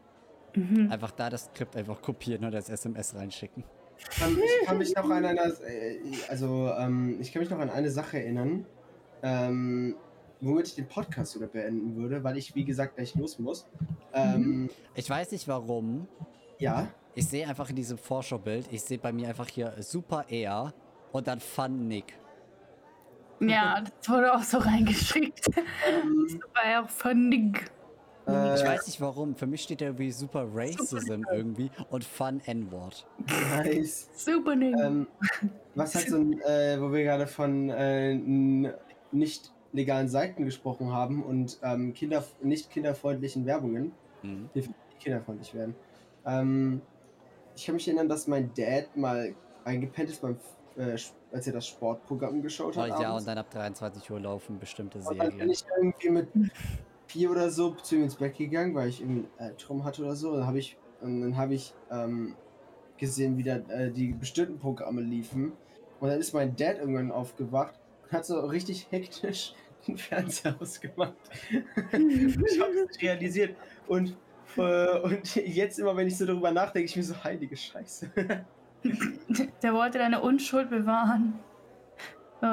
mhm. 0.56 0.92
Einfach 0.92 1.12
da 1.12 1.30
das 1.30 1.46
Skript 1.46 1.76
einfach 1.76 2.02
kopieren 2.02 2.46
und 2.46 2.56
als 2.56 2.70
SMS 2.70 3.14
reinschicken. 3.14 3.64
Ich 3.98 4.66
kann 4.66 4.78
mich 4.80 4.96
noch 4.96 5.08
an 5.08 5.24
eine, 5.26 5.40
äh, 5.40 6.00
also 6.30 6.72
ähm, 6.80 7.18
ich 7.22 7.32
kann 7.32 7.42
mich 7.44 7.52
noch 7.52 7.60
an 7.60 7.70
eine 7.70 7.92
Sache 7.92 8.18
erinnern, 8.18 8.66
ähm, 9.22 9.96
womit 10.40 10.70
ich 10.70 10.76
den 10.76 10.88
Podcast 10.88 11.34
sogar 11.34 11.50
beenden 11.50 11.96
würde, 11.96 12.24
weil 12.24 12.38
ich 12.38 12.56
wie 12.56 12.66
gesagt 12.66 12.96
gleich 12.96 13.14
los 13.14 13.38
muss. 13.38 13.68
Ähm, 14.14 14.68
Ich 14.96 15.08
weiß 15.08 15.32
nicht 15.32 15.48
warum. 15.48 16.08
Ja. 16.62 16.88
Ich 17.14 17.28
sehe 17.28 17.46
einfach 17.48 17.70
in 17.70 17.76
diesem 17.76 17.98
Vorschaubild, 17.98 18.70
ich 18.72 18.82
sehe 18.82 18.98
bei 18.98 19.12
mir 19.12 19.28
einfach 19.28 19.48
hier 19.50 19.74
Super 19.80 20.26
Air 20.30 20.74
und 21.12 21.28
dann 21.28 21.42
Fun 21.42 21.88
Nick. 21.90 22.18
Ja, 23.42 23.82
das 23.82 24.08
wurde 24.10 24.34
auch 24.34 24.44
so 24.44 24.60
reingeschickt. 24.60 25.48
Ähm, 25.58 26.28
Das 26.40 26.50
war 26.64 26.72
ja 26.72 26.84
auch 26.86 26.90
funnig. 26.90 27.70
äh, 28.28 28.56
Ich 28.56 28.64
weiß 28.64 28.86
nicht 28.88 29.02
warum. 29.02 29.36
Für 29.36 29.48
mich 29.48 29.64
steht 29.64 29.82
da 29.82 29.86
irgendwie 29.86 30.12
Super 30.12 30.46
Racism 30.54 31.24
irgendwie 31.32 31.70
und 31.90 32.04
Fun 32.04 32.40
N-Wort. 32.46 33.06
nice. 33.58 34.10
Super 34.14 34.56
nig. 34.56 34.76
Ähm, 34.82 35.08
was 35.76 35.96
halt 35.96 36.08
so 36.10 36.18
ein, 36.18 36.40
äh, 36.42 36.80
wo 36.80 36.92
wir 36.94 37.04
gerade 37.04 37.28
von 37.28 37.70
äh, 37.72 38.14
nicht 39.12 39.52
legalen 39.74 40.08
Seiten 40.08 40.46
gesprochen 40.46 40.94
haben 40.94 41.24
und 41.24 41.58
ähm, 41.64 41.94
Kinder, 41.94 42.24
nicht 42.42 42.70
kinderfreundlichen 42.70 43.46
Werbungen, 43.46 43.92
Mhm. 44.24 44.50
die 44.54 44.70
kinderfreundlich 45.00 45.54
werden. 45.56 45.76
Ähm, 46.26 46.82
ich 47.56 47.66
kann 47.66 47.76
mich 47.76 47.88
erinnern, 47.88 48.10
dass 48.10 48.28
mein 48.28 48.52
Dad 48.56 48.96
mal 48.96 49.34
eingepennt 49.66 50.10
ist, 50.10 50.22
beim, 50.22 50.38
äh, 50.78 50.98
als 51.32 51.48
er 51.48 51.54
das 51.54 51.68
Sportprogramm 51.68 52.42
geschaut 52.42 52.78
Oh, 52.78 52.82
hat. 52.82 52.88
ja, 52.90 52.96
abends. 53.10 53.22
und 53.24 53.28
dann 53.28 53.38
ab 53.38 53.50
23 53.52 54.10
Uhr 54.12 54.20
laufen 54.20 54.60
bestimmte 54.60 55.00
Und 55.00 55.06
dann 55.18 55.18
bin 55.18 55.32
Serien. 55.32 55.50
ich 55.50 55.64
irgendwie 55.78 56.10
mit 56.10 56.28
vier 57.08 57.32
oder 57.32 57.50
so 57.50 57.72
zu 57.76 57.96
ihm 57.96 58.04
ins 58.04 58.16
Bett 58.16 58.38
gegangen, 58.38 58.74
weil 58.74 58.90
ich 58.90 59.02
irgendwie 59.02 59.28
einen 59.38 59.50
Albtraum 59.50 59.84
hatte 59.84 60.02
oder 60.04 60.16
so. 60.16 60.30
Und 60.32 60.38
dann 60.40 60.48
habe 60.48 60.60
ich, 60.60 60.78
und 61.02 61.22
dann 61.22 61.36
habe 61.38 61.54
ich 61.56 61.74
ähm, 61.92 62.36
gesehen, 62.98 63.38
wie 63.38 63.44
da 63.44 63.56
äh, 63.58 63.92
die 63.92 64.14
bestimmten 64.14 64.60
Programme 64.60 65.02
liefen. 65.02 65.52
Und 66.00 66.10
dann 66.10 66.20
ist 66.20 66.34
mein 66.34 66.56
Dad 66.56 66.80
irgendwann 66.80 67.12
aufgewacht 67.12 67.76
und 68.04 68.12
hat 68.14 68.26
so 68.26 68.40
richtig 68.40 68.88
hektisch 68.92 69.54
den 69.88 69.98
Fernseher 69.98 70.56
ausgemacht. 70.62 71.14
ich 71.92 72.60
habe 72.60 72.70
es 72.72 72.88
nicht 72.88 73.02
realisiert. 73.02 73.56
Und, 73.88 74.10
äh, 74.10 74.14
und 74.58 75.36
jetzt 75.36 75.80
immer, 75.80 75.96
wenn 75.96 76.08
ich 76.08 76.18
so 76.18 76.26
darüber 76.26 76.52
nachdenke, 76.52 76.86
ich 76.86 76.96
mir 76.96 77.04
so, 77.04 77.24
heilige 77.24 77.56
Scheiße. 77.56 78.12
Der 79.64 79.74
wollte 79.74 80.00
deine 80.00 80.22
Unschuld 80.22 80.70
bewahren. 80.70 81.40
Äh, 82.42 82.46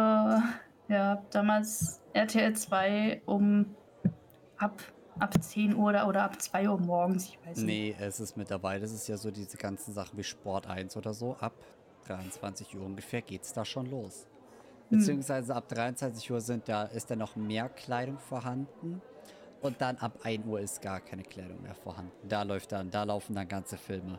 ja, 0.93 1.23
damals 1.31 2.01
RTL 2.13 2.55
2 2.55 3.23
um 3.25 3.75
ab 4.59 4.83
ab 5.19 5.43
10 5.43 5.75
Uhr 5.75 5.89
oder, 5.89 6.09
oder 6.09 6.23
ab 6.25 6.41
2 6.41 6.69
Uhr 6.69 6.79
morgens, 6.79 7.27
ich 7.27 7.39
weiß 7.45 7.59
nicht. 7.59 7.67
Nee, 7.67 7.97
es 7.99 8.21
ist 8.21 8.37
mit 8.37 8.51
dabei. 8.51 8.79
Das 8.79 8.93
ist 8.93 9.09
ja 9.09 9.17
so 9.17 9.31
diese 9.31 9.57
ganzen 9.57 9.93
Sachen 9.93 10.17
wie 10.19 10.25
Sport 10.25 10.67
1 10.67 10.97
oder 10.97 11.15
so. 11.15 11.37
Ab 11.41 11.55
23 12.07 12.77
Uhr 12.77 12.85
ungefähr 12.85 13.23
geht's 13.23 13.53
da 13.53 13.65
schon 13.65 13.87
los. 13.87 14.27
Hm. 14.91 14.99
Beziehungsweise 14.99 15.55
ab 15.55 15.69
23 15.69 16.31
Uhr 16.31 16.41
sind 16.41 16.69
da, 16.69 16.85
ist 16.85 17.11
da 17.11 17.17
noch 17.17 17.37
mehr 17.37 17.69
Kleidung 17.69 18.19
vorhanden. 18.19 19.03
Und 19.61 19.81
dann 19.81 19.97
ab 19.97 20.21
1 20.23 20.47
Uhr 20.47 20.61
ist 20.61 20.81
gar 20.81 21.01
keine 21.01 21.23
Kleidung 21.23 21.63
mehr 21.63 21.75
vorhanden. 21.75 22.13
Da 22.29 22.43
läuft 22.43 22.73
dann, 22.73 22.91
da 22.91 23.03
laufen 23.05 23.35
dann 23.35 23.49
ganze 23.49 23.77
Filme. 23.77 24.19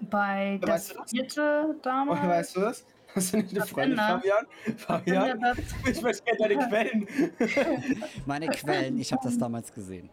Bei 0.00 0.58
das 0.60 0.70
weißt 0.70 0.90
du 0.90 0.94
das? 0.98 1.10
vierte 1.10 1.76
damals. 1.82 2.20
Oh, 2.22 2.28
weißt 2.28 2.56
du 2.56 2.60
das? 2.60 2.86
Hast 3.14 3.32
du 3.32 3.36
nicht 3.38 3.50
eine 3.50 3.60
Was 3.60 3.70
Freundin? 3.70 3.98
Fabian? 3.98 4.46
Fabian? 4.76 5.56
Ich 5.90 6.02
möchte 6.02 6.24
gerne 6.24 6.54
deine 6.54 6.68
Quellen. 6.68 7.08
Meine 8.26 8.48
Quellen, 8.48 8.98
ich 8.98 9.12
habe 9.12 9.22
das 9.24 9.38
damals 9.38 9.72
gesehen. 9.72 10.10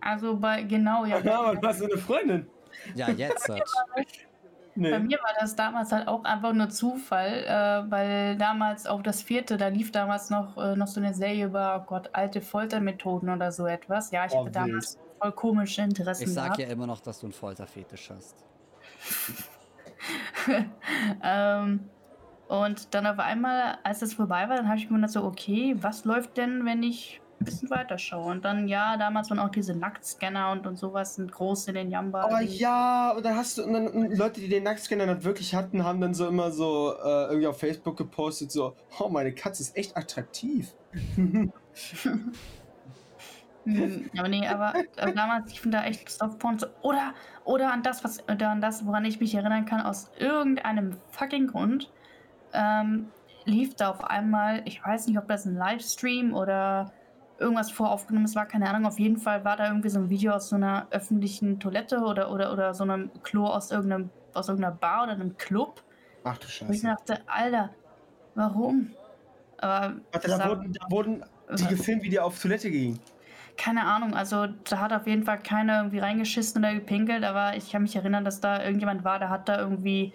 Also 0.00 0.36
bei, 0.36 0.62
genau, 0.62 1.04
ja. 1.04 1.20
Ja, 1.20 1.40
aber 1.40 1.56
du 1.56 1.66
hast 1.66 1.78
so 1.78 1.84
eine 1.86 1.96
Freundin. 1.98 2.46
Ja, 2.94 3.10
jetzt. 3.10 3.48
Halt. 3.48 3.62
Bei 4.88 4.98
Nee. 4.98 5.00
mir 5.00 5.18
war 5.18 5.34
das 5.40 5.56
damals 5.56 5.92
halt 5.92 6.06
auch 6.08 6.24
einfach 6.24 6.52
nur 6.52 6.68
Zufall, 6.70 7.44
äh, 7.44 7.90
weil 7.90 8.36
damals 8.38 8.86
auf 8.86 9.02
das 9.02 9.22
vierte, 9.22 9.56
da 9.56 9.68
lief 9.68 9.90
damals 9.92 10.30
noch, 10.30 10.56
äh, 10.58 10.76
noch 10.76 10.86
so 10.86 11.00
eine 11.00 11.14
Serie 11.14 11.46
über, 11.46 11.80
oh 11.82 11.86
Gott, 11.86 12.10
alte 12.14 12.40
Foltermethoden 12.42 13.28
oder 13.30 13.52
so 13.52 13.66
etwas. 13.66 14.10
Ja, 14.10 14.26
ich 14.26 14.32
Oh, 14.32 14.38
hatte 14.38 14.50
damals 14.52 14.98
voll 15.20 15.32
komische 15.32 15.82
Interessen 15.82 16.22
Ich 16.24 16.34
sag 16.34 16.44
gehabt. 16.44 16.58
ja 16.58 16.68
immer 16.68 16.86
noch, 16.86 17.00
dass 17.00 17.20
du 17.20 17.26
einen 17.26 17.32
Folterfetisch 17.32 18.10
hast. 18.10 18.46
ähm, 21.22 21.92
und 22.46 22.94
dann 22.94 23.06
auf 23.06 23.18
einmal, 23.18 23.78
als 23.84 24.02
es 24.02 24.14
vorbei 24.14 24.48
war, 24.48 24.56
dann 24.56 24.68
habe 24.68 24.78
ich 24.78 24.90
mir 24.90 24.96
gedacht 24.96 25.12
so, 25.12 25.24
okay, 25.24 25.74
was 25.78 26.04
läuft 26.04 26.36
denn, 26.36 26.64
wenn 26.64 26.82
ich 26.82 27.22
ein 27.40 27.44
bisschen 27.44 27.70
weiter 27.70 27.98
schaue? 27.98 28.30
Und 28.30 28.44
dann, 28.44 28.68
ja, 28.68 28.96
damals 28.96 29.30
waren 29.30 29.38
auch 29.38 29.50
diese 29.50 29.74
Nacktscanner 29.74 30.52
und, 30.52 30.66
und 30.66 30.76
sowas 30.76 31.16
sind 31.16 31.32
groß 31.32 31.68
in 31.68 31.74
den 31.74 31.90
Jamba. 31.90 32.28
Oh 32.30 32.40
ja, 32.40 33.12
und 33.12 33.24
dann 33.24 33.36
hast 33.36 33.58
du, 33.58 33.64
und 33.64 33.72
dann 33.72 33.88
und 33.88 34.16
Leute, 34.16 34.40
die 34.40 34.48
den 34.48 34.62
Nacktscanner 34.62 35.06
dann 35.06 35.24
wirklich 35.24 35.54
hatten, 35.54 35.84
haben 35.84 36.00
dann 36.00 36.14
so 36.14 36.26
immer 36.26 36.50
so 36.50 36.94
äh, 37.02 37.26
irgendwie 37.26 37.46
auf 37.46 37.58
Facebook 37.58 37.96
gepostet, 37.96 38.50
so, 38.50 38.74
oh, 38.98 39.08
meine 39.08 39.32
Katze 39.32 39.62
ist 39.62 39.76
echt 39.76 39.96
attraktiv. 39.96 40.74
Hm, 43.66 44.10
aber 44.16 44.28
nee, 44.28 44.46
aber, 44.46 44.74
aber 44.96 45.12
damals, 45.12 45.50
ich 45.50 45.60
finde 45.60 45.78
da 45.78 45.84
echt 45.84 46.08
Softporn 46.08 46.56
so, 46.56 46.68
oder, 46.82 47.14
oder 47.44 47.72
an 47.72 47.82
das, 47.82 48.04
was, 48.04 48.22
oder 48.28 48.50
an 48.50 48.60
das, 48.60 48.86
woran 48.86 49.04
ich 49.04 49.18
mich 49.18 49.34
erinnern 49.34 49.64
kann, 49.64 49.80
aus 49.80 50.08
irgendeinem 50.18 50.96
fucking 51.10 51.48
Grund, 51.48 51.90
ähm, 52.52 53.08
lief 53.44 53.74
da 53.74 53.90
auf 53.90 54.04
einmal, 54.04 54.62
ich 54.66 54.84
weiß 54.84 55.08
nicht, 55.08 55.18
ob 55.18 55.26
das 55.26 55.46
ein 55.46 55.56
Livestream 55.56 56.32
oder 56.32 56.92
irgendwas 57.38 57.70
voraufgenommen 57.70 58.26
ist, 58.26 58.34
war 58.36 58.46
keine 58.46 58.68
Ahnung, 58.70 58.86
auf 58.86 58.98
jeden 58.98 59.18
Fall 59.18 59.44
war 59.44 59.56
da 59.56 59.68
irgendwie 59.68 59.88
so 59.90 59.98
ein 60.00 60.10
Video 60.10 60.32
aus 60.34 60.48
so 60.48 60.56
einer 60.56 60.88
öffentlichen 60.90 61.60
Toilette 61.60 62.00
oder, 62.00 62.30
oder, 62.32 62.52
oder 62.52 62.74
so 62.74 62.84
einem 62.84 63.12
Klo 63.22 63.46
aus 63.46 63.70
irgendeinem, 63.70 64.12
aus 64.34 64.48
irgendeiner 64.48 64.74
Bar 64.76 65.04
oder 65.04 65.12
einem 65.12 65.36
Club, 65.36 65.84
Ach 66.24 66.36
du 66.38 66.46
wo 66.66 66.72
ich 66.72 66.82
mir 66.82 66.90
Scheiße. 66.90 66.96
dachte, 66.96 67.22
Alter, 67.28 67.76
warum? 68.34 68.98
Aber 69.58 70.00
Warte, 70.12 70.28
da 70.28 70.42
wurden, 70.44 70.72
da 70.72 70.90
wurden 70.90 71.24
die 71.50 71.66
gefilmt, 71.68 72.02
wie 72.04 72.10
die 72.10 72.20
auf 72.20 72.40
Toilette 72.40 72.70
gingen. 72.70 73.00
keine 73.56 73.84
Ahnung, 73.86 74.14
also 74.14 74.46
da 74.46 74.80
hat 74.80 74.92
auf 74.92 75.06
jeden 75.06 75.24
Fall 75.24 75.42
keiner 75.42 75.78
irgendwie 75.78 75.98
reingeschissen 76.00 76.62
oder 76.62 76.74
gepinkelt, 76.74 77.24
aber 77.24 77.56
ich 77.56 77.70
kann 77.72 77.82
mich 77.82 77.96
erinnern, 77.96 78.24
dass 78.24 78.40
da 78.40 78.62
irgendjemand 78.62 79.04
war, 79.04 79.18
der 79.18 79.30
hat 79.30 79.48
da 79.48 79.58
irgendwie 79.58 80.12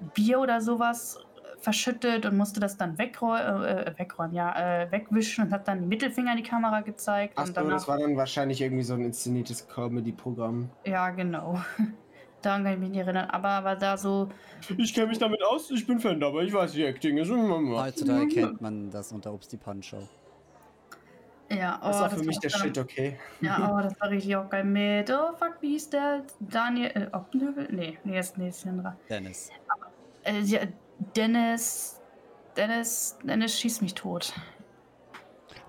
Bier 0.00 0.40
oder 0.40 0.60
sowas 0.60 1.16
verschüttet 1.60 2.24
und 2.26 2.36
musste 2.36 2.58
das 2.58 2.76
dann 2.76 2.96
wegräumen, 2.98 3.64
äh, 3.64 3.92
wegräumen, 3.96 4.34
ja, 4.34 4.82
äh, 4.82 4.90
wegwischen 4.90 5.44
und 5.44 5.52
hat 5.52 5.68
dann 5.68 5.80
die 5.80 5.86
Mittelfinger 5.86 6.32
in 6.32 6.38
die 6.38 6.42
Kamera 6.42 6.80
gezeigt. 6.80 7.34
Ach 7.36 7.46
und 7.46 7.56
danach, 7.56 7.72
das 7.74 7.86
war 7.88 7.98
dann 7.98 8.16
wahrscheinlich 8.16 8.60
irgendwie 8.62 8.82
so 8.82 8.94
ein 8.94 9.02
inszeniertes 9.04 9.68
Comedy-Programm. 9.68 10.70
ja, 10.84 11.10
genau. 11.10 11.60
Daran 12.42 12.64
kann 12.64 12.72
ich 12.72 12.78
mich 12.78 12.88
nicht 12.88 13.00
erinnern, 13.00 13.28
aber, 13.28 13.50
aber 13.50 13.76
da 13.76 13.98
so, 13.98 14.30
Ich 14.78 14.94
kenne 14.94 15.08
mich 15.08 15.18
damit 15.18 15.42
aus, 15.44 15.70
ich 15.70 15.86
bin 15.86 16.00
Fan, 16.00 16.22
aber 16.22 16.42
ich 16.42 16.50
weiß, 16.50 16.74
wie 16.74 16.84
Acting 16.84 17.18
ist. 17.18 17.30
Heutzutage 17.30 18.28
kennt 18.28 18.62
man 18.62 18.90
das 18.90 19.12
unter 19.12 19.34
Obst 19.34 19.52
die 19.52 19.58
Punch-Show. 19.58 20.08
ja, 21.50 21.78
oh, 21.82 21.86
Das 21.88 22.00
war 22.00 22.08
für 22.10 22.18
war 22.20 22.24
mich 22.24 22.38
der 22.38 22.50
dann- 22.50 22.60
Shit, 22.62 22.78
okay? 22.78 23.18
Ja, 23.42 23.70
oh, 23.76 23.78
das 23.82 24.00
war 24.00 24.08
richtig 24.08 24.34
auch 24.36 24.48
geil 24.48 24.64
mit, 24.64 25.10
oh 25.10 25.34
fuck, 25.36 25.56
wie 25.60 25.72
hieß 25.72 25.90
der? 25.90 26.22
Daniel, 26.40 26.86
äh, 26.94 27.14
Oppenhövel? 27.14 27.68
Nee, 27.70 27.98
nee, 28.04 28.18
ist, 28.18 28.38
nee, 28.38 28.48
ist 28.48 28.64
ein 28.64 28.70
anderer. 28.70 28.96
Dennis. 29.10 29.50
Äh, 30.24 30.40
ja, 30.40 30.60
Dennis. 31.16 32.00
Dennis. 32.56 33.18
Dennis 33.24 33.58
schießt 33.58 33.82
mich 33.82 33.94
tot. 33.94 34.32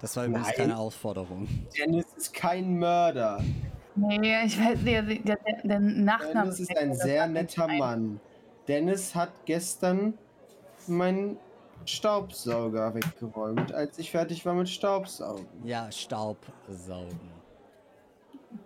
Das 0.02 0.16
war 0.18 0.26
übrigens 0.26 0.48
Nein. 0.48 0.58
keine 0.58 0.78
Aufforderung. 0.78 1.48
Dennis 1.78 2.06
ist 2.18 2.34
kein 2.34 2.78
Mörder. 2.78 3.44
Nee, 3.96 4.46
ich 4.46 4.60
weiß 4.60 4.80
der, 4.84 5.04
der, 5.04 5.18
der, 5.20 5.38
der 5.64 5.80
Nachname. 5.80 6.34
Dennis 6.46 6.60
ist 6.60 6.78
ein 6.78 6.94
sehr 6.96 7.28
netter 7.28 7.68
Mann. 7.68 8.20
Dennis 8.68 9.14
hat 9.14 9.32
gestern 9.46 10.18
meinen 10.88 11.38
Staubsauger 11.86 12.94
weggeräumt, 12.94 13.74
als 13.74 13.98
ich 14.00 14.12
fertig 14.12 14.46
war 14.46 14.54
mit 14.54 14.70
Staubsaugen. 14.70 15.46
Ja, 15.64 15.92
Staubsaugen. 15.92 17.20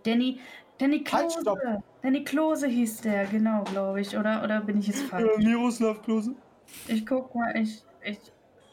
Danny. 0.04 0.40
Danny 0.78 1.04
Halt, 1.06 1.30
Klose. 1.30 1.42
stopp. 1.42 1.60
Danny 2.02 2.24
Klose 2.24 2.68
hieß 2.68 3.02
der, 3.02 3.26
genau, 3.26 3.64
glaube 3.64 4.02
ich. 4.02 4.18
Oder, 4.18 4.44
oder 4.44 4.62
bin 4.62 4.80
ich 4.80 4.88
jetzt 4.88 5.04
falsch? 5.04 5.30
Miroslav 5.38 6.02
Klose. 6.02 6.36
Ich 6.88 7.06
guck 7.06 7.34
mal, 7.36 7.56
ich, 7.58 7.84
ich, 8.04 8.20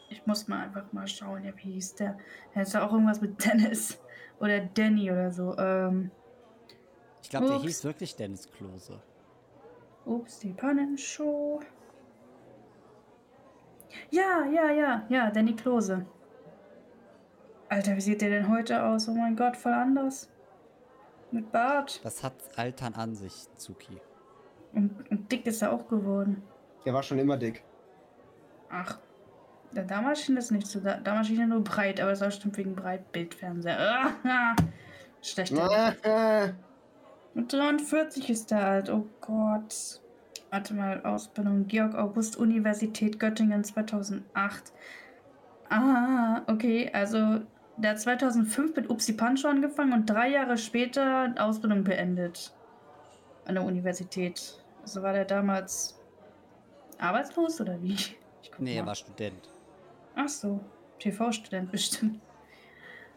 ich 0.09 0.25
muss 0.25 0.47
mal 0.47 0.63
einfach 0.63 0.91
mal 0.93 1.07
schauen, 1.07 1.43
ja, 1.43 1.51
wie 1.57 1.73
hieß 1.73 1.95
der? 1.95 2.17
Er 2.53 2.61
ist 2.63 2.73
ja 2.73 2.85
auch 2.85 2.91
irgendwas 2.93 3.21
mit 3.21 3.43
Dennis. 3.45 3.99
Oder 4.39 4.59
Danny 4.61 5.11
oder 5.11 5.31
so. 5.31 5.57
Ähm, 5.57 6.11
Ich 7.21 7.29
glaube, 7.29 7.47
der 7.47 7.59
hieß 7.59 7.83
wirklich 7.85 8.15
Dennis 8.15 8.49
Klose. 8.51 9.01
Ups, 10.05 10.39
die 10.39 10.51
Pannenshow. 10.53 11.61
Ja, 14.09 14.45
ja, 14.51 14.71
ja, 14.71 15.05
ja, 15.09 15.31
Danny 15.31 15.55
Klose. 15.55 16.05
Alter, 17.69 17.95
wie 17.95 18.01
sieht 18.01 18.21
der 18.21 18.29
denn 18.29 18.49
heute 18.49 18.83
aus? 18.83 19.07
Oh 19.07 19.13
mein 19.13 19.35
Gott, 19.35 19.55
voll 19.55 19.73
anders. 19.73 20.29
Mit 21.31 21.51
Bart. 21.51 22.01
Das 22.03 22.23
hat 22.23 22.33
Altern 22.57 22.93
an 22.93 23.15
sich, 23.15 23.47
Zuki. 23.55 23.99
Und, 24.73 25.09
und 25.09 25.31
dick 25.31 25.47
ist 25.47 25.61
er 25.61 25.71
auch 25.71 25.87
geworden. 25.87 26.43
Der 26.85 26.93
war 26.93 27.01
schon 27.01 27.17
immer 27.17 27.37
dick. 27.37 27.63
Ach. 28.73 28.97
Damals 29.71 30.21
schien 30.21 30.35
das 30.35 30.51
nicht 30.51 30.67
so. 30.67 30.79
Da, 30.79 30.97
damals 30.97 31.27
schien 31.27 31.39
er 31.39 31.47
nur 31.47 31.63
breit, 31.63 31.99
aber 31.99 32.11
das 32.11 32.21
war 32.21 32.27
bestimmt 32.27 32.57
wegen 32.57 32.75
Breitbildfernseher. 32.75 34.11
Schlechter. 35.21 36.53
Mit 37.33 37.51
43 37.51 38.29
ist 38.29 38.51
er 38.51 38.65
alt. 38.65 38.89
Oh 38.89 39.07
Gott. 39.21 40.01
Warte 40.49 40.73
mal, 40.73 41.03
Ausbildung. 41.03 41.67
Georg 41.67 41.95
August 41.95 42.37
Universität 42.37 43.19
Göttingen 43.19 43.63
2008. 43.63 44.73
Ah, 45.69 46.41
okay. 46.47 46.89
Also, 46.93 47.41
der 47.77 47.91
hat 47.91 47.99
2005 47.99 48.75
mit 48.75 48.89
Upsi 48.89 49.13
Pancho 49.13 49.47
angefangen 49.47 49.93
und 49.93 50.07
drei 50.07 50.29
Jahre 50.29 50.57
später 50.57 51.33
Ausbildung 51.37 51.83
beendet. 51.83 52.53
An 53.45 53.55
der 53.55 53.63
Universität. 53.63 54.59
Also 54.81 55.01
war 55.01 55.13
der 55.13 55.25
damals 55.25 55.99
arbeitslos 56.99 57.59
oder 57.59 57.81
wie? 57.81 57.97
Ich 58.43 58.51
guck 58.51 58.59
Nee, 58.59 58.75
er 58.75 58.85
war 58.85 58.93
Student. 58.93 59.49
Ach 60.15 60.27
so. 60.27 60.59
TV-Student 60.99 61.71
bestimmt. 61.71 62.19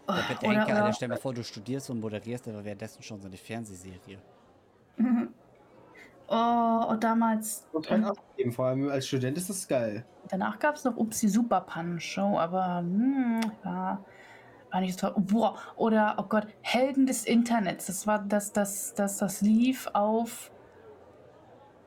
Oh, 0.09 0.12
Ja, 0.12 0.22
bedenke, 0.29 0.47
oder, 0.47 0.61
Alter, 0.61 0.85
oder, 0.85 0.93
stell 0.93 1.09
mal 1.09 1.18
vor, 1.18 1.35
du 1.35 1.43
studierst 1.43 1.91
und 1.91 2.01
moderierst 2.01 2.49
aber 2.49 2.64
währenddessen 2.64 3.03
schon 3.03 3.20
so 3.20 3.27
eine 3.27 3.37
Fernsehserie. 3.37 4.18
oh, 6.29 6.85
und 6.89 7.03
damals. 7.03 7.66
und 7.72 7.91
halt 7.91 8.05
abgeben. 8.05 8.53
Vor 8.53 8.66
allem 8.66 8.89
als 8.89 9.07
Student 9.09 9.37
ist 9.37 9.51
das 9.51 9.66
geil. 9.66 10.05
Danach 10.29 10.59
gab 10.59 10.77
es 10.77 10.85
noch 10.85 10.97
Upsi 10.97 11.29
Super 11.29 11.61
Pan 11.61 12.01
Show, 12.01 12.39
aber 12.39 12.79
hm, 12.79 13.41
war, 13.64 14.05
war 14.70 14.81
nicht 14.81 14.99
so 14.99 15.09
toll. 15.09 15.22
Boah, 15.24 15.57
oder, 15.74 16.14
oh 16.18 16.24
Gott, 16.29 16.47
Helden 16.62 17.07
des 17.07 17.24
Internets. 17.24 17.87
Das 17.87 18.07
war 18.07 18.20
das, 18.20 18.53
das, 18.53 18.95
das, 18.95 19.18
das 19.18 19.41
lief 19.41 19.89
auf. 19.93 20.53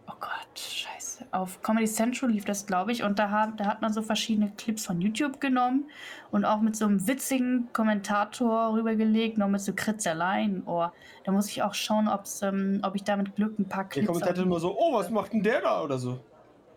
Oh 0.07 0.15
Gott, 0.19 0.59
scheiße. 0.59 0.98
Auf 1.31 1.61
Comedy 1.61 1.85
Central 1.87 2.31
lief 2.31 2.45
das, 2.45 2.65
glaube 2.65 2.91
ich. 2.91 3.03
Und 3.03 3.19
da, 3.19 3.29
haben, 3.29 3.57
da 3.57 3.65
hat 3.65 3.81
man 3.81 3.91
so 3.93 4.01
verschiedene 4.01 4.51
Clips 4.57 4.85
von 4.85 5.01
YouTube 5.01 5.39
genommen 5.41 5.89
und 6.31 6.45
auch 6.45 6.61
mit 6.61 6.75
so 6.75 6.85
einem 6.85 7.07
witzigen 7.07 7.67
Kommentator 7.73 8.73
rübergelegt, 8.73 9.37
noch 9.37 9.47
mit 9.49 9.61
so 9.61 9.73
Kritzeleien. 9.75 10.63
Oh, 10.65 10.87
da 11.23 11.31
muss 11.31 11.47
ich 11.47 11.61
auch 11.63 11.73
schauen, 11.73 12.07
ob's, 12.07 12.41
ähm, 12.41 12.79
ob 12.83 12.95
ich 12.95 13.03
damit 13.03 13.35
Glück 13.35 13.57
ein 13.59 13.67
paar 13.67 13.83
Der 13.85 13.89
Clips. 13.89 14.07
Kommentator 14.07 14.43
immer 14.43 14.59
so, 14.59 14.75
oh, 14.77 14.93
was 14.93 15.09
macht 15.09 15.33
denn 15.33 15.43
der 15.43 15.61
da 15.61 15.81
oder 15.83 15.97
so. 15.99 16.19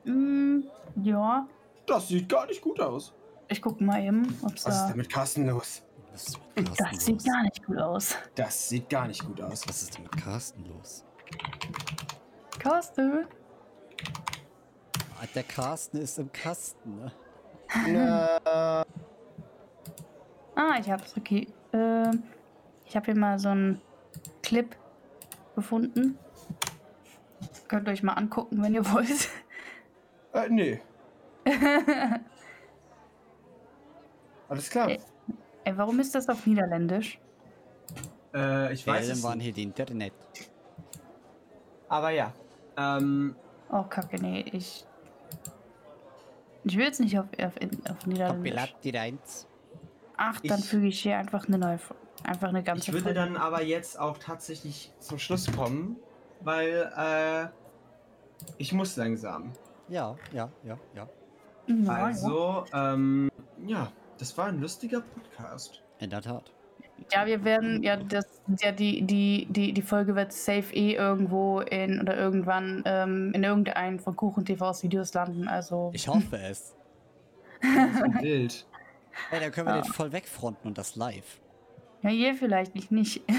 Mm, 0.04 0.60
ja, 1.02 1.46
Das 1.86 2.08
sieht 2.08 2.28
gar 2.28 2.46
nicht 2.46 2.60
gut 2.60 2.80
aus. 2.80 3.12
ich 3.48 3.60
guck 3.62 3.80
mal 3.80 4.02
eben, 4.02 4.38
ob's 4.42 4.64
Was 4.66 4.74
ist 4.74 4.80
da. 4.82 4.88
denn 4.88 4.96
mit 4.96 5.10
Carsten 5.10 5.46
los? 5.46 5.82
Was 6.12 6.24
ist 6.28 6.38
mit 6.56 6.66
Carsten 6.66 6.84
Das 6.94 7.04
sieht 7.04 7.14
los? 7.14 7.24
gar 7.24 7.42
nicht 7.42 7.64
gut 7.66 7.78
aus. 7.78 8.16
Das 8.34 8.68
sieht 8.68 8.90
gar 8.90 9.06
nicht 9.06 9.24
gut 9.24 9.40
aus. 9.40 9.66
Was 9.68 9.82
ist 9.82 9.94
denn 9.96 10.02
mit 10.02 10.16
Carsten 10.16 10.64
los? 10.68 11.04
Carsten? 12.58 13.26
Ah, 15.22 15.26
Der 15.34 15.44
Carsten 15.44 15.98
ist 15.98 16.18
im 16.18 16.32
Kasten, 16.32 16.98
ne? 16.98 17.12
Ah, 20.54 20.76
ich 20.78 20.90
hab's, 20.90 21.16
okay. 21.16 21.46
Ähm, 21.72 22.24
Ich 22.86 22.94
habe 22.96 23.06
hier 23.06 23.16
mal 23.16 23.38
so 23.38 23.48
einen 23.50 23.80
Clip 24.42 24.76
gefunden. 25.54 26.18
Könnt 27.68 27.88
ihr 27.88 27.92
euch 27.92 28.02
mal 28.02 28.12
angucken, 28.14 28.62
wenn 28.62 28.74
ihr 28.74 28.84
wollt. 28.92 29.30
Äh, 30.34 30.48
nee. 30.50 30.82
Alles 34.48 34.68
klar. 34.68 34.88
Ey. 34.90 35.00
Ey, 35.64 35.78
warum 35.78 36.00
ist 36.00 36.14
das 36.14 36.28
auf 36.28 36.44
Niederländisch? 36.46 37.18
Äh, 38.34 38.74
ich 38.74 38.86
weiß 38.86 39.04
Wählen 39.04 39.12
es 39.16 39.22
waren 39.22 39.40
hier 39.40 39.52
die 39.52 39.62
Internet. 39.62 40.12
Aber 41.88 42.10
ja. 42.10 42.32
Ähm, 42.76 43.36
Oh, 43.70 43.84
kacke, 43.84 44.20
nee, 44.20 44.44
ich. 44.52 44.84
Ich 46.64 46.76
will 46.76 46.84
jetzt 46.84 47.00
nicht 47.00 47.18
auf, 47.18 47.26
auf, 47.38 47.52
auf 47.90 48.06
Niederländisch. 48.06 48.62
Ach, 50.16 50.40
dann 50.40 50.60
Ich- 50.60 50.64
füge 50.68 50.86
ich 50.86 51.00
hier 51.00 51.16
einfach 51.18 51.48
eine 51.48 51.58
neue. 51.58 51.78
Einfach 52.24 52.48
eine 52.48 52.62
ganze. 52.62 52.82
ich 52.82 52.92
würde 52.92 53.04
Folge. 53.04 53.18
dann 53.18 53.36
aber 53.36 53.62
jetzt 53.62 53.98
auch 53.98 54.16
tatsächlich 54.18 54.92
zum 55.00 55.18
Schluss 55.18 55.50
kommen, 55.50 55.96
weil 56.40 56.92
äh, 56.96 57.48
ich 58.58 58.72
muss 58.72 58.96
langsam. 58.96 59.52
Ja, 59.88 60.16
ja, 60.32 60.48
ja, 60.62 60.78
ja. 60.94 61.08
Ja, 61.66 61.74
ja. 61.84 61.92
Also, 62.04 62.64
ähm, 62.72 63.28
ja, 63.66 63.90
das 64.18 64.36
war 64.38 64.46
ein 64.46 64.60
lustiger 64.60 65.00
Podcast. 65.00 65.82
In 65.98 66.10
der 66.10 66.22
Tat. 66.22 66.52
Ja, 67.12 67.26
wir 67.26 67.44
werden, 67.44 67.82
ja, 67.82 67.96
das, 67.96 68.40
ja, 68.60 68.72
die, 68.72 69.02
die, 69.02 69.46
die, 69.50 69.72
die 69.72 69.82
Folge 69.82 70.14
wird 70.14 70.32
safe 70.32 70.74
eh 70.74 70.94
irgendwo 70.94 71.60
in 71.60 72.00
oder 72.00 72.16
irgendwann 72.16 72.82
ähm, 72.86 73.32
in 73.34 73.44
irgendeinem 73.44 73.98
von 73.98 74.16
Kuchen 74.16 74.44
TVs 74.44 74.82
Videos 74.82 75.12
landen. 75.12 75.48
Also, 75.48 75.90
Ich 75.94 76.08
hoffe 76.08 76.38
es. 76.38 76.74
Ein 77.62 78.18
Bild. 78.20 78.66
Ey, 79.30 79.40
dann 79.40 79.52
können 79.52 79.66
wir 79.68 79.76
Ja. 79.76 79.82
den 79.82 79.92
voll 79.92 80.12
wegfronten 80.12 80.68
und 80.68 80.78
das 80.78 80.96
live. 80.96 81.40
ja, 82.02 82.10
ihr 82.10 82.34
vielleicht, 82.34 82.74
ich 82.76 82.90
nicht. 82.90 83.22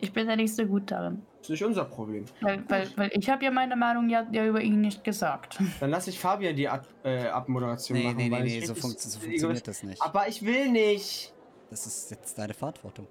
ich 0.00 0.12
bin 0.12 0.28
ja 0.28 0.36
nicht 0.36 0.54
so 0.54 0.66
gut 0.66 0.90
darin. 0.90 1.22
Ist 1.40 1.50
nicht 1.50 1.64
unser 1.64 1.84
Problem. 1.84 2.24
Weil, 2.40 2.62
weil, 2.68 2.88
weil 2.96 3.10
ich 3.14 3.28
habe 3.28 3.44
ja 3.44 3.50
meine 3.50 3.76
Meinung 3.76 4.08
ja, 4.08 4.26
ja 4.32 4.46
über 4.46 4.60
ihn 4.62 4.80
nicht 4.80 5.04
gesagt. 5.04 5.58
Dann 5.80 5.90
lasse 5.90 6.10
ich 6.10 6.18
Fabian 6.18 6.56
die 6.56 6.68
Ab 6.68 6.86
äh, 7.04 7.26
Abmoderation 7.26 7.98
Nee, 7.98 8.04
machen. 8.04 8.16
nee, 8.16 8.28
nee, 8.28 8.34
weil 8.34 8.44
nee, 8.44 8.58
ich 8.58 8.66
so, 8.66 8.74
funkt, 8.74 9.00
so 9.00 9.18
funktioniert 9.18 9.66
das 9.68 9.82
nicht. 9.82 10.00
Aber 10.02 10.26
ich 10.28 10.44
will 10.44 10.70
nicht. 10.70 11.33
Das 11.74 11.88
ist 11.88 12.08
jetzt 12.12 12.38
deine 12.38 12.54
Verantwortung. 12.54 13.08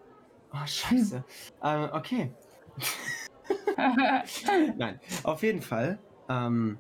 Oh, 0.54 0.66
scheiße. 0.66 1.22
ähm, 1.66 1.90
okay. 1.92 2.32
Nein, 4.78 5.02
auf 5.24 5.44
jeden 5.44 5.62
Fall. 5.62 6.00
Ähm, 6.30 6.78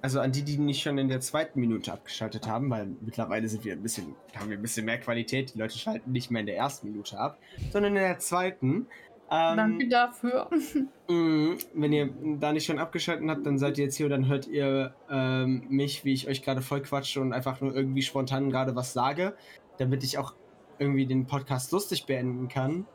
also 0.00 0.20
an 0.20 0.32
die, 0.32 0.44
die 0.44 0.56
nicht 0.56 0.80
schon 0.80 0.96
in 0.96 1.08
der 1.08 1.20
zweiten 1.20 1.60
Minute 1.60 1.92
abgeschaltet 1.92 2.46
haben, 2.46 2.70
weil 2.70 2.86
mittlerweile 3.02 3.50
sind 3.50 3.66
wir 3.66 3.74
ein 3.74 3.82
bisschen, 3.82 4.14
haben 4.34 4.48
wir 4.48 4.56
ein 4.56 4.62
bisschen 4.62 4.86
mehr 4.86 4.98
Qualität. 4.98 5.52
Die 5.52 5.58
Leute 5.58 5.76
schalten 5.76 6.10
nicht 6.10 6.30
mehr 6.30 6.40
in 6.40 6.46
der 6.46 6.56
ersten 6.56 6.90
Minute 6.90 7.18
ab, 7.18 7.38
sondern 7.70 7.94
in 7.96 8.02
der 8.02 8.18
zweiten. 8.18 8.86
Ähm, 9.30 9.56
Danke 9.58 9.88
dafür. 9.88 10.48
mh, 11.08 11.56
wenn 11.74 11.92
ihr 11.92 12.14
da 12.40 12.54
nicht 12.54 12.64
schon 12.64 12.78
abgeschaltet 12.78 13.28
habt, 13.28 13.44
dann 13.44 13.58
seid 13.58 13.76
ihr 13.76 13.84
jetzt 13.84 13.96
hier 13.96 14.06
und 14.06 14.12
dann 14.12 14.26
hört 14.26 14.46
ihr 14.46 14.94
ähm, 15.10 15.66
mich, 15.68 16.06
wie 16.06 16.14
ich 16.14 16.28
euch 16.28 16.40
gerade 16.40 16.62
voll 16.62 16.80
quatsche 16.80 17.20
und 17.20 17.34
einfach 17.34 17.60
nur 17.60 17.74
irgendwie 17.74 18.00
spontan 18.00 18.48
gerade 18.48 18.74
was 18.74 18.94
sage, 18.94 19.36
damit 19.76 20.02
ich 20.02 20.16
auch 20.16 20.32
irgendwie 20.78 21.06
den 21.06 21.26
Podcast 21.26 21.72
lustig 21.72 22.06
beenden 22.06 22.48
kann. 22.48 22.86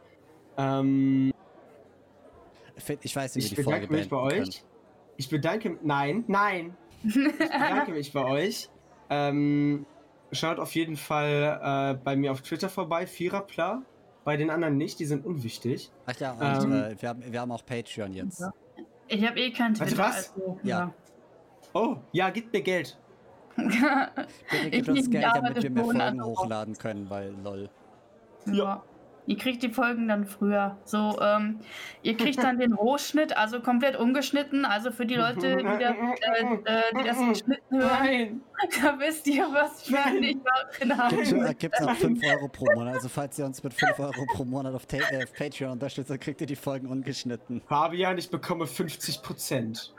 Ähm, 0.58 1.32
Ich 3.02 3.16
weiß 3.16 3.36
nicht, 3.36 3.46
wie 3.46 3.48
ich 3.50 3.56
die 3.56 3.64
Folge 3.64 3.88
bedanke 3.88 3.94
mich 3.94 4.10
bei 4.10 4.18
euch. 4.18 4.64
Ich 5.18 5.30
bedanke 5.30 5.78
Nein, 5.84 6.24
nein. 6.28 6.76
Ich 7.04 7.14
bedanke 7.16 7.92
mich 7.94 8.12
bei 8.14 8.26
euch. 8.26 8.70
Ähm, 9.10 9.86
schaut 10.32 10.60
auf 10.60 10.74
jeden 10.76 10.96
Fall 10.96 11.96
äh, 11.98 12.04
bei 12.04 12.16
mir 12.16 12.32
auf 12.32 12.42
Twitter 12.42 12.70
vorbei, 12.70 13.06
Viererpla. 13.08 13.84
Bei 14.24 14.38
den 14.38 14.50
anderen 14.52 14.78
nicht, 14.78 15.00
die 15.00 15.06
sind 15.06 15.26
unwichtig. 15.26 15.92
Ach 16.06 16.16
ja, 16.20 16.32
und 16.34 16.64
Ähm, 16.66 16.74
äh, 16.74 17.02
wir, 17.02 17.10
haben, 17.10 17.24
wir 17.32 17.42
haben 17.42 17.52
auch 17.52 17.66
Patreon 17.66 18.14
jetzt. 18.14 18.40
Ja. 18.40 18.54
Ich 19.08 19.26
habe 19.28 19.40
eh 19.40 19.52
kein 19.52 19.78
Warte, 19.78 19.92
Twitter. 19.92 20.04
was? 20.04 20.34
Also, 20.36 20.60
Ja. 20.64 20.94
Oh, 21.74 21.98
ja, 22.12 22.30
gib 22.30 22.52
mir 22.54 22.62
Geld. 22.62 22.98
Ja. 23.70 24.10
Bitte 24.50 24.66
Ich 24.66 24.72
gib 24.72 24.88
uns 24.90 25.10
Geld, 25.10 25.26
damit 25.34 25.62
wir 25.64 25.70
mehr 25.70 25.84
Folgen 25.84 26.24
hochladen 26.24 26.78
können, 26.78 27.10
weil 27.10 27.34
lol. 27.44 27.70
Ja. 28.46 28.84
Ihr 29.32 29.38
kriegt 29.38 29.64
die 29.64 29.70
Folgen 29.70 30.10
dann 30.10 30.26
früher. 30.26 30.78
So, 30.84 31.18
ähm, 31.22 31.62
ihr 32.04 32.18
kriegt 32.18 32.44
dann 32.44 32.60
den 32.60 32.74
Rohschnitt, 32.74 33.38
also 33.38 33.62
komplett 33.62 33.96
ungeschnitten. 33.96 34.66
Also 34.66 34.92
für 34.92 35.06
die 35.06 35.16
Leute, 35.16 35.56
die, 35.56 35.64
das, 35.64 35.80
äh, 35.80 36.54
äh, 36.66 36.82
die 37.00 37.08
das 37.08 37.18
geschnitten 37.30 37.78
hören, 37.78 37.90
Nein. 38.02 38.42
da 38.84 39.00
wisst 39.00 39.28
ihr, 39.28 39.48
was 39.54 39.88
ich 39.88 39.96
drin 39.96 40.98
habe. 40.98 41.16
Gibt's, 41.16 41.32
äh, 41.32 41.54
gibt's 41.54 41.82
auch 41.82 41.96
5 41.96 42.22
Euro 42.26 42.50
pro 42.50 42.66
Monat. 42.76 42.96
Also 42.96 43.08
falls 43.08 43.40
ihr 43.40 43.46
uns 43.46 43.64
mit 43.64 43.74
5 43.74 44.00
Euro 44.00 44.26
pro 44.34 44.44
Monat 44.44 44.74
auf, 44.74 44.86
äh, 44.92 45.24
auf 45.24 45.34
Patreon 45.34 45.72
unterstützt, 45.72 46.10
dann 46.10 46.20
kriegt 46.20 46.42
ihr 46.42 46.48
die 46.48 46.58
Folgen 46.58 46.88
ungeschnitten. 46.88 47.62
Fabian, 47.70 48.18
ich 48.18 48.30
bekomme 48.30 48.68
50 48.68 49.22
Prozent. 49.22 49.94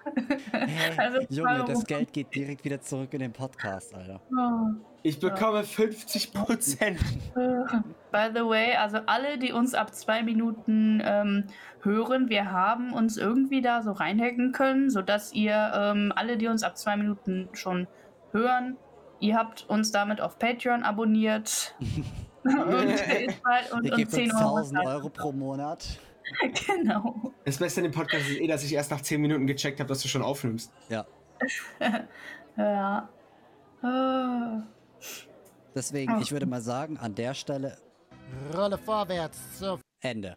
Hä? 0.53 0.93
Also, 0.99 1.21
Junge, 1.31 1.65
das 1.67 1.87
Geld 1.87 2.13
geht 2.13 2.35
direkt 2.35 2.67
wieder 2.67 2.83
zurück 2.83 3.15
in 3.15 3.21
den 3.21 3.33
Podcast, 3.33 3.95
Alter. 3.95 4.21
Oh. 4.31 4.92
Ich 5.03 5.19
bekomme 5.19 5.65
50 5.65 6.33
Prozent. 6.33 6.99
By 7.35 8.29
the 8.35 8.45
way, 8.45 8.75
also 8.77 8.99
alle, 9.07 9.39
die 9.39 9.53
uns 9.53 9.75
ab 9.75 9.95
zwei 9.95 10.23
Minuten 10.23 11.03
ähm, 11.05 11.45
hören, 11.81 12.29
wir 12.29 12.53
haben 12.53 12.93
uns 12.93 13.17
irgendwie 13.17 13.63
da 13.63 13.83
so 13.83 13.93
reinhacken 13.93 14.53
können, 14.53 14.91
sodass 14.91 15.33
ihr 15.33 15.73
ähm, 15.75 16.13
alle, 16.15 16.37
die 16.37 16.47
uns 16.47 16.63
ab 16.63 16.77
zwei 16.77 16.97
Minuten 16.97 17.49
schon 17.53 17.89
hören, 18.33 18.77
ihr 19.19 19.37
habt 19.37 19.69
uns 19.69 19.91
damit 19.91 20.21
auf 20.21 20.39
Patreon 20.39 20.83
abonniert. 20.83 21.75
und, 22.45 22.85
ist 22.85 23.43
bald- 23.43 23.73
und, 23.73 23.91
und 23.91 23.97
gebt 23.97 24.13
10 24.13 24.31
uns 24.31 24.41
Euro. 24.41 24.57
1000 24.57 24.87
Euro 24.87 25.09
pro 25.09 25.33
Monat. 25.33 25.99
genau. 26.67 27.33
Das 27.45 27.59
Beste 27.59 27.81
an 27.81 27.85
dem 27.85 27.93
Podcast 27.93 28.29
ist 28.29 28.41
eh, 28.41 28.47
dass 28.47 28.63
ich 28.63 28.75
erst 28.75 28.91
nach 28.91 29.01
10 29.01 29.21
Minuten 29.21 29.47
gecheckt 29.47 29.81
habe, 29.81 29.89
dass 29.89 30.03
du 30.03 30.09
schon 30.09 30.23
aufnimmst. 30.23 30.73
Ja. 30.89 31.07
Ja. 32.55 33.09
Ah. 33.83 34.63
Deswegen, 35.75 36.21
ich 36.21 36.33
würde 36.33 36.47
mal 36.47 36.61
sagen, 36.61 36.99
an 36.99 37.15
der 37.15 37.35
Stelle 37.35 37.79
Rolle 38.55 38.79
vorwärts 38.79 39.39
zur 39.59 39.81
Ende. 40.01 40.37